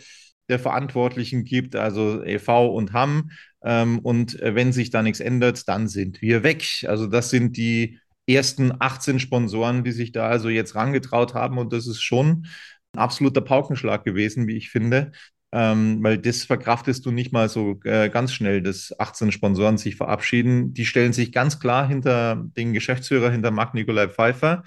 der 0.49 0.61
Verantwortlichen 0.61 1.45
gibt, 1.45 1.75
also 1.75 2.23
e.V. 2.23 2.69
und 2.73 2.93
Hamm. 2.93 3.31
Ähm, 3.65 3.99
und 3.99 4.41
äh, 4.41 4.55
wenn 4.55 4.73
sich 4.73 4.91
da 4.91 5.03
nichts 5.03 5.19
ändert, 5.19 5.69
dann 5.69 5.89
sind 5.89 6.23
wir 6.23 6.45
weg. 6.45 6.85
Also 6.87 7.09
das 7.09 7.31
sind 7.31 7.57
die 7.57 7.99
ersten 8.29 8.73
18 8.79 9.19
Sponsoren, 9.19 9.83
die 9.83 9.93
sich 9.93 10.12
da 10.12 10.29
also 10.29 10.49
jetzt 10.49 10.77
rangetraut 10.77 11.35
haben. 11.35 11.59
Und 11.59 11.73
das 11.73 11.89
ist 11.89 12.01
schon 12.01 12.47
ein 12.93 13.01
absoluter 13.01 13.41
Paukenschlag 13.41 14.05
gewesen, 14.05 14.47
wie 14.47 14.57
ich 14.57 14.71
finde 14.71 15.11
ähm, 15.52 16.02
weil 16.02 16.18
das 16.18 16.44
verkraftest 16.44 17.06
du 17.06 17.11
nicht 17.11 17.32
mal 17.32 17.48
so 17.48 17.80
äh, 17.85 18.09
ganz 18.09 18.32
schnell, 18.32 18.62
dass 18.62 18.94
18 18.98 19.32
Sponsoren 19.32 19.78
sich 19.78 19.96
verabschieden. 19.96 20.74
Die 20.74 20.87
stellen 20.87 21.12
sich 21.12 21.32
ganz 21.32 21.61
klar 21.61 21.87
hinter 21.88 22.44
den 22.56 22.72
Geschäftsführer, 22.72 23.30
hinter 23.30 23.50
Marc-Nikolai 23.50 24.09
Pfeiffer. 24.09 24.64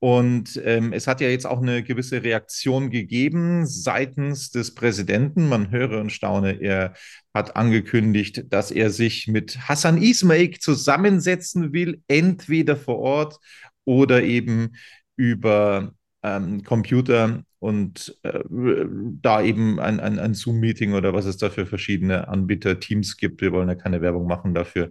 Und 0.00 0.60
ähm, 0.64 0.92
es 0.92 1.08
hat 1.08 1.20
ja 1.20 1.28
jetzt 1.28 1.46
auch 1.46 1.60
eine 1.60 1.82
gewisse 1.82 2.22
Reaktion 2.22 2.90
gegeben 2.90 3.66
seitens 3.66 4.50
des 4.50 4.74
Präsidenten. 4.74 5.48
Man 5.48 5.72
höre 5.72 6.00
und 6.00 6.12
staune, 6.12 6.60
er 6.60 6.94
hat 7.34 7.56
angekündigt, 7.56 8.44
dass 8.50 8.70
er 8.70 8.90
sich 8.90 9.26
mit 9.26 9.68
Hassan 9.68 10.00
Ismail 10.00 10.52
zusammensetzen 10.60 11.72
will, 11.72 12.00
entweder 12.06 12.76
vor 12.76 12.98
Ort 12.98 13.38
oder 13.84 14.22
eben 14.22 14.76
über 15.16 15.94
ähm, 16.22 16.62
Computer 16.62 17.42
und 17.60 18.16
äh, 18.22 18.40
da 18.48 19.42
eben 19.42 19.80
ein, 19.80 20.00
ein, 20.00 20.18
ein 20.18 20.34
Zoom-Meeting 20.34 20.94
oder 20.94 21.12
was 21.12 21.24
es 21.24 21.36
da 21.38 21.50
für 21.50 21.66
verschiedene 21.66 22.28
Anbieter, 22.28 22.78
Teams 22.78 23.16
gibt. 23.16 23.40
Wir 23.40 23.52
wollen 23.52 23.68
ja 23.68 23.74
keine 23.74 24.00
Werbung 24.00 24.26
machen 24.26 24.54
dafür. 24.54 24.90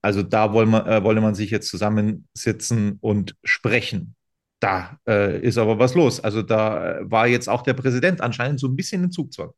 Also 0.00 0.22
da 0.22 0.52
wolle 0.52 0.66
man, 0.66 0.86
äh, 0.86 1.02
wolle 1.04 1.20
man 1.20 1.34
sich 1.34 1.50
jetzt 1.50 1.68
zusammensitzen 1.68 2.98
und 3.00 3.36
sprechen. 3.44 4.14
Da 4.60 4.98
äh, 5.06 5.40
ist 5.40 5.58
aber 5.58 5.78
was 5.78 5.94
los. 5.94 6.20
Also 6.20 6.42
da 6.42 6.98
äh, 6.98 7.10
war 7.10 7.26
jetzt 7.26 7.48
auch 7.48 7.62
der 7.62 7.74
Präsident 7.74 8.20
anscheinend 8.20 8.60
so 8.60 8.68
ein 8.68 8.76
bisschen 8.76 9.04
in 9.04 9.10
Zugzwang. 9.10 9.50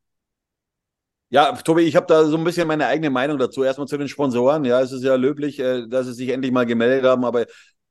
Ja, 1.32 1.52
Tobi, 1.52 1.82
ich 1.82 1.94
habe 1.94 2.06
da 2.06 2.24
so 2.24 2.36
ein 2.36 2.42
bisschen 2.42 2.66
meine 2.66 2.86
eigene 2.86 3.08
Meinung 3.08 3.38
dazu. 3.38 3.62
Erstmal 3.62 3.86
zu 3.86 3.96
den 3.96 4.08
Sponsoren. 4.08 4.64
Ja, 4.64 4.80
es 4.80 4.90
ist 4.90 5.04
ja 5.04 5.14
löblich, 5.14 5.60
äh, 5.60 5.86
dass 5.88 6.06
sie 6.06 6.14
sich 6.14 6.30
endlich 6.30 6.52
mal 6.52 6.66
gemeldet 6.66 7.04
haben, 7.04 7.24
aber 7.24 7.46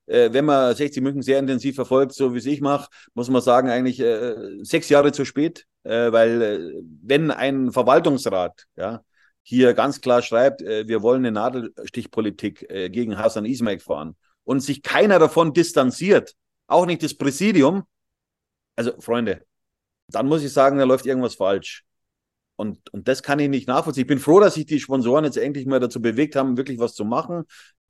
äh, 0.10 0.34
wenn 0.34 0.46
man 0.46 0.76
60 0.76 1.02
München 1.04 1.22
sehr 1.22 1.40
intensiv 1.40 1.76
verfolgt, 1.76 2.14
so 2.14 2.34
wie 2.34 2.40
es 2.40 2.46
ich 2.46 2.62
mache, 2.62 2.90
muss 3.14 3.30
man 3.30 3.42
sagen, 3.42 3.70
eigentlich 3.70 4.00
äh, 4.00 4.64
sechs 4.64 4.90
Jahre 4.90 5.12
zu 5.12 5.24
spät, 5.24 5.66
äh, 5.84 6.12
weil 6.12 6.42
äh, 6.42 6.82
wenn 7.04 7.32
ein 7.32 7.72
Verwaltungsrat 7.72 8.66
ja, 8.76 9.04
hier 9.44 9.74
ganz 9.74 10.02
klar 10.02 10.22
schreibt, 10.22 10.62
äh, 10.62 10.88
wir 10.88 11.02
wollen 11.04 11.26
eine 11.26 11.32
Nadelstichpolitik 11.32 12.70
äh, 12.70 12.90
gegen 12.90 13.18
Hassan 13.18 13.46
Ismail 13.46 13.80
fahren 13.80 14.16
und 14.44 14.62
sich 14.62 14.82
keiner 14.82 15.20
davon 15.20 15.54
distanziert, 15.54 16.34
auch 16.68 16.86
nicht 16.86 17.04
das 17.04 17.14
Präsidium, 17.14 17.84
also 18.76 19.00
Freunde, 19.00 19.46
dann 20.08 20.28
muss 20.28 20.44
ich 20.44 20.52
sagen, 20.52 20.80
da 20.80 20.86
läuft 20.86 21.06
irgendwas 21.06 21.36
falsch. 21.36 21.84
Und, 22.56 22.92
und 22.92 23.08
das 23.08 23.24
kann 23.24 23.40
ich 23.40 23.48
nicht 23.48 23.70
nachvollziehen. 23.70 24.02
Ich 24.02 24.08
bin 24.08 24.20
froh, 24.20 24.42
dass 24.42 24.56
sich 24.56 24.66
die 24.66 24.82
Sponsoren 24.82 25.24
jetzt 25.24 25.38
endlich 25.38 25.66
mal 25.66 25.80
dazu 25.80 26.02
bewegt 26.02 26.36
haben, 26.36 26.58
wirklich 26.58 26.78
was 26.78 26.94
zu 26.94 27.06
machen 27.06 27.46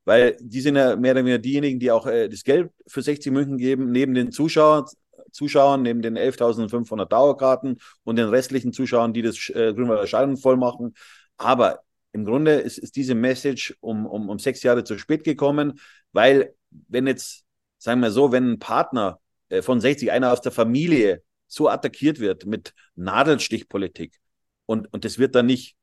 weil 0.05 0.37
die 0.39 0.61
sind 0.61 0.75
ja 0.75 0.95
mehr 0.95 1.11
oder 1.11 1.21
weniger 1.21 1.37
diejenigen, 1.37 1.79
die 1.79 1.91
auch 1.91 2.07
äh, 2.07 2.29
das 2.29 2.43
Geld 2.43 2.71
für 2.87 3.01
60 3.01 3.31
München 3.31 3.57
geben, 3.57 3.91
neben 3.91 4.13
den 4.13 4.31
Zuschauern, 4.31 4.85
Zuschauern, 5.31 5.81
neben 5.83 6.01
den 6.01 6.17
11.500 6.17 7.05
Dauerkarten 7.05 7.77
und 8.03 8.15
den 8.15 8.29
restlichen 8.29 8.73
Zuschauern, 8.73 9.13
die 9.13 9.21
das 9.21 9.49
äh, 9.49 9.73
Grünwalder 9.73 10.07
Stadion 10.07 10.37
voll 10.37 10.57
machen. 10.57 10.95
Aber 11.37 11.81
im 12.11 12.25
Grunde 12.25 12.53
ist, 12.55 12.77
ist 12.77 12.95
diese 12.95 13.15
Message 13.15 13.75
um, 13.81 14.05
um, 14.05 14.29
um 14.29 14.39
sechs 14.39 14.63
Jahre 14.63 14.83
zu 14.83 14.97
spät 14.97 15.23
gekommen, 15.23 15.79
weil 16.11 16.55
wenn 16.87 17.07
jetzt, 17.07 17.43
sagen 17.77 18.01
wir 18.01 18.11
so, 18.11 18.31
wenn 18.31 18.53
ein 18.53 18.59
Partner 18.59 19.19
äh, 19.49 19.61
von 19.61 19.79
60, 19.79 20.11
einer 20.11 20.31
aus 20.31 20.41
der 20.41 20.51
Familie, 20.51 21.23
so 21.47 21.67
attackiert 21.67 22.19
wird 22.19 22.45
mit 22.45 22.73
Nadelstichpolitik 22.95 24.19
und, 24.65 24.91
und 24.93 25.03
das 25.03 25.17
wird 25.17 25.33
dann 25.35 25.47
nicht 25.47 25.75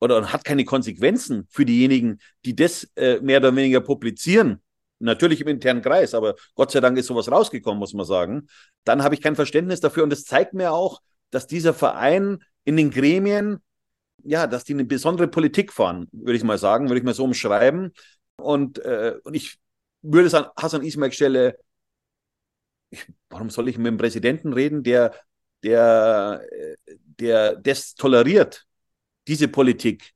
oder 0.00 0.32
hat 0.32 0.44
keine 0.44 0.64
Konsequenzen 0.64 1.46
für 1.50 1.64
diejenigen, 1.64 2.18
die 2.44 2.54
das 2.54 2.84
äh, 2.96 3.20
mehr 3.20 3.38
oder 3.38 3.54
weniger 3.54 3.80
publizieren, 3.80 4.62
natürlich 4.98 5.40
im 5.40 5.48
internen 5.48 5.82
Kreis, 5.82 6.14
aber 6.14 6.34
Gott 6.54 6.70
sei 6.70 6.80
Dank 6.80 6.98
ist 6.98 7.06
sowas 7.06 7.30
rausgekommen, 7.30 7.78
muss 7.78 7.94
man 7.94 8.06
sagen, 8.06 8.48
dann 8.84 9.02
habe 9.02 9.14
ich 9.14 9.20
kein 9.20 9.36
Verständnis 9.36 9.80
dafür 9.80 10.02
und 10.04 10.10
das 10.10 10.24
zeigt 10.24 10.54
mir 10.54 10.72
auch, 10.72 11.00
dass 11.30 11.46
dieser 11.46 11.74
Verein 11.74 12.38
in 12.64 12.76
den 12.76 12.90
Gremien, 12.90 13.62
ja, 14.22 14.46
dass 14.46 14.64
die 14.64 14.74
eine 14.74 14.84
besondere 14.84 15.28
Politik 15.28 15.72
fahren, 15.72 16.08
würde 16.12 16.36
ich 16.36 16.44
mal 16.44 16.58
sagen, 16.58 16.88
würde 16.88 16.98
ich 16.98 17.04
mal 17.04 17.14
so 17.14 17.24
umschreiben. 17.24 17.92
Und, 18.36 18.78
äh, 18.80 19.16
und 19.24 19.34
ich 19.34 19.58
würde 20.02 20.26
es 20.26 20.34
an 20.34 20.46
Hassan 20.56 20.82
Ismail 20.82 21.12
stelle, 21.12 21.58
ich, 22.90 23.06
warum 23.30 23.50
soll 23.50 23.68
ich 23.68 23.78
mit 23.78 23.86
dem 23.86 23.98
Präsidenten 23.98 24.52
reden, 24.52 24.82
der, 24.82 25.14
der, 25.62 26.42
äh, 26.50 26.76
der 27.18 27.56
das 27.56 27.94
toleriert, 27.94 28.66
diese 29.26 29.48
Politik. 29.48 30.12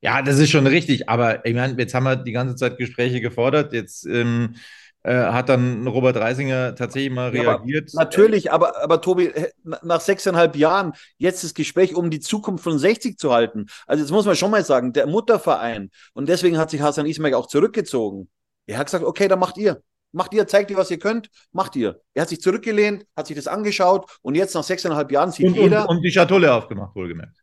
Ja, 0.00 0.20
das 0.20 0.38
ist 0.38 0.50
schon 0.50 0.66
richtig, 0.66 1.08
aber 1.08 1.46
ich 1.46 1.54
meine, 1.54 1.78
jetzt 1.78 1.94
haben 1.94 2.04
wir 2.04 2.16
die 2.16 2.32
ganze 2.32 2.56
Zeit 2.56 2.76
Gespräche 2.76 3.20
gefordert. 3.20 3.72
Jetzt 3.72 4.04
ähm, 4.04 4.56
äh, 5.04 5.14
hat 5.14 5.48
dann 5.48 5.86
Robert 5.86 6.16
Reisinger 6.16 6.74
tatsächlich 6.74 7.12
mal 7.12 7.34
Ja, 7.34 7.42
aber 7.42 7.58
reagiert. 7.60 7.92
Natürlich, 7.94 8.52
aber, 8.52 8.82
aber 8.82 9.00
Tobi, 9.00 9.32
nach 9.62 10.00
sechseinhalb 10.00 10.56
Jahren 10.56 10.92
jetzt 11.18 11.44
das 11.44 11.54
Gespräch 11.54 11.94
um 11.94 12.10
die 12.10 12.20
Zukunft 12.20 12.64
von 12.64 12.78
60 12.78 13.18
zu 13.18 13.32
halten. 13.32 13.66
Also 13.86 14.02
jetzt 14.02 14.10
muss 14.10 14.26
man 14.26 14.36
schon 14.36 14.50
mal 14.50 14.64
sagen, 14.64 14.92
der 14.92 15.06
Mutterverein, 15.06 15.90
und 16.14 16.28
deswegen 16.28 16.58
hat 16.58 16.70
sich 16.70 16.80
Hasan 16.80 17.06
Ismail 17.06 17.34
auch 17.34 17.46
zurückgezogen. 17.46 18.28
Er 18.66 18.78
hat 18.78 18.86
gesagt, 18.86 19.04
okay, 19.04 19.28
dann 19.28 19.38
macht 19.38 19.58
ihr. 19.58 19.82
Macht 20.12 20.34
ihr, 20.34 20.46
zeigt 20.46 20.70
ihr, 20.70 20.76
was 20.76 20.90
ihr 20.90 20.98
könnt, 20.98 21.30
macht 21.52 21.74
ihr. 21.74 22.00
Er 22.12 22.22
hat 22.22 22.28
sich 22.28 22.40
zurückgelehnt, 22.40 23.06
hat 23.16 23.26
sich 23.26 23.36
das 23.36 23.46
angeschaut 23.46 24.18
und 24.20 24.34
jetzt 24.34 24.54
nach 24.54 24.62
sechseinhalb 24.62 25.10
Jahren 25.10 25.32
sieht 25.32 25.46
und, 25.46 25.54
und, 25.54 25.60
jeder, 25.64 25.88
und 25.88 26.02
die 26.02 26.10
Schatulle 26.12 26.52
aufgemacht, 26.52 26.94
wohlgemerkt. 26.94 27.41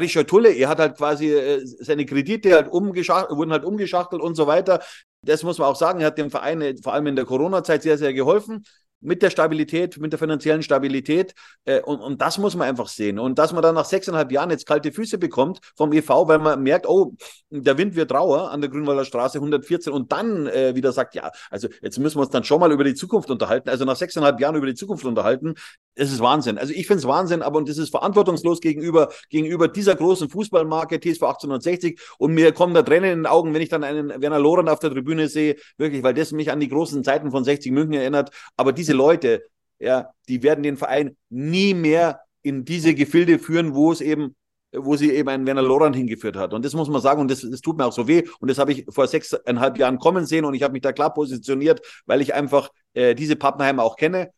Die 0.00 0.08
Schatulle, 0.08 0.50
er 0.50 0.68
hat 0.68 0.78
halt 0.78 0.96
quasi 0.96 1.30
äh, 1.30 1.60
seine 1.64 2.06
Kredite 2.06 2.54
halt 2.54 2.68
umgeschachtelt, 2.68 3.36
wurden 3.36 3.52
halt 3.52 3.64
umgeschachtelt 3.64 4.22
und 4.22 4.34
so 4.34 4.46
weiter. 4.46 4.80
Das 5.22 5.42
muss 5.42 5.58
man 5.58 5.68
auch 5.68 5.76
sagen, 5.76 6.00
er 6.00 6.06
hat 6.08 6.18
dem 6.18 6.30
Verein 6.30 6.76
vor 6.82 6.94
allem 6.94 7.06
in 7.06 7.16
der 7.16 7.24
Corona-Zeit 7.26 7.82
sehr, 7.82 7.98
sehr 7.98 8.14
geholfen. 8.14 8.64
Mit 9.00 9.20
der 9.20 9.28
Stabilität, 9.28 9.98
mit 9.98 10.12
der 10.12 10.18
finanziellen 10.18 10.62
Stabilität. 10.62 11.34
Äh, 11.66 11.82
und, 11.82 12.00
und 12.00 12.22
das 12.22 12.38
muss 12.38 12.56
man 12.56 12.66
einfach 12.66 12.88
sehen. 12.88 13.18
Und 13.18 13.38
dass 13.38 13.52
man 13.52 13.62
dann 13.62 13.74
nach 13.74 13.84
sechseinhalb 13.84 14.32
Jahren 14.32 14.48
jetzt 14.48 14.66
kalte 14.66 14.92
Füße 14.92 15.18
bekommt 15.18 15.60
vom 15.76 15.92
EV, 15.92 16.26
weil 16.26 16.38
man 16.38 16.62
merkt, 16.62 16.88
oh, 16.88 17.12
der 17.50 17.76
Wind 17.76 17.96
wird 17.96 18.12
rauer 18.12 18.50
an 18.50 18.62
der 18.62 18.70
Grünwalder 18.70 19.04
Straße 19.04 19.36
114 19.36 19.92
und 19.92 20.10
dann 20.12 20.46
äh, 20.46 20.74
wieder 20.74 20.92
sagt, 20.92 21.14
ja, 21.14 21.30
also 21.50 21.68
jetzt 21.82 21.98
müssen 21.98 22.16
wir 22.16 22.22
uns 22.22 22.30
dann 22.30 22.44
schon 22.44 22.60
mal 22.60 22.72
über 22.72 22.84
die 22.84 22.94
Zukunft 22.94 23.30
unterhalten. 23.30 23.68
Also 23.68 23.84
nach 23.84 23.96
sechseinhalb 23.96 24.40
Jahren 24.40 24.56
über 24.56 24.66
die 24.66 24.74
Zukunft 24.74 25.04
unterhalten. 25.04 25.54
Es 25.96 26.10
ist 26.10 26.20
Wahnsinn. 26.20 26.58
Also 26.58 26.72
ich 26.72 26.86
finde 26.86 26.98
es 26.98 27.06
Wahnsinn, 27.06 27.42
aber 27.42 27.58
und 27.58 27.68
das 27.68 27.78
ist 27.78 27.90
verantwortungslos 27.90 28.60
gegenüber, 28.60 29.12
gegenüber 29.30 29.68
dieser 29.68 29.94
großen 29.94 30.28
Fußballmarke 30.28 30.98
TSV 30.98 31.22
1860. 31.22 32.00
Und 32.18 32.34
mir 32.34 32.52
kommen 32.52 32.74
da 32.74 32.82
Tränen 32.82 33.10
in 33.10 33.18
den 33.20 33.26
Augen, 33.26 33.54
wenn 33.54 33.62
ich 33.62 33.68
dann 33.68 33.84
einen 33.84 34.20
Werner 34.20 34.40
Loren 34.40 34.68
auf 34.68 34.80
der 34.80 34.90
Tribüne 34.90 35.28
sehe, 35.28 35.56
wirklich, 35.78 36.02
weil 36.02 36.14
das 36.14 36.32
mich 36.32 36.50
an 36.50 36.60
die 36.60 36.68
großen 36.68 37.04
Zeiten 37.04 37.30
von 37.30 37.44
60 37.44 37.70
München 37.72 37.94
erinnert. 37.94 38.30
Aber 38.56 38.72
diese 38.72 38.92
Leute, 38.92 39.44
ja, 39.78 40.10
die 40.28 40.42
werden 40.42 40.62
den 40.62 40.76
Verein 40.76 41.16
nie 41.30 41.74
mehr 41.74 42.20
in 42.42 42.64
diese 42.64 42.94
Gefilde 42.94 43.38
führen, 43.38 43.74
wo 43.74 43.92
es 43.92 44.00
eben 44.00 44.34
wo 44.76 44.96
sie 44.96 45.12
eben 45.12 45.28
einen 45.28 45.46
Werner 45.46 45.62
Loran 45.62 45.94
hingeführt 45.94 46.36
hat. 46.36 46.52
Und 46.52 46.64
das 46.64 46.74
muss 46.74 46.88
man 46.88 47.00
sagen, 47.00 47.20
und 47.20 47.30
das, 47.30 47.42
das 47.42 47.60
tut 47.60 47.78
mir 47.78 47.86
auch 47.86 47.92
so 47.92 48.08
weh. 48.08 48.24
Und 48.40 48.50
das 48.50 48.58
habe 48.58 48.72
ich 48.72 48.84
vor 48.88 49.06
sechseinhalb 49.06 49.78
Jahren 49.78 49.98
kommen 49.98 50.26
sehen 50.26 50.44
und 50.44 50.54
ich 50.54 50.62
habe 50.62 50.72
mich 50.72 50.82
da 50.82 50.92
klar 50.92 51.14
positioniert, 51.14 51.80
weil 52.06 52.20
ich 52.20 52.34
einfach 52.34 52.70
äh, 52.94 53.14
diese 53.14 53.36
Pappenheimer 53.36 53.82
auch 53.82 53.96
kenne. 53.96 54.30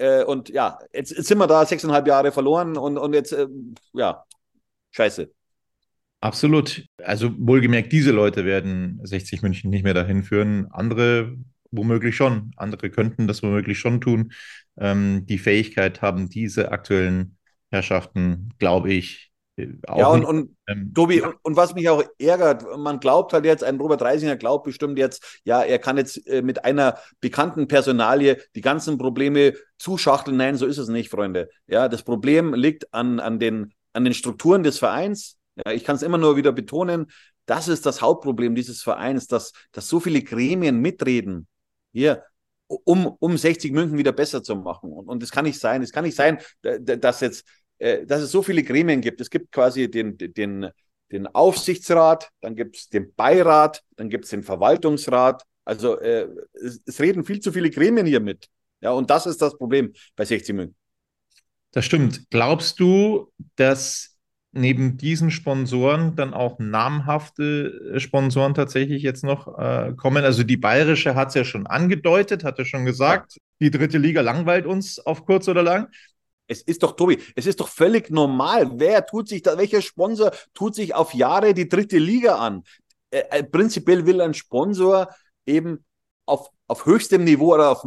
Äh, 0.00 0.24
und 0.24 0.48
ja, 0.48 0.78
jetzt, 0.92 1.12
jetzt 1.12 1.28
sind 1.28 1.38
wir 1.38 1.46
da 1.46 1.64
sechseinhalb 1.66 2.06
Jahre 2.06 2.32
verloren 2.32 2.76
und, 2.76 2.96
und 2.96 3.12
jetzt, 3.12 3.32
äh, 3.32 3.46
ja, 3.92 4.24
scheiße. 4.92 5.30
Absolut. 6.20 6.84
Also 7.02 7.30
wohlgemerkt, 7.38 7.92
diese 7.92 8.10
Leute 8.10 8.44
werden 8.44 9.00
60 9.02 9.42
München 9.42 9.70
nicht 9.70 9.84
mehr 9.84 9.94
dahin 9.94 10.22
führen. 10.22 10.66
Andere 10.70 11.36
womöglich 11.70 12.16
schon. 12.16 12.52
Andere 12.56 12.90
könnten 12.90 13.26
das 13.26 13.42
womöglich 13.42 13.78
schon 13.78 14.00
tun. 14.00 14.32
Ähm, 14.78 15.26
die 15.26 15.38
Fähigkeit 15.38 16.02
haben 16.02 16.28
diese 16.28 16.72
aktuellen 16.72 17.36
Herrschaften, 17.70 18.50
glaube 18.58 18.92
ich, 18.92 19.29
Ja, 19.88 20.08
und, 20.08 20.24
und 20.24 20.56
Ähm, 20.66 20.92
Tobi, 20.94 21.20
und, 21.20 21.34
und 21.42 21.56
was 21.56 21.74
mich 21.74 21.88
auch 21.88 22.02
ärgert, 22.18 22.64
man 22.78 23.00
glaubt 23.00 23.32
halt 23.32 23.44
jetzt, 23.44 23.64
ein 23.64 23.78
Robert 23.78 24.02
Reisinger 24.02 24.36
glaubt 24.36 24.64
bestimmt 24.64 24.98
jetzt, 24.98 25.40
ja, 25.44 25.62
er 25.62 25.78
kann 25.78 25.96
jetzt 25.96 26.26
äh, 26.26 26.42
mit 26.42 26.64
einer 26.64 26.98
bekannten 27.20 27.66
Personalie 27.68 28.40
die 28.54 28.60
ganzen 28.60 28.98
Probleme 28.98 29.54
zuschachteln. 29.78 30.36
Nein, 30.36 30.56
so 30.56 30.66
ist 30.66 30.78
es 30.78 30.88
nicht, 30.88 31.10
Freunde. 31.10 31.48
Ja, 31.66 31.88
das 31.88 32.02
Problem 32.02 32.54
liegt 32.54 32.92
an, 32.94 33.20
an, 33.20 33.38
den, 33.38 33.72
an 33.92 34.04
den 34.04 34.14
Strukturen 34.14 34.62
des 34.62 34.78
Vereins. 34.78 35.38
Ja, 35.64 35.72
ich 35.72 35.84
kann 35.84 35.96
es 35.96 36.02
immer 36.02 36.18
nur 36.18 36.36
wieder 36.36 36.52
betonen, 36.52 37.06
das 37.46 37.66
ist 37.66 37.84
das 37.84 38.00
Hauptproblem 38.00 38.54
dieses 38.54 38.80
Vereins, 38.80 39.26
dass, 39.26 39.52
dass 39.72 39.88
so 39.88 39.98
viele 39.98 40.22
Gremien 40.22 40.78
mitreden, 40.78 41.48
hier, 41.92 42.22
um, 42.68 43.06
um 43.06 43.36
60 43.36 43.72
München 43.72 43.98
wieder 43.98 44.12
besser 44.12 44.42
zu 44.42 44.54
machen. 44.54 44.92
Und, 44.92 45.08
und 45.08 45.20
das 45.20 45.32
kann 45.32 45.44
nicht 45.44 45.58
sein. 45.58 45.82
Es 45.82 45.90
kann 45.90 46.04
nicht 46.04 46.14
sein, 46.16 46.38
dass 46.62 47.20
jetzt, 47.20 47.44
äh, 47.80 48.06
dass 48.06 48.20
es 48.22 48.30
so 48.30 48.42
viele 48.42 48.62
Gremien 48.62 49.00
gibt. 49.00 49.20
Es 49.20 49.30
gibt 49.30 49.52
quasi 49.52 49.90
den, 49.90 50.16
den, 50.18 50.68
den 51.10 51.26
Aufsichtsrat, 51.26 52.30
dann 52.40 52.54
gibt 52.54 52.76
es 52.76 52.88
den 52.88 53.14
Beirat, 53.14 53.82
dann 53.96 54.08
gibt 54.08 54.24
es 54.24 54.30
den 54.30 54.42
Verwaltungsrat. 54.42 55.42
Also 55.64 55.98
äh, 55.98 56.28
es, 56.52 56.80
es 56.84 57.00
reden 57.00 57.24
viel 57.24 57.40
zu 57.40 57.52
viele 57.52 57.70
Gremien 57.70 58.06
hier 58.06 58.20
mit. 58.20 58.48
Ja, 58.80 58.92
und 58.92 59.10
das 59.10 59.26
ist 59.26 59.42
das 59.42 59.56
Problem 59.56 59.92
bei 60.14 60.24
60 60.24 60.54
München. 60.54 60.76
Das 61.72 61.84
stimmt. 61.84 62.28
Glaubst 62.30 62.80
du, 62.80 63.32
dass 63.56 64.18
neben 64.52 64.96
diesen 64.96 65.30
Sponsoren 65.30 66.16
dann 66.16 66.34
auch 66.34 66.58
namhafte 66.58 67.92
äh, 67.94 68.00
Sponsoren 68.00 68.54
tatsächlich 68.54 69.02
jetzt 69.02 69.24
noch 69.24 69.58
äh, 69.58 69.94
kommen? 69.96 70.24
Also 70.24 70.42
die 70.42 70.56
Bayerische 70.56 71.14
hat 71.14 71.28
es 71.28 71.34
ja 71.34 71.44
schon 71.44 71.66
angedeutet, 71.66 72.44
hat 72.44 72.58
ja 72.58 72.64
schon 72.64 72.84
gesagt, 72.84 73.38
die 73.60 73.70
dritte 73.70 73.98
Liga 73.98 74.22
langweilt 74.22 74.66
uns 74.66 74.98
auf 74.98 75.24
kurz 75.24 75.48
oder 75.48 75.62
lang. 75.62 75.88
Es 76.50 76.62
ist 76.62 76.82
doch, 76.82 76.96
Tobi, 76.96 77.16
es 77.36 77.46
ist 77.46 77.60
doch 77.60 77.68
völlig 77.68 78.10
normal. 78.10 78.72
Wer 78.74 79.06
tut 79.06 79.28
sich 79.28 79.40
da, 79.40 79.56
welcher 79.56 79.80
Sponsor 79.80 80.32
tut 80.52 80.74
sich 80.74 80.96
auf 80.96 81.14
Jahre 81.14 81.54
die 81.54 81.68
dritte 81.68 81.98
Liga 81.98 82.38
an? 82.38 82.64
Äh, 83.10 83.22
äh, 83.30 83.44
prinzipiell 83.44 84.04
will 84.04 84.20
ein 84.20 84.34
Sponsor 84.34 85.08
eben 85.46 85.84
auf, 86.26 86.50
auf 86.66 86.86
höchstem 86.86 87.22
Niveau 87.22 87.54
oder 87.54 87.70
auf 87.70 87.84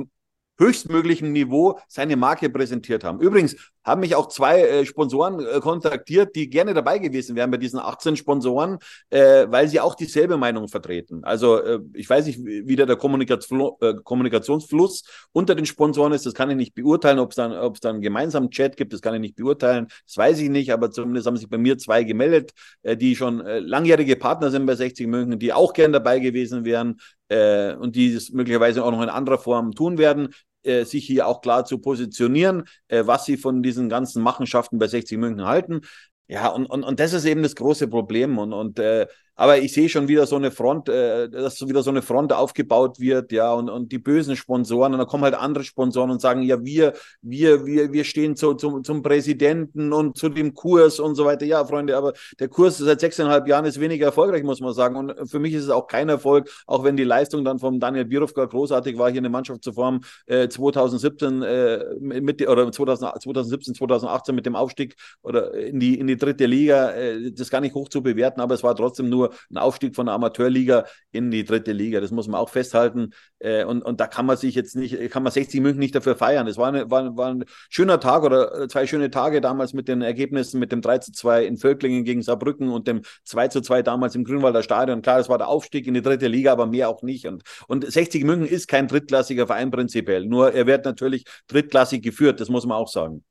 höchstmöglichem 0.60 1.32
Niveau 1.32 1.80
seine 1.88 2.16
Marke 2.16 2.50
präsentiert 2.50 3.04
haben. 3.04 3.20
Übrigens 3.20 3.56
haben 3.84 4.02
mich 4.02 4.16
auch 4.16 4.28
zwei 4.28 4.62
äh, 4.62 4.86
Sponsoren 4.86 5.40
äh, 5.40 5.60
kontaktiert, 5.60 6.36
die 6.36 6.50
gerne 6.50 6.74
dabei 6.74 7.00
gewesen 7.00 7.36
wären 7.36 7.52
bei 7.52 7.58
diesen 7.58 7.80
18 7.80 8.16
Sponsoren, 8.16 8.78
äh, 9.10 9.46
weil 9.50 9.68
sie 9.68 9.80
auch 9.80 9.96
dieselbe 9.96 10.38
Meinung 10.38 10.68
vertreten. 10.70 11.24
Also 11.24 11.58
äh, 11.58 11.80
ich 11.94 12.10
weiß 12.10 12.26
nicht, 12.28 12.40
wie 12.44 12.76
da 12.76 12.86
der 12.86 12.96
Kommunikationsfl 12.96 13.72
äh, 13.82 13.94
Kommunikationsfluss 14.04 15.04
unter 15.32 15.56
den 15.56 15.66
Sponsoren 15.66 16.14
ist. 16.14 16.26
Das 16.26 16.34
kann 16.34 16.50
ich 16.50 16.56
nicht 16.56 16.76
beurteilen, 16.76 17.20
ob 17.20 17.32
es 17.32 17.36
dann, 17.36 17.52
ob 17.54 17.76
es 17.76 17.82
dann 17.82 17.96
einen 17.96 18.02
gemeinsamen 18.02 18.50
Chat 18.52 18.78
gibt. 18.78 18.94
Das 18.94 19.02
kann 19.02 19.16
ich 19.16 19.22
nicht 19.22 19.36
beurteilen. 19.36 19.88
Das 20.06 20.18
weiß 20.18 20.40
ich 20.40 20.50
nicht. 20.50 20.72
Aber 20.72 20.92
zumindest 20.92 21.28
haben 21.28 21.38
sich 21.38 21.50
bei 21.50 21.58
mir 21.58 21.78
zwei 21.78 22.04
gemeldet, 22.04 22.52
äh, 22.84 22.96
die 22.96 23.16
schon 23.16 23.42
äh, 23.42 23.60
langjährige 23.60 24.16
Partner 24.16 24.50
sind 24.50 24.66
bei 24.66 24.76
60 24.76 25.08
München, 25.08 25.40
die 25.40 25.52
auch 25.52 25.74
gern 25.74 25.92
dabei 25.92 26.20
gewesen 26.20 26.64
wären 26.64 27.00
äh, 27.30 27.74
und 27.76 27.96
die 27.96 28.14
es 28.14 28.32
möglicherweise 28.32 28.84
auch 28.84 28.92
noch 28.92 29.02
in 29.02 29.10
anderer 29.10 29.38
Form 29.38 29.74
tun 29.74 29.98
werden 29.98 30.30
äh, 30.64 30.86
sich 30.86 31.06
hier 31.06 31.28
auch 31.28 31.42
klar 31.42 31.66
zu 31.66 31.78
positionieren, 31.78 32.64
äh, 32.88 33.04
was 33.06 33.26
sie 33.26 33.38
von 33.38 33.62
diesen 33.62 33.90
ganzen 33.90 34.24
Machenschaften 34.24 34.80
bei 34.80 34.88
60 34.88 35.18
München 35.18 35.46
halten. 35.46 35.82
Ja, 36.28 36.48
und, 36.48 36.66
und, 36.66 36.84
und 36.84 37.00
das 37.00 37.14
ist 37.14 37.26
eben 37.26 37.44
das 37.44 37.56
große 37.56 37.88
Problem. 37.88 38.38
Und, 38.38 38.54
und 38.54 38.80
äh, 38.80 39.08
aber 39.36 39.58
ich 39.58 39.74
sehe 39.74 39.90
schon 39.90 40.08
wieder 40.08 40.26
so 40.26 40.36
eine 40.36 40.52
Front, 40.52 40.90
äh, 40.90 41.30
dass 41.30 41.66
wieder 41.68 41.84
so 41.84 41.90
eine 41.90 42.02
Front 42.02 42.34
aufgebaut 42.34 43.00
wird, 43.00 43.32
ja, 43.32 43.52
und, 43.54 43.70
und 43.70 43.92
die 43.92 43.98
bösen 43.98 44.36
Sponsoren, 44.36 44.94
und 44.94 45.00
dann 45.00 45.08
kommen 45.08 45.24
halt 45.24 45.36
andere 45.36 45.64
Sponsoren 45.64 46.12
und 46.12 46.22
sagen, 46.22 46.44
ja, 46.44 46.64
wir, 46.64 46.94
wir, 47.22 47.66
wir, 47.66 47.92
wir 47.92 48.04
stehen 48.04 48.36
zu, 48.36 48.54
zum, 48.54 48.84
zum 48.84 49.02
Präsidenten 49.02 49.92
und 49.94 50.18
zu 50.18 50.30
dem 50.30 50.54
Kurs 50.54 51.00
und 51.00 51.16
so 51.16 51.26
weiter. 51.26 51.46
Ja, 51.46 51.66
Freunde, 51.66 51.98
aber 51.98 52.14
der 52.40 52.48
Kurs 52.48 52.78
seit 52.78 53.00
sechseinhalb 53.00 53.48
Jahren 53.48 53.66
ist 53.66 53.80
weniger 53.80 54.08
erfolgreich, 54.08 54.44
muss 54.44 54.62
man 54.62 54.74
sagen. 54.74 54.96
Und 54.96 55.30
für 55.30 55.40
mich 55.40 55.54
ist 55.54 55.64
es 55.64 55.70
auch 55.70 55.88
kein 55.88 56.10
Erfolg, 56.10 56.50
auch 56.68 56.84
wenn 56.84 56.98
die 56.98 57.04
Leistung 57.04 57.44
dann 57.44 57.60
vom 57.60 57.80
Daniel 57.80 58.06
Birovka 58.06 58.46
großartig 58.46 58.98
war, 58.98 59.10
hier 59.10 59.20
eine 59.20 59.30
Mannschaft 59.30 59.64
zu 59.64 59.74
formen, 59.74 60.02
äh, 60.26 60.48
2017 60.48 61.42
äh, 61.42 61.86
mit, 62.00 62.48
oder 62.48 62.72
2000, 62.72 63.22
2017, 63.22 63.76
2018 63.76 64.36
mit 64.36 64.46
dem 64.46 64.56
Aufstieg 64.56 64.96
oder 65.22 65.54
in 65.54 65.80
die, 65.80 65.98
in 66.00 66.08
die 66.08 66.18
dritte 66.18 66.46
Liga, 66.46 66.92
äh, 66.92 67.32
das 67.32 67.50
gar 67.50 67.62
nicht 67.62 67.76
hoch 67.76 67.90
zu 67.90 68.04
bewerten, 68.04 68.42
aber 68.42 68.54
es 68.56 68.64
war 68.64 68.76
trotzdem 68.76 69.10
nur 69.10 69.23
ein 69.52 69.58
Aufstieg 69.58 69.96
von 69.96 70.08
der 70.08 70.16
Amateurliga 70.16 70.86
in 71.12 71.32
die 71.32 71.44
dritte 71.44 71.72
Liga. 71.72 72.02
Das 72.02 72.12
muss 72.12 72.28
man 72.28 72.40
auch 72.40 72.50
festhalten. 72.50 73.12
Äh, 73.40 73.66
und, 73.66 73.82
und 73.82 74.00
da 74.00 74.08
kann 74.08 74.26
man 74.26 74.38
sich 74.38 74.56
jetzt 74.56 74.76
nicht, 74.76 75.10
kann 75.12 75.24
man 75.24 75.32
60 75.32 75.62
München 75.62 75.80
nicht 75.80 75.96
dafür 75.96 76.16
feiern. 76.16 76.48
Es 76.48 76.58
war, 76.58 76.74
war, 76.90 77.16
war 77.18 77.30
ein 77.30 77.46
schöner 77.70 78.00
Tag 78.00 78.24
oder 78.24 78.68
zwei 78.70 78.88
schöne 78.88 79.10
Tage 79.12 79.42
damals 79.42 79.74
mit 79.74 79.88
den 79.88 80.02
Ergebnissen, 80.02 80.60
mit 80.60 80.72
dem 80.72 80.82
3 80.82 81.00
zu 81.00 81.12
2 81.12 81.46
in 81.46 81.58
Völklingen 81.58 82.04
gegen 82.04 82.22
Saarbrücken 82.22 82.70
und 82.70 82.88
dem 82.88 83.02
2 83.26 83.48
zu 83.50 83.62
2 83.62 83.82
damals 83.84 84.16
im 84.16 84.24
Grünwalder 84.24 84.64
Stadion. 84.64 85.02
Klar, 85.02 85.18
das 85.18 85.30
war 85.30 85.38
der 85.38 85.48
Aufstieg 85.48 85.88
in 85.88 85.94
die 85.94 86.02
dritte 86.02 86.28
Liga, 86.28 86.52
aber 86.52 86.66
mehr 86.66 86.90
auch 86.90 87.04
nicht. 87.04 87.28
Und, 87.28 87.44
und 87.68 87.90
60 87.92 88.24
München 88.24 88.48
ist 88.48 88.68
kein 88.68 88.88
drittklassiger 88.88 89.48
Verein 89.48 89.72
prinzipiell. 89.72 90.26
Nur 90.26 90.54
er 90.54 90.68
wird 90.68 90.86
natürlich 90.86 91.26
drittklassig 91.48 92.02
geführt, 92.02 92.40
das 92.40 92.50
muss 92.50 92.66
man 92.66 92.78
auch 92.78 92.88
sagen. 92.88 93.24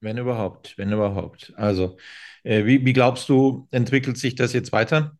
Wenn 0.00 0.16
überhaupt, 0.16 0.78
wenn 0.78 0.92
überhaupt. 0.92 1.52
Also, 1.56 1.96
äh, 2.42 2.64
wie, 2.64 2.84
wie 2.84 2.92
glaubst 2.92 3.28
du, 3.28 3.68
entwickelt 3.70 4.16
sich 4.16 4.34
das 4.34 4.52
jetzt 4.52 4.72
weiter? 4.72 5.18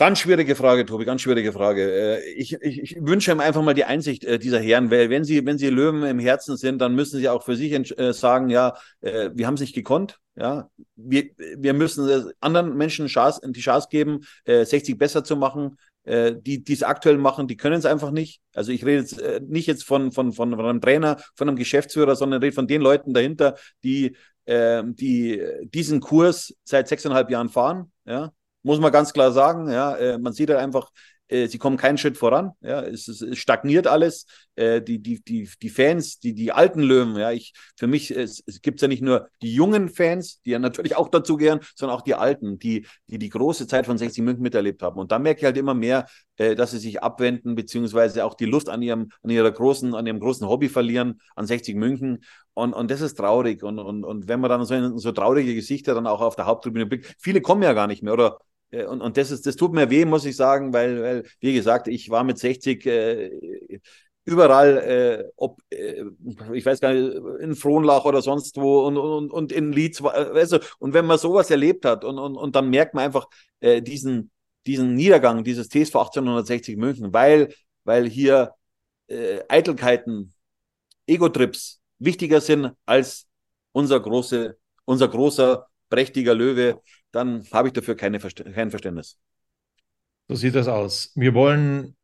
Ganz 0.00 0.20
schwierige 0.20 0.54
Frage, 0.54 0.86
Tobi, 0.86 1.04
ganz 1.04 1.22
schwierige 1.22 1.52
Frage. 1.52 2.20
Äh, 2.20 2.32
Ich, 2.34 2.52
ich, 2.52 2.82
ich 2.82 2.96
wünsche 3.00 3.32
ihm 3.32 3.40
einfach 3.40 3.62
mal 3.62 3.74
die 3.74 3.84
Einsicht 3.84 4.24
äh, 4.24 4.38
dieser 4.38 4.60
Herren, 4.60 4.92
weil 4.92 5.10
wenn 5.10 5.24
sie, 5.24 5.44
wenn 5.44 5.58
sie 5.58 5.70
Löwen 5.70 6.04
im 6.04 6.20
Herzen 6.20 6.56
sind, 6.56 6.78
dann 6.78 6.94
müssen 6.94 7.18
sie 7.18 7.28
auch 7.28 7.44
für 7.44 7.56
sich 7.56 7.72
äh, 7.72 8.12
sagen, 8.12 8.48
ja, 8.48 8.74
wir 9.00 9.46
haben 9.46 9.54
es 9.54 9.60
nicht 9.60 9.74
gekonnt, 9.74 10.20
ja, 10.36 10.70
wir, 10.94 11.30
wir 11.56 11.74
müssen 11.74 12.30
anderen 12.40 12.76
Menschen 12.76 13.08
Chance, 13.08 13.40
die 13.44 13.60
Chance 13.60 13.88
geben, 13.90 14.20
äh, 14.44 14.64
60 14.64 14.96
besser 14.96 15.24
zu 15.24 15.36
machen. 15.36 15.76
Die, 16.10 16.64
die 16.64 16.72
es 16.72 16.82
aktuell 16.82 17.18
machen, 17.18 17.48
die 17.48 17.58
können 17.58 17.78
es 17.78 17.84
einfach 17.84 18.10
nicht. 18.12 18.40
Also 18.54 18.72
ich 18.72 18.82
rede 18.82 19.00
jetzt 19.00 19.22
nicht 19.46 19.66
jetzt 19.66 19.84
von, 19.84 20.10
von, 20.10 20.32
von, 20.32 20.56
von 20.56 20.64
einem 20.64 20.80
Trainer, 20.80 21.18
von 21.34 21.48
einem 21.48 21.58
Geschäftsführer, 21.58 22.16
sondern 22.16 22.40
rede 22.40 22.54
von 22.54 22.66
den 22.66 22.80
Leuten 22.80 23.12
dahinter, 23.12 23.56
die, 23.84 24.16
äh, 24.46 24.82
die 24.86 25.42
diesen 25.64 26.00
Kurs 26.00 26.54
seit 26.64 26.88
sechseinhalb 26.88 27.30
Jahren 27.30 27.50
fahren, 27.50 27.92
ja, 28.06 28.32
muss 28.68 28.80
man 28.80 28.92
ganz 28.92 29.14
klar 29.14 29.32
sagen. 29.32 29.70
Ja, 29.70 29.96
äh, 29.96 30.18
man 30.18 30.34
sieht 30.34 30.50
halt 30.50 30.60
einfach, 30.60 30.90
äh, 31.28 31.46
sie 31.46 31.58
kommen 31.58 31.76
keinen 31.76 31.98
Schritt 31.98 32.18
voran. 32.18 32.52
Ja, 32.60 32.82
es, 32.82 33.08
es, 33.08 33.38
stagniert 33.38 33.86
alles. 33.86 34.26
Äh, 34.56 34.82
die, 34.82 34.98
die, 34.98 35.22
die, 35.22 35.48
die 35.62 35.68
Fans, 35.68 36.18
die, 36.18 36.34
die 36.34 36.52
alten 36.52 36.80
Löwen, 36.80 37.16
ja, 37.16 37.30
ich, 37.32 37.52
für 37.76 37.86
mich 37.86 38.10
es, 38.10 38.42
es 38.46 38.60
gibt 38.60 38.80
ja 38.82 38.88
nicht 38.88 39.02
nur 39.02 39.28
die 39.40 39.54
jungen 39.54 39.88
Fans, 39.88 40.40
die 40.42 40.50
ja 40.50 40.58
natürlich 40.58 40.96
auch 40.96 41.08
dazugehören, 41.08 41.60
sondern 41.76 41.96
auch 41.96 42.02
die 42.02 42.14
alten, 42.14 42.58
die, 42.58 42.86
die 43.08 43.18
die 43.18 43.28
große 43.28 43.66
Zeit 43.66 43.86
von 43.86 43.96
60 43.96 44.22
München 44.22 44.42
miterlebt 44.42 44.82
haben. 44.82 44.98
Und 44.98 45.12
da 45.12 45.18
merke 45.18 45.40
ich 45.40 45.44
halt 45.44 45.56
immer 45.56 45.74
mehr, 45.74 46.06
äh, 46.36 46.54
dass 46.54 46.72
sie 46.72 46.78
sich 46.78 47.02
abwenden, 47.02 47.54
beziehungsweise 47.54 48.24
auch 48.24 48.34
die 48.34 48.46
Lust 48.46 48.68
an 48.68 48.82
ihrem, 48.82 49.10
an 49.22 49.30
ihrer 49.30 49.50
großen, 49.50 49.94
an 49.94 50.06
ihrem 50.06 50.20
großen 50.20 50.46
Hobby 50.46 50.68
verlieren, 50.68 51.20
an 51.36 51.46
60 51.46 51.74
München. 51.74 52.24
Und, 52.52 52.72
und 52.74 52.90
das 52.90 53.00
ist 53.00 53.16
traurig. 53.16 53.62
Und, 53.62 53.78
und, 53.78 54.04
und 54.04 54.28
wenn 54.28 54.40
man 54.40 54.50
dann 54.50 54.64
so, 54.64 54.98
so 54.98 55.12
traurige 55.12 55.54
Gesichter 55.54 55.94
dann 55.94 56.06
auch 56.06 56.20
auf 56.20 56.36
der 56.36 56.46
Haupttribüne 56.46 56.86
blickt, 56.86 57.14
viele 57.18 57.40
kommen 57.40 57.62
ja 57.62 57.72
gar 57.72 57.86
nicht 57.86 58.02
mehr 58.02 58.14
oder 58.14 58.38
und, 58.70 59.00
und 59.00 59.16
das, 59.16 59.30
ist, 59.30 59.46
das 59.46 59.56
tut 59.56 59.72
mir 59.72 59.90
weh, 59.90 60.04
muss 60.04 60.24
ich 60.24 60.36
sagen, 60.36 60.72
weil, 60.72 61.02
weil 61.02 61.24
wie 61.40 61.54
gesagt, 61.54 61.88
ich 61.88 62.10
war 62.10 62.24
mit 62.24 62.38
60 62.38 62.84
äh, 62.86 63.80
überall, 64.28 64.76
äh, 64.78 65.32
ob, 65.36 65.60
äh, 65.70 66.04
ich 66.52 66.66
weiß 66.66 66.80
gar 66.80 66.92
nicht, 66.92 67.16
in 67.40 67.54
Frohnlach 67.54 68.04
oder 68.04 68.20
sonst 68.20 68.56
wo 68.58 68.86
und, 68.86 68.98
und, 68.98 69.32
und 69.32 69.52
in 69.52 69.72
Leeds. 69.72 70.02
Weißt 70.02 70.52
du, 70.52 70.60
und 70.78 70.92
wenn 70.92 71.06
man 71.06 71.18
sowas 71.18 71.50
erlebt 71.50 71.86
hat 71.86 72.04
und, 72.04 72.18
und, 72.18 72.36
und 72.36 72.54
dann 72.54 72.68
merkt 72.68 72.92
man 72.92 73.04
einfach 73.04 73.26
äh, 73.60 73.80
diesen, 73.80 74.30
diesen 74.66 74.94
Niedergang 74.94 75.44
dieses 75.44 75.68
TSV 75.68 75.96
1860 75.96 76.76
München, 76.76 77.12
weil, 77.14 77.54
weil 77.84 78.06
hier 78.06 78.52
äh, 79.06 79.40
Eitelkeiten, 79.48 80.34
Ego-Trips 81.06 81.80
wichtiger 81.98 82.42
sind 82.42 82.72
als 82.84 83.26
unser, 83.72 83.98
große, 83.98 84.58
unser 84.84 85.08
großer, 85.08 85.66
prächtiger 85.88 86.34
Löwe, 86.34 86.82
dann 87.12 87.44
habe 87.52 87.68
ich 87.68 87.74
dafür 87.74 87.96
keine 87.96 88.18
kein 88.18 88.70
Verständnis. 88.70 89.18
So 90.28 90.34
sieht 90.34 90.54
das 90.54 90.68
aus. 90.68 91.12
Wir 91.14 91.34
wollen 91.34 91.96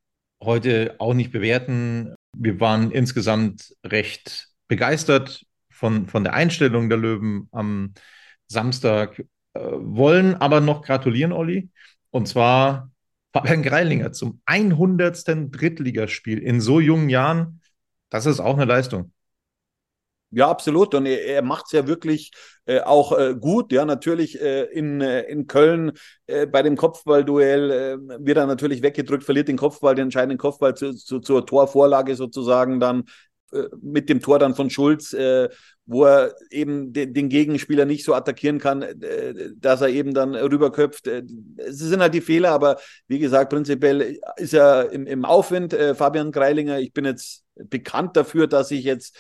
heute 0.43 0.97
auch 0.99 1.15
nicht 1.15 1.33
bewerten. 1.33 2.15
Wir 2.37 2.59
waren 2.61 2.91
insgesamt 2.91 3.75
recht 3.85 4.49
begeistert 4.69 5.45
von, 5.71 6.07
von 6.07 6.25
der 6.25 6.35
Einstellung 6.35 6.89
der 6.89 6.99
Löwen 6.99 7.49
am 7.53 7.95
Samstag, 8.47 9.19
äh, 9.55 9.61
wollen 9.61 10.35
aber 10.37 10.61
noch 10.61 10.83
gratulieren, 10.83 11.33
Olli. 11.33 11.71
Und 12.11 12.29
zwar 12.29 12.91
Fabian 13.33 13.63
Greilinger 13.63 14.13
zum 14.13 14.41
100. 14.47 15.51
Drittligaspiel 15.51 16.39
in 16.39 16.61
so 16.61 16.81
jungen 16.81 17.09
Jahren. 17.09 17.61
Das 18.09 18.27
ist 18.27 18.41
auch 18.41 18.55
eine 18.55 18.65
Leistung. 18.65 19.13
Ja, 20.35 20.49
absolut. 20.51 20.95
Und 20.95 21.07
er, 21.07 21.25
er 21.25 21.43
macht 21.43 21.67
es 21.67 21.73
ja 21.73 21.87
wirklich 21.87 22.33
äh, 22.67 22.81
auch 22.81 23.17
äh, 23.17 23.35
gut. 23.39 23.73
Ja, 23.73 23.85
natürlich 23.85 24.41
äh, 24.41 24.65
in, 24.65 25.01
äh, 25.01 25.23
in 25.23 25.47
Köln 25.47 25.93
äh, 26.27 26.47
bei 26.47 26.63
dem 26.63 26.77
Kopfballduell 26.77 27.71
äh, 27.71 27.99
wird 28.19 28.39
er 28.39 28.47
natürlich 28.47 28.83
weggedrückt, 28.83 29.23
verliert 29.25 29.49
den 29.49 29.57
Kopfball, 29.57 29.95
den 29.95 30.05
entscheidenden 30.05 30.39
Kopfball 30.39 30.75
zu, 30.75 30.93
zu, 30.93 31.21
zur 31.21 31.47
Torvorlage 31.47 32.17
sozusagen 32.17 32.81
dann 32.81 33.05
mit 33.81 34.09
dem 34.09 34.21
Tor 34.21 34.41
dann 34.41 34.57
von 34.57 34.69
Schulz, 34.69 35.13
wo 35.13 36.05
er 36.05 36.35
eben 36.51 36.93
den, 36.93 37.29
Gegenspieler 37.29 37.85
nicht 37.85 38.05
so 38.05 38.13
attackieren 38.13 38.59
kann, 38.59 38.85
dass 39.59 39.81
er 39.81 39.91
eben 39.91 40.13
dann 40.13 40.35
rüberköpft. 40.35 41.07
Es 41.07 41.79
sind 41.79 42.01
halt 42.01 42.15
die 42.15 42.21
Fehler, 42.21 42.51
aber 42.51 42.79
wie 43.07 43.21
gesagt, 43.21 43.51
prinzipiell 43.51 44.19
ist 44.39 44.55
er 44.55 44.91
im 44.91 45.25
Aufwind, 45.25 45.73
Fabian 45.95 46.33
Greilinger. 46.33 46.81
Ich 46.81 46.93
bin 46.93 47.05
jetzt 47.05 47.45
bekannt 47.55 48.17
dafür, 48.17 48.49
dass 48.49 48.73
ich 48.73 48.83
jetzt 48.83 49.17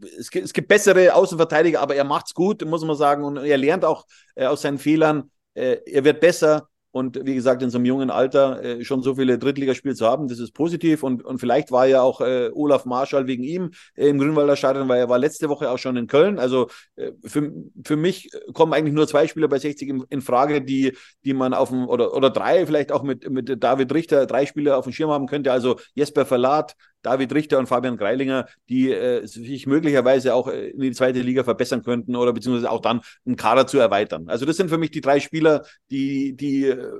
es 0.00 0.30
gibt, 0.30 0.44
es 0.44 0.52
gibt 0.52 0.68
bessere 0.68 1.14
Außenverteidiger, 1.14 1.80
aber 1.80 1.94
er 1.94 2.04
macht 2.04 2.26
es 2.26 2.34
gut, 2.34 2.64
muss 2.64 2.84
man 2.84 2.96
sagen. 2.96 3.24
Und 3.24 3.36
er 3.36 3.58
lernt 3.58 3.84
auch 3.84 4.06
äh, 4.34 4.46
aus 4.46 4.62
seinen 4.62 4.78
Fehlern. 4.78 5.30
Äh, 5.54 5.78
er 5.86 6.04
wird 6.04 6.20
besser. 6.20 6.68
Und 6.92 7.24
wie 7.24 7.34
gesagt, 7.34 7.62
in 7.62 7.70
so 7.70 7.78
einem 7.78 7.86
jungen 7.86 8.10
Alter 8.10 8.62
äh, 8.62 8.84
schon 8.84 9.02
so 9.02 9.14
viele 9.14 9.38
Drittligaspiele 9.38 9.94
zu 9.94 10.06
haben, 10.06 10.28
das 10.28 10.38
ist 10.38 10.52
positiv. 10.52 11.02
Und, 11.02 11.24
und 11.24 11.38
vielleicht 11.38 11.72
war 11.72 11.86
ja 11.86 12.02
auch 12.02 12.20
äh, 12.20 12.50
Olaf 12.52 12.84
Marschall 12.84 13.26
wegen 13.26 13.42
ihm 13.44 13.70
äh, 13.94 14.08
im 14.08 14.18
Grünwalder 14.18 14.56
Stadion, 14.56 14.88
weil 14.88 15.00
er 15.00 15.08
war 15.08 15.18
letzte 15.18 15.48
Woche 15.48 15.70
auch 15.70 15.78
schon 15.78 15.96
in 15.96 16.06
Köln. 16.06 16.38
Also 16.38 16.68
äh, 16.96 17.12
für, 17.24 17.50
für 17.82 17.96
mich 17.96 18.30
kommen 18.52 18.74
eigentlich 18.74 18.92
nur 18.92 19.08
zwei 19.08 19.26
Spieler 19.26 19.48
bei 19.48 19.58
60 19.58 19.88
in, 19.88 20.04
in 20.10 20.20
Frage, 20.20 20.60
die, 20.60 20.94
die 21.24 21.32
man 21.32 21.54
auf 21.54 21.70
dem, 21.70 21.88
oder, 21.88 22.14
oder 22.14 22.28
drei 22.28 22.66
vielleicht 22.66 22.92
auch 22.92 23.02
mit, 23.02 23.28
mit 23.30 23.64
David 23.64 23.92
Richter, 23.94 24.26
drei 24.26 24.44
Spieler 24.44 24.76
auf 24.76 24.84
dem 24.84 24.92
Schirm 24.92 25.10
haben 25.10 25.26
könnte. 25.26 25.50
Also 25.50 25.76
Jesper 25.94 26.26
Verlat, 26.26 26.76
David 27.02 27.34
Richter 27.34 27.58
und 27.58 27.66
Fabian 27.66 27.96
Greilinger, 27.96 28.46
die 28.68 28.92
äh, 28.92 29.26
sich 29.26 29.66
möglicherweise 29.66 30.34
auch 30.34 30.48
äh, 30.48 30.70
in 30.70 30.80
die 30.80 30.92
zweite 30.92 31.20
Liga 31.20 31.44
verbessern 31.44 31.82
könnten 31.82 32.16
oder 32.16 32.32
beziehungsweise 32.32 32.70
auch 32.70 32.80
dann 32.80 33.00
einen 33.26 33.36
Kader 33.36 33.66
zu 33.66 33.78
erweitern. 33.78 34.28
Also 34.28 34.46
das 34.46 34.56
sind 34.56 34.68
für 34.68 34.78
mich 34.78 34.90
die 34.90 35.00
drei 35.00 35.20
Spieler, 35.20 35.64
die, 35.90 36.34
die 36.36 36.66
äh, 36.66 36.92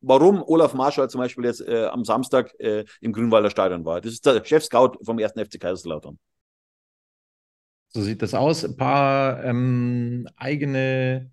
warum 0.00 0.42
Olaf 0.42 0.74
Marschall 0.74 1.10
zum 1.10 1.20
Beispiel 1.20 1.44
jetzt 1.44 1.60
äh, 1.60 1.86
am 1.86 2.04
Samstag 2.04 2.52
äh, 2.58 2.84
im 3.00 3.12
Grünwalder 3.12 3.50
Stadion 3.50 3.84
war. 3.84 4.00
Das 4.00 4.12
ist 4.12 4.24
der 4.26 4.44
Chef-Scout 4.44 4.98
vom 5.04 5.18
ersten 5.18 5.44
FC 5.44 5.60
Kaiserslautern. 5.60 6.18
So 7.88 8.02
sieht 8.02 8.22
das 8.22 8.34
aus. 8.34 8.64
Ein 8.64 8.76
paar 8.76 9.44
ähm, 9.44 10.28
eigene 10.36 11.32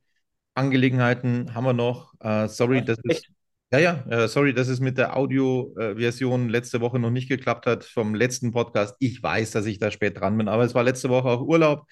Angelegenheiten 0.56 1.54
haben 1.54 1.66
wir 1.66 1.74
noch. 1.74 2.14
Uh, 2.24 2.48
sorry, 2.48 2.84
das 2.84 2.98
ist, 3.04 3.28
ja, 3.72 3.80
ja, 3.80 4.06
äh, 4.10 4.28
sorry, 4.28 4.54
dass 4.54 4.68
es 4.70 4.80
mit 4.80 4.98
der 4.98 5.18
Audioversion 5.18 6.50
letzte 6.50 6.80
Woche 6.80 7.00
noch 7.00 7.10
nicht 7.10 7.28
geklappt 7.28 7.66
hat 7.66 7.84
vom 7.84 8.16
letzten 8.16 8.52
Podcast. 8.52 8.96
Ich 9.00 9.22
weiß, 9.22 9.52
dass 9.52 9.66
ich 9.66 9.78
da 9.80 9.92
spät 9.92 10.20
dran 10.20 10.38
bin, 10.38 10.48
aber 10.48 10.64
es 10.64 10.74
war 10.74 10.84
letzte 10.84 11.10
Woche 11.10 11.28
auch 11.28 11.42
Urlaub. 11.42 11.86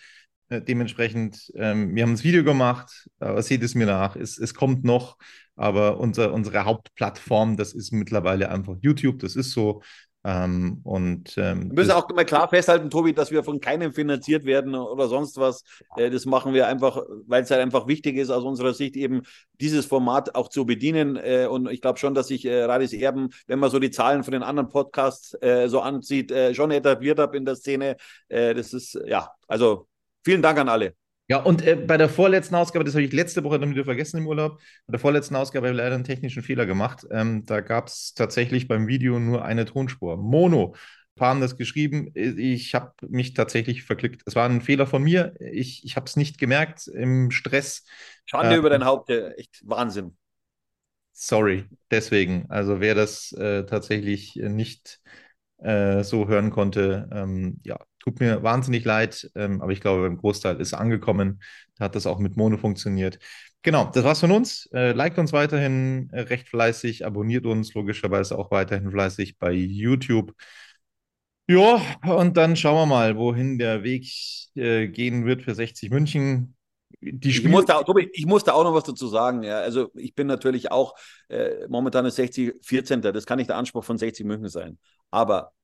Äh, 0.50 0.62
dementsprechend, 0.62 1.52
ähm, 1.56 1.96
wir 1.96 2.04
haben 2.04 2.14
das 2.14 2.24
Video 2.24 2.44
gemacht, 2.44 3.10
aber 3.20 3.42
seht 3.42 3.64
es 3.64 3.76
mir 3.76 3.88
nach. 3.88 4.16
Es, 4.16 4.38
es 4.38 4.54
kommt 4.54 4.84
noch, 4.86 5.18
aber 5.56 6.00
unser, 6.00 6.34
unsere 6.34 6.66
Hauptplattform, 6.66 7.58
das 7.58 7.74
ist 7.74 7.92
mittlerweile 7.92 8.50
einfach 8.52 8.76
YouTube. 8.82 9.20
Das 9.20 9.36
ist 9.36 9.52
so. 9.52 9.82
Ähm, 10.28 10.80
und, 10.84 11.38
ähm, 11.38 11.70
wir 11.70 11.76
müssen 11.76 11.92
auch 11.92 12.10
mal 12.10 12.26
klar 12.26 12.50
festhalten, 12.50 12.90
Tobi, 12.90 13.14
dass 13.14 13.30
wir 13.30 13.44
von 13.44 13.60
keinem 13.60 13.94
finanziert 13.94 14.44
werden 14.44 14.74
oder 14.74 15.08
sonst 15.08 15.38
was. 15.38 15.64
Äh, 15.96 16.10
das 16.10 16.26
machen 16.26 16.56
wir 16.56 16.68
einfach, 16.68 17.04
weil 17.28 17.44
es 17.44 17.52
halt 17.52 17.62
einfach 17.62 17.86
wichtig 17.86 18.18
ist, 18.18 18.32
aus 18.32 18.44
unserer 18.44 18.74
Sicht 18.74 18.96
eben 18.96 19.22
dieses 19.62 19.86
Format 19.86 20.34
auch 20.34 20.50
zu 20.50 20.66
bedienen. 20.66 21.16
Äh, 21.16 21.46
und 21.46 21.70
ich 21.70 21.80
glaube 21.80 22.00
schon, 22.00 22.16
dass 22.16 22.30
sich 22.30 22.44
äh, 22.44 22.64
Radis 22.64 22.92
Erben, 22.92 23.30
wenn 23.46 23.60
man 23.60 23.70
so 23.70 23.78
die 23.78 23.92
Zahlen 23.92 24.24
von 24.24 24.32
den 24.32 24.42
anderen 24.42 24.70
Podcasts 24.70 25.38
äh, 25.42 25.68
so 25.68 25.82
ansieht, 25.82 26.32
äh, 26.32 26.56
schon 26.56 26.72
etabliert 26.72 27.20
hat 27.20 27.36
in 27.36 27.46
der 27.46 27.56
Szene. 27.56 27.96
Äh, 28.28 28.56
das 28.56 28.74
ist, 28.74 29.00
ja, 29.06 29.30
also 29.48 29.88
vielen 30.24 30.42
Dank 30.42 30.58
an 30.58 30.70
alle. 30.70 30.96
Ja, 31.28 31.38
und 31.42 31.66
äh, 31.66 31.76
bei 31.76 31.98
der 31.98 32.08
vorletzten 32.10 32.56
Ausgabe, 32.56 32.86
das 32.86 32.94
habe 32.94 33.04
ich 33.04 33.12
letzte 33.12 33.44
Woche 33.44 33.60
dann 33.60 33.72
wieder 33.72 33.84
vergessen 33.84 34.20
im 34.20 34.28
Urlaub, 34.28 34.60
bei 34.86 34.92
der 34.92 35.00
vorletzten 35.00 35.36
Ausgabe 35.36 35.68
habe 35.68 35.76
ich 35.76 35.82
leider 35.82 35.96
einen 35.96 36.04
technischen 36.04 36.44
Fehler 36.44 36.66
gemacht. 36.68 37.06
Ähm, 37.10 37.46
da 37.46 37.62
gab 37.62 37.88
es 37.88 38.14
tatsächlich 38.14 38.68
beim 38.68 38.88
Video 38.88 39.20
nur 39.20 39.44
eine 39.44 39.66
Tonspur. 39.66 40.18
Mono. 40.18 40.76
Ein 40.76 41.20
paar 41.20 41.30
haben 41.30 41.42
das 41.42 41.58
geschrieben. 41.58 42.12
Ich 42.14 42.76
habe 42.76 42.92
mich 43.08 43.34
tatsächlich 43.34 43.84
verklickt. 43.84 44.22
Es 44.26 44.36
war 44.36 44.48
ein 44.50 44.62
Fehler 44.62 44.86
von 44.86 45.02
mir. 45.02 45.34
Ich, 45.40 45.84
ich 45.86 45.96
habe 45.96 46.06
es 46.06 46.18
nicht 46.18 46.38
gemerkt 46.38 46.88
im 46.88 47.32
Stress. 47.32 47.86
Schande 48.26 48.56
äh, 48.56 48.58
über 48.58 48.70
dein 48.70 48.84
Haupt, 48.86 49.10
echt 49.10 49.62
Wahnsinn. 49.64 50.18
Sorry, 51.14 51.66
deswegen. 51.90 52.46
Also 52.50 52.82
wer 52.82 52.94
das 52.94 53.32
äh, 53.32 53.66
tatsächlich 53.66 54.36
nicht 54.36 55.00
äh, 55.60 56.04
so 56.04 56.28
hören 56.28 56.52
konnte, 56.52 57.10
ähm, 57.14 57.62
ja, 57.64 57.80
Tut 58.06 58.20
mir 58.20 58.44
wahnsinnig 58.44 58.86
leid, 58.86 59.32
ähm, 59.36 59.62
aber 59.62 59.72
ich 59.72 59.82
glaube, 59.82 60.04
beim 60.04 60.18
Großteil 60.18 60.62
ist 60.62 60.74
angekommen. 60.74 61.42
Da 61.76 61.86
hat 61.86 61.96
das 61.96 62.06
auch 62.06 62.20
mit 62.20 62.38
Mono 62.38 62.58
funktioniert. 62.58 63.18
Genau, 63.64 63.90
das 63.92 64.04
war's 64.04 64.20
von 64.20 64.32
uns. 64.32 64.70
Äh, 64.74 64.92
liked 64.92 65.18
uns 65.18 65.34
weiterhin 65.34 66.10
äh, 66.12 66.22
recht 66.22 66.48
fleißig, 66.48 67.04
abonniert 67.04 67.48
uns 67.48 67.74
logischerweise 67.74 68.38
auch 68.38 68.52
weiterhin 68.52 68.92
fleißig 68.92 69.40
bei 69.40 69.52
YouTube. 69.54 70.34
Ja, 71.48 71.82
und 72.06 72.38
dann 72.38 72.56
schauen 72.56 72.76
wir 72.76 72.86
mal, 72.86 73.18
wohin 73.18 73.58
der 73.58 73.84
Weg 73.84 74.08
äh, 74.56 74.88
gehen 74.88 75.26
wird 75.26 75.42
für 75.42 75.56
60 75.56 75.90
München. 75.90 76.56
Die 77.02 77.30
ich, 77.30 77.44
muss 77.44 77.66
da, 77.66 77.84
ich 78.14 78.26
muss 78.28 78.44
da 78.44 78.54
auch 78.54 78.64
noch 78.64 78.74
was 78.76 78.84
dazu 78.84 79.08
sagen. 79.08 79.42
Ja. 79.42 79.60
Also 79.60 79.90
ich 79.96 80.14
bin 80.14 80.28
natürlich 80.28 80.72
auch 80.72 80.96
äh, 81.30 81.68
momentan 81.68 82.10
60 82.10 82.54
14. 82.64 83.02
Das 83.02 83.26
kann 83.26 83.38
nicht 83.38 83.50
der 83.50 83.58
Anspruch 83.58 83.84
von 83.84 83.98
60 83.98 84.26
München 84.28 84.50
sein. 84.50 84.78
Aber 85.10 85.55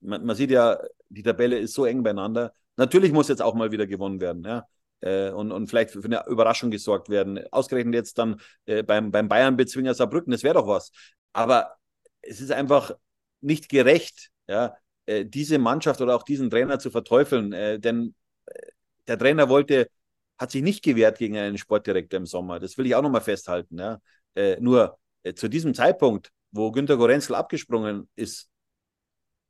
man, 0.00 0.24
man, 0.24 0.36
sieht 0.36 0.50
ja, 0.50 0.78
die 1.08 1.22
Tabelle 1.22 1.58
ist 1.58 1.74
so 1.74 1.84
eng 1.84 2.02
beieinander. 2.02 2.52
Natürlich 2.76 3.12
muss 3.12 3.28
jetzt 3.28 3.42
auch 3.42 3.54
mal 3.54 3.72
wieder 3.72 3.86
gewonnen 3.86 4.20
werden, 4.20 4.44
ja. 4.44 4.66
Äh, 5.00 5.30
und, 5.30 5.50
und 5.52 5.68
vielleicht 5.68 5.90
für 5.90 6.04
eine 6.04 6.26
Überraschung 6.26 6.70
gesorgt 6.70 7.08
werden. 7.08 7.40
Ausgerechnet 7.50 7.94
jetzt 7.94 8.18
dann 8.18 8.40
äh, 8.66 8.82
beim, 8.82 9.10
beim 9.10 9.28
Bayern-Bezwinger 9.28 9.94
Saarbrücken, 9.94 10.30
das 10.30 10.42
wäre 10.42 10.54
doch 10.54 10.66
was. 10.66 10.92
Aber 11.32 11.76
es 12.22 12.40
ist 12.40 12.52
einfach 12.52 12.92
nicht 13.40 13.68
gerecht, 13.68 14.30
ja, 14.46 14.76
äh, 15.06 15.24
diese 15.24 15.58
Mannschaft 15.58 16.00
oder 16.00 16.14
auch 16.16 16.22
diesen 16.22 16.50
Trainer 16.50 16.78
zu 16.78 16.90
verteufeln. 16.90 17.52
Äh, 17.52 17.80
denn 17.80 18.14
äh, 18.46 18.52
der 19.06 19.18
Trainer 19.18 19.48
wollte, 19.48 19.88
hat 20.38 20.50
sich 20.50 20.62
nicht 20.62 20.84
gewehrt 20.84 21.18
gegen 21.18 21.36
einen 21.36 21.58
Sportdirektor 21.58 22.18
im 22.18 22.26
Sommer. 22.26 22.60
Das 22.60 22.78
will 22.78 22.86
ich 22.86 22.94
auch 22.94 23.02
nochmal 23.02 23.20
festhalten. 23.20 23.78
Ja. 23.78 24.00
Nur 24.58 24.98
zu 25.34 25.48
diesem 25.48 25.74
Zeitpunkt, 25.74 26.30
wo 26.50 26.70
Günter 26.70 26.96
Gorenzel 26.96 27.34
abgesprungen 27.34 28.08
ist, 28.16 28.49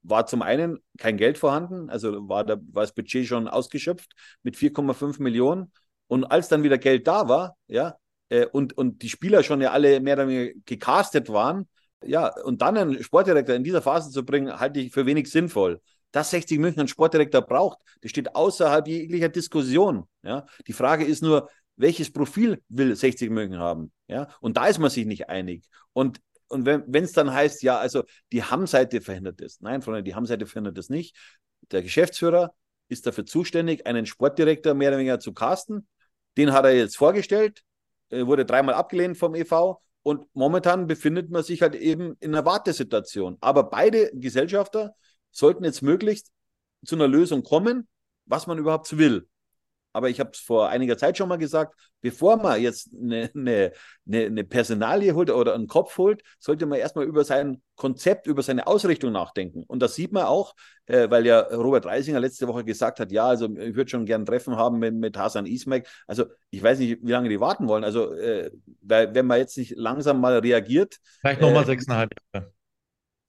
war 0.03 0.27
zum 0.27 0.43
einen 0.43 0.79
kein 0.99 1.17
Geld 1.17 1.39
vorhanden, 1.39 1.91
also 1.91 2.29
war, 2.29 2.45
da, 2.45 2.57
war 2.73 2.83
das 2.83 2.95
Budget 2.95 3.27
schon 3.27 3.49
ausgeschöpft 3.49 4.13
mit 4.43 4.57
4,5 4.57 5.21
Millionen. 5.23 5.73
Und 6.09 6.25
als 6.25 6.49
dann 6.49 6.63
wieder 6.63 6.79
Geld 6.79 7.07
da 7.07 7.29
war, 7.29 7.57
ja, 7.69 7.97
äh, 8.31 8.47
und, 8.47 8.77
und 8.77 9.03
die 9.03 9.09
Spieler 9.09 9.43
schon 9.43 9.61
ja 9.61 9.71
alle 9.73 10.01
mehr 10.01 10.15
oder 10.15 10.29
weniger 10.29 10.53
gecastet 10.67 11.29
waren, 11.29 11.69
Ja, 12.03 12.33
und 12.45 12.63
dann 12.63 12.77
einen 12.79 13.03
Sportdirektor 13.03 13.55
in 13.55 13.65
dieser 13.65 13.83
Phase 13.83 14.11
zu 14.11 14.25
bringen, 14.25 14.59
halte 14.59 14.81
ich 14.81 14.93
für 14.93 15.05
wenig 15.07 15.31
sinnvoll. 15.31 15.81
Dass 16.13 16.31
60 16.31 16.59
München 16.59 16.81
einen 16.81 16.89
Sportdirektor 16.89 17.43
braucht, 17.43 17.79
das 18.01 18.11
steht 18.11 18.35
außerhalb 18.35 18.89
jeglicher 18.89 19.29
Diskussion. 19.29 20.09
Ja? 20.23 20.47
Die 20.67 20.73
Frage 20.73 21.05
ist 21.05 21.23
nur, 21.23 21.49
welches 21.77 22.13
Profil 22.13 22.63
will 22.69 22.97
60 22.97 23.31
München 23.31 23.59
haben? 23.59 23.93
Ja? 24.09 24.29
Und 24.41 24.57
da 24.57 24.67
ist 24.67 24.79
man 24.79 24.91
sich 24.91 25.07
nicht 25.07 25.29
einig. 25.29 25.69
Und, 25.93 26.21
und 26.51 26.67
wenn 26.67 27.05
es 27.05 27.13
dann 27.13 27.33
heißt, 27.33 27.63
ja, 27.63 27.79
also 27.79 28.03
die 28.33 28.43
Hamm-Seite 28.43 29.01
verhindert 29.01 29.41
das. 29.41 29.61
Nein, 29.61 29.83
Freunde, 29.83 30.03
die 30.03 30.15
Hamm-Seite 30.15 30.47
verhindert 30.47 30.77
das 30.77 30.89
nicht. 30.89 31.17
Der 31.71 31.83
Geschäftsführer 31.83 32.55
ist 32.89 33.07
dafür 33.07 33.25
zuständig, 33.25 33.87
einen 33.87 34.05
Sportdirektor 34.05 34.75
mehr 34.75 34.91
oder 34.91 34.99
weniger 34.99 35.21
zu 35.21 35.33
casten. 35.33 35.87
Den 36.37 36.53
hat 36.53 36.65
er 36.65 36.73
jetzt 36.73 36.97
vorgestellt, 36.97 37.63
wurde 38.11 38.45
dreimal 38.45 38.75
abgelehnt 38.75 39.17
vom 39.17 39.35
EV 39.35 39.81
und 40.03 40.27
momentan 40.35 40.87
befindet 40.89 41.31
man 41.31 41.45
sich 41.45 41.63
halt 41.63 41.77
eben 41.77 42.17
in 42.19 42.35
einer 42.35 42.45
Wartesituation. 42.45 43.39
Aber 43.41 43.71
beide 43.71 44.11
Gesellschafter 44.13 44.95
sollten 45.31 45.65
jetzt 45.65 45.83
möglichst 45.83 46.33
zu 46.85 46.97
einer 46.97 47.07
Lösung 47.07 47.45
kommen, 47.45 47.87
was 48.27 48.49
man 48.49 48.59
überhaupt 48.59 48.99
will. 48.99 49.29
Aber 49.93 50.09
ich 50.09 50.21
habe 50.21 50.31
es 50.33 50.39
vor 50.41 50.69
einiger 50.69 50.97
Zeit 50.97 51.19
schon 51.19 51.29
mal 51.29 51.37
gesagt, 51.37 51.75
bevor 52.01 52.37
man 52.37 52.61
jetzt 52.61 52.91
eine, 52.95 53.31
eine, 53.35 53.73
eine 54.07 54.45
Personalie 54.45 55.15
holt 55.15 55.31
oder 55.31 55.55
einen 55.55 55.67
Kopf 55.67 55.99
holt, 55.99 56.23
sollte 56.39 56.67
man 56.67 56.79
erstmal 56.79 57.07
über 57.07 57.25
sein 57.25 57.61
Konzept, 57.77 58.27
über 58.27 58.43
seine 58.43 58.67
Ausrichtung 58.67 59.13
nachdenken. 59.13 59.65
Und 59.67 59.81
das 59.81 59.95
sieht 59.95 60.13
man 60.13 60.25
auch, 60.25 60.55
äh, 60.87 61.11
weil 61.11 61.27
ja 61.27 61.41
Robert 61.41 61.87
Reisinger 61.87 62.21
letzte 62.21 62.47
Woche 62.47 62.65
gesagt 62.65 63.01
hat, 63.01 63.11
ja, 63.11 63.27
also 63.27 63.47
ich 63.47 63.75
würde 63.75 63.91
schon 63.91 64.07
gern 64.07 64.25
Treffen 64.25 64.57
haben 64.57 64.79
mit, 64.79 64.95
mit 64.95 65.17
Hasan 65.17 65.47
Ismail. 65.47 65.83
Also 66.07 66.27
ich 66.51 66.63
weiß 66.63 66.79
nicht, 66.79 66.99
wie 67.03 67.11
lange 67.11 67.29
die 67.29 67.41
warten 67.41 67.69
wollen. 67.69 67.85
Also 67.85 68.15
äh, 68.15 68.51
weil, 68.83 69.15
wenn 69.15 69.27
man 69.27 69.39
jetzt 69.39 69.57
nicht 69.59 69.75
langsam 69.77 70.21
mal 70.21 70.39
reagiert. 70.39 70.99
Vielleicht 71.21 71.41
nochmal 71.41 71.65
äh, 71.65 71.67
sechseinhalb 71.67 72.13
Jahre. 72.33 72.53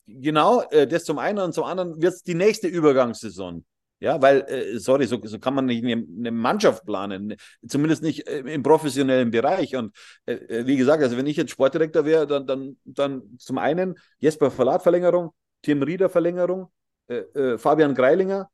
Genau, 0.08 0.62
äh, 0.71 0.88
das 0.88 1.06
zum 1.06 1.19
einen 1.19 1.39
und 1.39 1.54
zum 1.54 1.63
anderen 1.63 2.02
wird 2.02 2.13
es 2.13 2.24
die 2.24 2.34
nächste 2.36 2.67
Übergangssaison. 2.67 3.63
Ja, 4.02 4.20
weil, 4.20 4.42
äh, 4.50 4.80
sorry, 4.80 5.06
so, 5.06 5.20
so 5.24 5.38
kann 5.38 5.54
man 5.54 5.68
nicht 5.68 5.84
eine, 5.86 5.94
eine 6.18 6.32
Mannschaft 6.32 6.86
planen, 6.88 7.36
zumindest 7.68 8.02
nicht 8.02 8.28
äh, 8.28 8.40
im 8.40 8.64
professionellen 8.64 9.30
Bereich. 9.30 9.76
Und 9.76 9.96
äh, 10.26 10.34
äh, 10.34 10.66
wie 10.66 10.76
gesagt, 10.76 11.04
also 11.04 11.18
wenn 11.18 11.28
ich 11.28 11.38
jetzt 11.38 11.52
Sportdirektor 11.52 12.04
wäre, 12.04 12.26
dann, 12.26 12.48
dann, 12.48 12.78
dann 12.84 13.22
zum 13.38 13.60
einen 13.60 13.94
Jesper 14.18 14.50
Verlat 14.50 14.82
Verlängerung, 14.82 15.30
Tim 15.62 15.84
Rieder 15.84 16.10
Verlängerung, 16.10 16.72
äh, 17.10 17.18
äh, 17.18 17.58
Fabian 17.60 17.94
Greilinger 17.94 18.50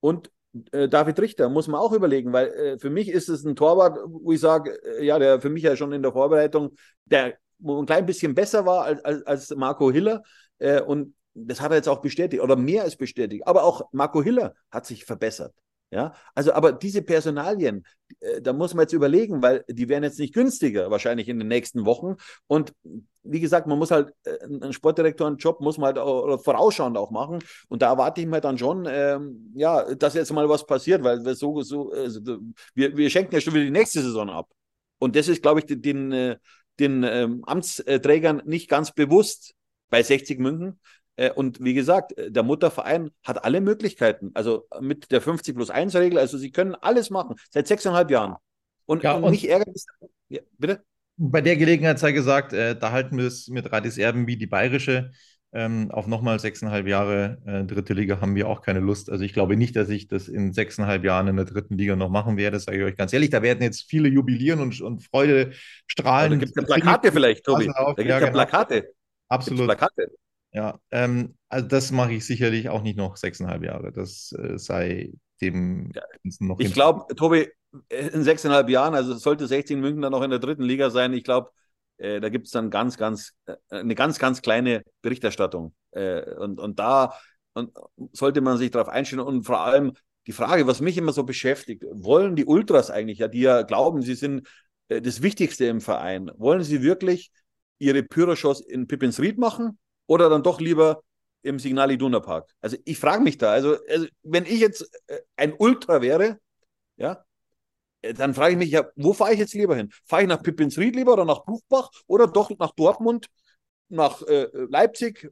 und 0.00 0.30
David 0.72 1.20
Richter, 1.20 1.50
muss 1.50 1.68
man 1.68 1.82
auch 1.82 1.92
überlegen, 1.92 2.32
weil 2.32 2.78
für 2.80 2.88
mich 2.88 3.10
ist 3.10 3.28
es 3.28 3.44
ein 3.44 3.56
Torwart, 3.56 3.98
wo 4.06 4.32
ich 4.32 4.40
sage, 4.40 4.78
ja, 5.02 5.18
der 5.18 5.38
für 5.38 5.50
mich 5.50 5.64
ja 5.64 5.76
schon 5.76 5.92
in 5.92 6.00
der 6.00 6.12
Vorbereitung, 6.12 6.74
der 7.04 7.34
ein 7.62 7.84
klein 7.84 8.06
bisschen 8.06 8.34
besser 8.34 8.64
war 8.64 8.84
als, 8.84 9.04
als, 9.04 9.26
als 9.26 9.54
Marco 9.54 9.92
Hiller. 9.92 10.22
und 10.86 11.12
das 11.36 11.60
hat 11.60 11.70
er 11.70 11.76
jetzt 11.76 11.88
auch 11.88 12.00
bestätigt 12.00 12.42
oder 12.42 12.56
mehr 12.56 12.82
als 12.82 12.96
bestätigt. 12.96 13.46
Aber 13.46 13.64
auch 13.64 13.82
Marco 13.92 14.22
Hiller 14.22 14.54
hat 14.70 14.86
sich 14.86 15.04
verbessert. 15.04 15.54
Ja, 15.92 16.14
also, 16.34 16.52
aber 16.52 16.72
diese 16.72 17.00
Personalien, 17.00 17.86
äh, 18.18 18.42
da 18.42 18.52
muss 18.52 18.74
man 18.74 18.82
jetzt 18.82 18.92
überlegen, 18.92 19.40
weil 19.40 19.64
die 19.68 19.88
werden 19.88 20.02
jetzt 20.02 20.18
nicht 20.18 20.34
günstiger, 20.34 20.90
wahrscheinlich 20.90 21.28
in 21.28 21.38
den 21.38 21.46
nächsten 21.46 21.86
Wochen. 21.86 22.16
Und 22.48 22.72
wie 23.22 23.38
gesagt, 23.38 23.68
man 23.68 23.78
muss 23.78 23.92
halt, 23.92 24.12
äh, 24.24 24.36
einen 24.42 24.72
Sportdirektoren-Job 24.72 25.60
muss 25.60 25.78
man 25.78 25.86
halt 25.86 25.98
auch, 25.98 26.42
vorausschauend 26.42 26.98
auch 26.98 27.12
machen. 27.12 27.38
Und 27.68 27.82
da 27.82 27.90
erwarte 27.92 28.20
ich 28.20 28.26
mir 28.26 28.40
dann 28.40 28.58
schon, 28.58 28.86
ähm, 28.90 29.52
ja, 29.54 29.94
dass 29.94 30.14
jetzt 30.14 30.32
mal 30.32 30.48
was 30.48 30.66
passiert, 30.66 31.04
weil 31.04 31.24
wir 31.24 31.36
so, 31.36 31.62
so, 31.62 31.92
also, 31.92 32.20
wir, 32.74 32.96
wir 32.96 33.08
schenken 33.08 33.34
ja 33.34 33.40
schon 33.40 33.54
wieder 33.54 33.64
die 33.64 33.70
nächste 33.70 34.02
Saison 34.02 34.28
ab. 34.28 34.50
Und 34.98 35.14
das 35.14 35.28
ist, 35.28 35.40
glaube 35.40 35.60
ich, 35.60 35.66
den, 35.66 35.82
den, 35.82 36.12
äh, 36.12 36.36
den 36.80 37.04
ähm, 37.04 37.44
Amtsträgern 37.46 38.42
nicht 38.44 38.68
ganz 38.68 38.92
bewusst 38.92 39.54
bei 39.88 40.02
60 40.02 40.40
München, 40.40 40.80
und 41.34 41.62
wie 41.62 41.74
gesagt, 41.74 42.16
äh, 42.18 42.30
der 42.30 42.42
Mutterverein 42.42 43.10
hat 43.24 43.44
alle 43.44 43.60
Möglichkeiten. 43.60 44.30
Also 44.34 44.66
mit 44.80 45.10
der 45.10 45.20
50 45.20 45.54
plus 45.54 45.70
1 45.70 45.94
Regel, 45.96 46.18
also 46.18 46.38
sie 46.38 46.50
können 46.50 46.74
alles 46.74 47.10
machen, 47.10 47.36
seit 47.50 47.66
sechseinhalb 47.66 48.10
Jahren. 48.10 48.36
Und, 48.84 49.02
ja, 49.02 49.14
und, 49.14 49.24
und 49.24 49.30
mich 49.30 49.48
ärgert 49.48 49.74
es. 49.74 49.86
Ja, 50.28 50.40
bitte? 50.58 50.82
Bei 51.16 51.40
der 51.40 51.56
Gelegenheit 51.56 51.98
sei 51.98 52.12
gesagt, 52.12 52.52
äh, 52.52 52.76
da 52.78 52.92
halten 52.92 53.16
wir 53.16 53.26
es 53.26 53.48
mit 53.48 53.72
Radis 53.72 53.96
Erben 53.96 54.26
wie 54.26 54.36
die 54.36 54.46
bayerische. 54.46 55.10
Ähm, 55.52 55.90
auf 55.90 56.06
nochmal 56.06 56.38
sechseinhalb 56.38 56.86
Jahre 56.86 57.38
äh, 57.46 57.64
dritte 57.64 57.94
Liga 57.94 58.20
haben 58.20 58.34
wir 58.34 58.48
auch 58.48 58.60
keine 58.60 58.80
Lust. 58.80 59.08
Also 59.10 59.24
ich 59.24 59.32
glaube 59.32 59.56
nicht, 59.56 59.74
dass 59.74 59.88
ich 59.88 60.08
das 60.08 60.28
in 60.28 60.52
sechseinhalb 60.52 61.02
Jahren 61.04 61.28
in 61.28 61.36
der 61.36 61.46
dritten 61.46 61.78
Liga 61.78 61.96
noch 61.96 62.10
machen 62.10 62.36
werde. 62.36 62.56
Das 62.56 62.64
sage 62.64 62.78
ich 62.78 62.84
euch 62.84 62.96
ganz 62.96 63.12
ehrlich. 63.14 63.30
Da 63.30 63.40
werden 63.40 63.62
jetzt 63.62 63.88
viele 63.88 64.08
jubilieren 64.08 64.60
und, 64.60 64.78
und 64.82 65.04
Freude 65.04 65.52
strahlen. 65.86 66.32
Da 66.32 66.36
gibt 66.36 66.52
es 66.54 66.64
Plakate 66.66 67.12
vielleicht, 67.12 67.44
Tobi. 67.44 67.68
Da 67.68 67.86
gibt 67.86 68.00
es 68.00 68.06
ja, 68.06 68.18
genau. 68.18 68.32
Plakate. 68.32 68.92
Absolut. 69.28 69.64
Plakate. 69.64 70.10
Ja, 70.56 70.80
ähm, 70.90 71.34
also 71.50 71.68
das 71.68 71.92
mache 71.92 72.14
ich 72.14 72.24
sicherlich 72.24 72.70
auch 72.70 72.80
nicht 72.80 72.96
noch 72.96 73.18
sechseinhalb 73.18 73.62
Jahre. 73.62 73.92
Das 73.92 74.32
äh, 74.32 74.58
sei 74.58 75.12
dem 75.42 75.92
ja, 75.94 76.02
noch. 76.40 76.58
Ich 76.60 76.72
glaube, 76.72 77.14
Tobi, 77.14 77.50
in 77.90 78.24
sechseinhalb 78.24 78.70
Jahren, 78.70 78.94
also 78.94 79.14
sollte 79.16 79.46
16 79.46 79.78
München 79.78 80.00
dann 80.00 80.12
noch 80.12 80.22
in 80.22 80.30
der 80.30 80.38
dritten 80.38 80.62
Liga 80.62 80.88
sein, 80.88 81.12
ich 81.12 81.24
glaube, 81.24 81.50
äh, 81.98 82.20
da 82.20 82.30
gibt 82.30 82.46
es 82.46 82.52
dann 82.52 82.70
ganz, 82.70 82.96
ganz, 82.96 83.34
äh, 83.44 83.56
eine 83.68 83.94
ganz, 83.94 84.18
ganz 84.18 84.40
kleine 84.40 84.82
Berichterstattung. 85.02 85.74
Äh, 85.90 86.22
und, 86.36 86.58
und 86.58 86.78
da 86.78 87.12
und 87.52 87.76
sollte 88.12 88.40
man 88.40 88.56
sich 88.56 88.70
darauf 88.70 88.88
einstellen 88.88 89.20
und 89.20 89.42
vor 89.42 89.60
allem 89.60 89.92
die 90.26 90.32
Frage, 90.32 90.66
was 90.66 90.80
mich 90.80 90.96
immer 90.96 91.12
so 91.12 91.24
beschäftigt, 91.24 91.84
wollen 91.92 92.34
die 92.34 92.46
Ultras 92.46 92.90
eigentlich, 92.90 93.18
ja, 93.18 93.28
die 93.28 93.40
ja 93.40 93.60
glauben, 93.60 94.00
sie 94.00 94.14
sind 94.14 94.48
äh, 94.88 95.02
das 95.02 95.20
Wichtigste 95.20 95.66
im 95.66 95.82
Verein, 95.82 96.30
wollen 96.38 96.62
sie 96.62 96.80
wirklich 96.80 97.30
ihre 97.78 98.02
Pyroshows 98.02 98.62
in 98.62 98.86
Pippins 98.86 99.20
Ried 99.20 99.36
machen 99.36 99.78
oder 100.06 100.28
dann 100.28 100.42
doch 100.42 100.60
lieber 100.60 101.02
im 101.42 101.58
Signal 101.58 101.90
Iduna 101.90 102.20
Park? 102.20 102.50
Also 102.60 102.76
ich 102.84 102.98
frage 102.98 103.22
mich 103.22 103.38
da, 103.38 103.52
also, 103.52 103.76
also, 103.88 104.06
wenn 104.22 104.44
ich 104.44 104.60
jetzt 104.60 104.90
äh, 105.06 105.20
ein 105.36 105.54
Ultra 105.58 106.02
wäre, 106.02 106.38
ja, 106.96 107.24
äh, 108.02 108.14
dann 108.14 108.34
frage 108.34 108.52
ich 108.52 108.58
mich 108.58 108.70
ja, 108.70 108.88
wo 108.96 109.12
fahre 109.12 109.32
ich 109.32 109.38
jetzt 109.38 109.54
lieber 109.54 109.76
hin? 109.76 109.92
Fahre 110.04 110.22
ich 110.22 110.28
nach 110.28 110.42
Pippinsried 110.42 110.94
lieber 110.94 111.12
oder 111.12 111.24
nach 111.24 111.44
Buchbach 111.44 111.90
oder 112.06 112.26
doch 112.26 112.50
nach 112.58 112.72
Dortmund, 112.72 113.26
nach 113.88 114.22
äh, 114.22 114.48
Leipzig 114.52 115.30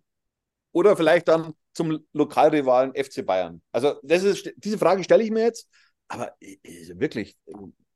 oder 0.73 0.97
vielleicht 0.97 1.29
dann 1.29 1.55
zum 1.73 2.05
Lokalrivalen 2.13 2.95
FC 2.95 3.25
Bayern? 3.25 3.63
Also 3.73 3.95
das 4.03 4.23
ist, 4.23 4.53
diese 4.57 4.79
Frage 4.79 5.05
stelle 5.05 5.23
ich 5.23 5.31
mir 5.31 5.43
jetzt, 5.43 5.69
aber 6.09 6.33
wirklich, 6.95 7.37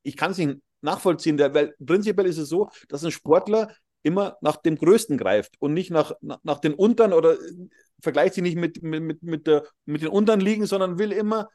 ich 0.03 0.17
kann 0.17 0.33
es 0.33 0.38
nicht 0.38 0.59
nachvollziehen, 0.81 1.38
weil 1.38 1.75
prinzipiell 1.85 2.27
ist 2.27 2.38
es 2.38 2.49
so, 2.49 2.69
dass 2.88 3.05
ein 3.05 3.11
Sportler 3.11 3.75
immer 4.03 4.37
nach 4.41 4.57
dem 4.57 4.77
Größten 4.77 5.19
greift 5.19 5.55
und 5.59 5.75
nicht 5.75 5.91
nach, 5.91 6.13
nach, 6.21 6.39
nach 6.43 6.61
den 6.61 6.75
Untern 6.75 7.13
oder 7.13 7.35
äh, 7.35 7.69
vergleicht 8.01 8.35
sie 8.35 8.43
nicht 8.43 8.57
mit, 8.57 8.83
mit, 8.83 9.03
mit, 9.03 9.23
mit, 9.23 9.47
der, 9.47 9.65
mit 9.85 10.03
den 10.03 10.09
Untern 10.09 10.41
liegen, 10.41 10.67
sondern 10.67 10.99
will 10.99 11.13
immer. 11.13 11.49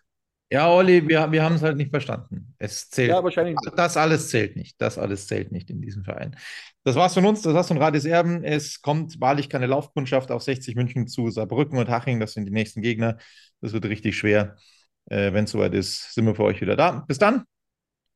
Ja, 0.52 0.70
Olli, 0.70 1.08
wir, 1.08 1.32
wir 1.32 1.44
haben 1.44 1.56
es 1.56 1.64
halt 1.64 1.78
nicht 1.78 1.90
verstanden. 1.90 2.54
Es 2.60 2.90
zählt. 2.90 3.10
Ja, 3.10 3.24
wahrscheinlich. 3.24 3.56
Das 3.76 3.98
alles 3.98 4.30
zählt 4.30 4.56
nicht. 4.56 4.80
Das 4.80 5.00
alles 5.00 5.26
zählt 5.26 5.52
nicht 5.52 5.70
in 5.72 5.82
diesem 5.82 6.04
Verein. 6.04 6.36
Das 6.84 6.96
war's 6.96 7.16
von 7.16 7.26
uns. 7.26 7.42
Das 7.42 7.54
war's 7.54 7.70
von 7.70 7.78
Radis 7.78 8.06
Erben. 8.06 8.44
Es 8.44 8.82
kommt 8.82 9.20
wahrlich 9.20 9.50
keine 9.50 9.66
Laufkundschaft 9.66 10.30
auf 10.30 10.44
60 10.44 10.76
München 10.76 11.08
zu 11.08 11.32
Saarbrücken 11.32 11.80
und 11.80 11.90
Haching. 11.90 12.20
Das 12.20 12.34
sind 12.34 12.46
die 12.46 12.52
nächsten 12.52 12.82
Gegner. 12.82 13.18
Das 13.62 13.74
wird 13.74 13.86
richtig 13.86 14.16
schwer. 14.16 14.58
Äh, 15.06 15.34
Wenn 15.34 15.46
es 15.46 15.52
soweit 15.52 15.74
ist, 15.74 16.14
sind 16.14 16.26
wir 16.26 16.36
für 16.36 16.44
euch 16.44 16.62
wieder 16.62 16.76
da. 16.76 17.04
Bis 17.08 17.18
dann. 17.18 17.46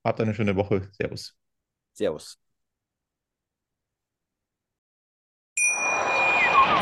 Habt 0.03 0.21
eine 0.21 0.35
schöne 0.35 0.55
Woche. 0.55 0.89
Servus. 0.91 1.35
Servus. 1.93 2.37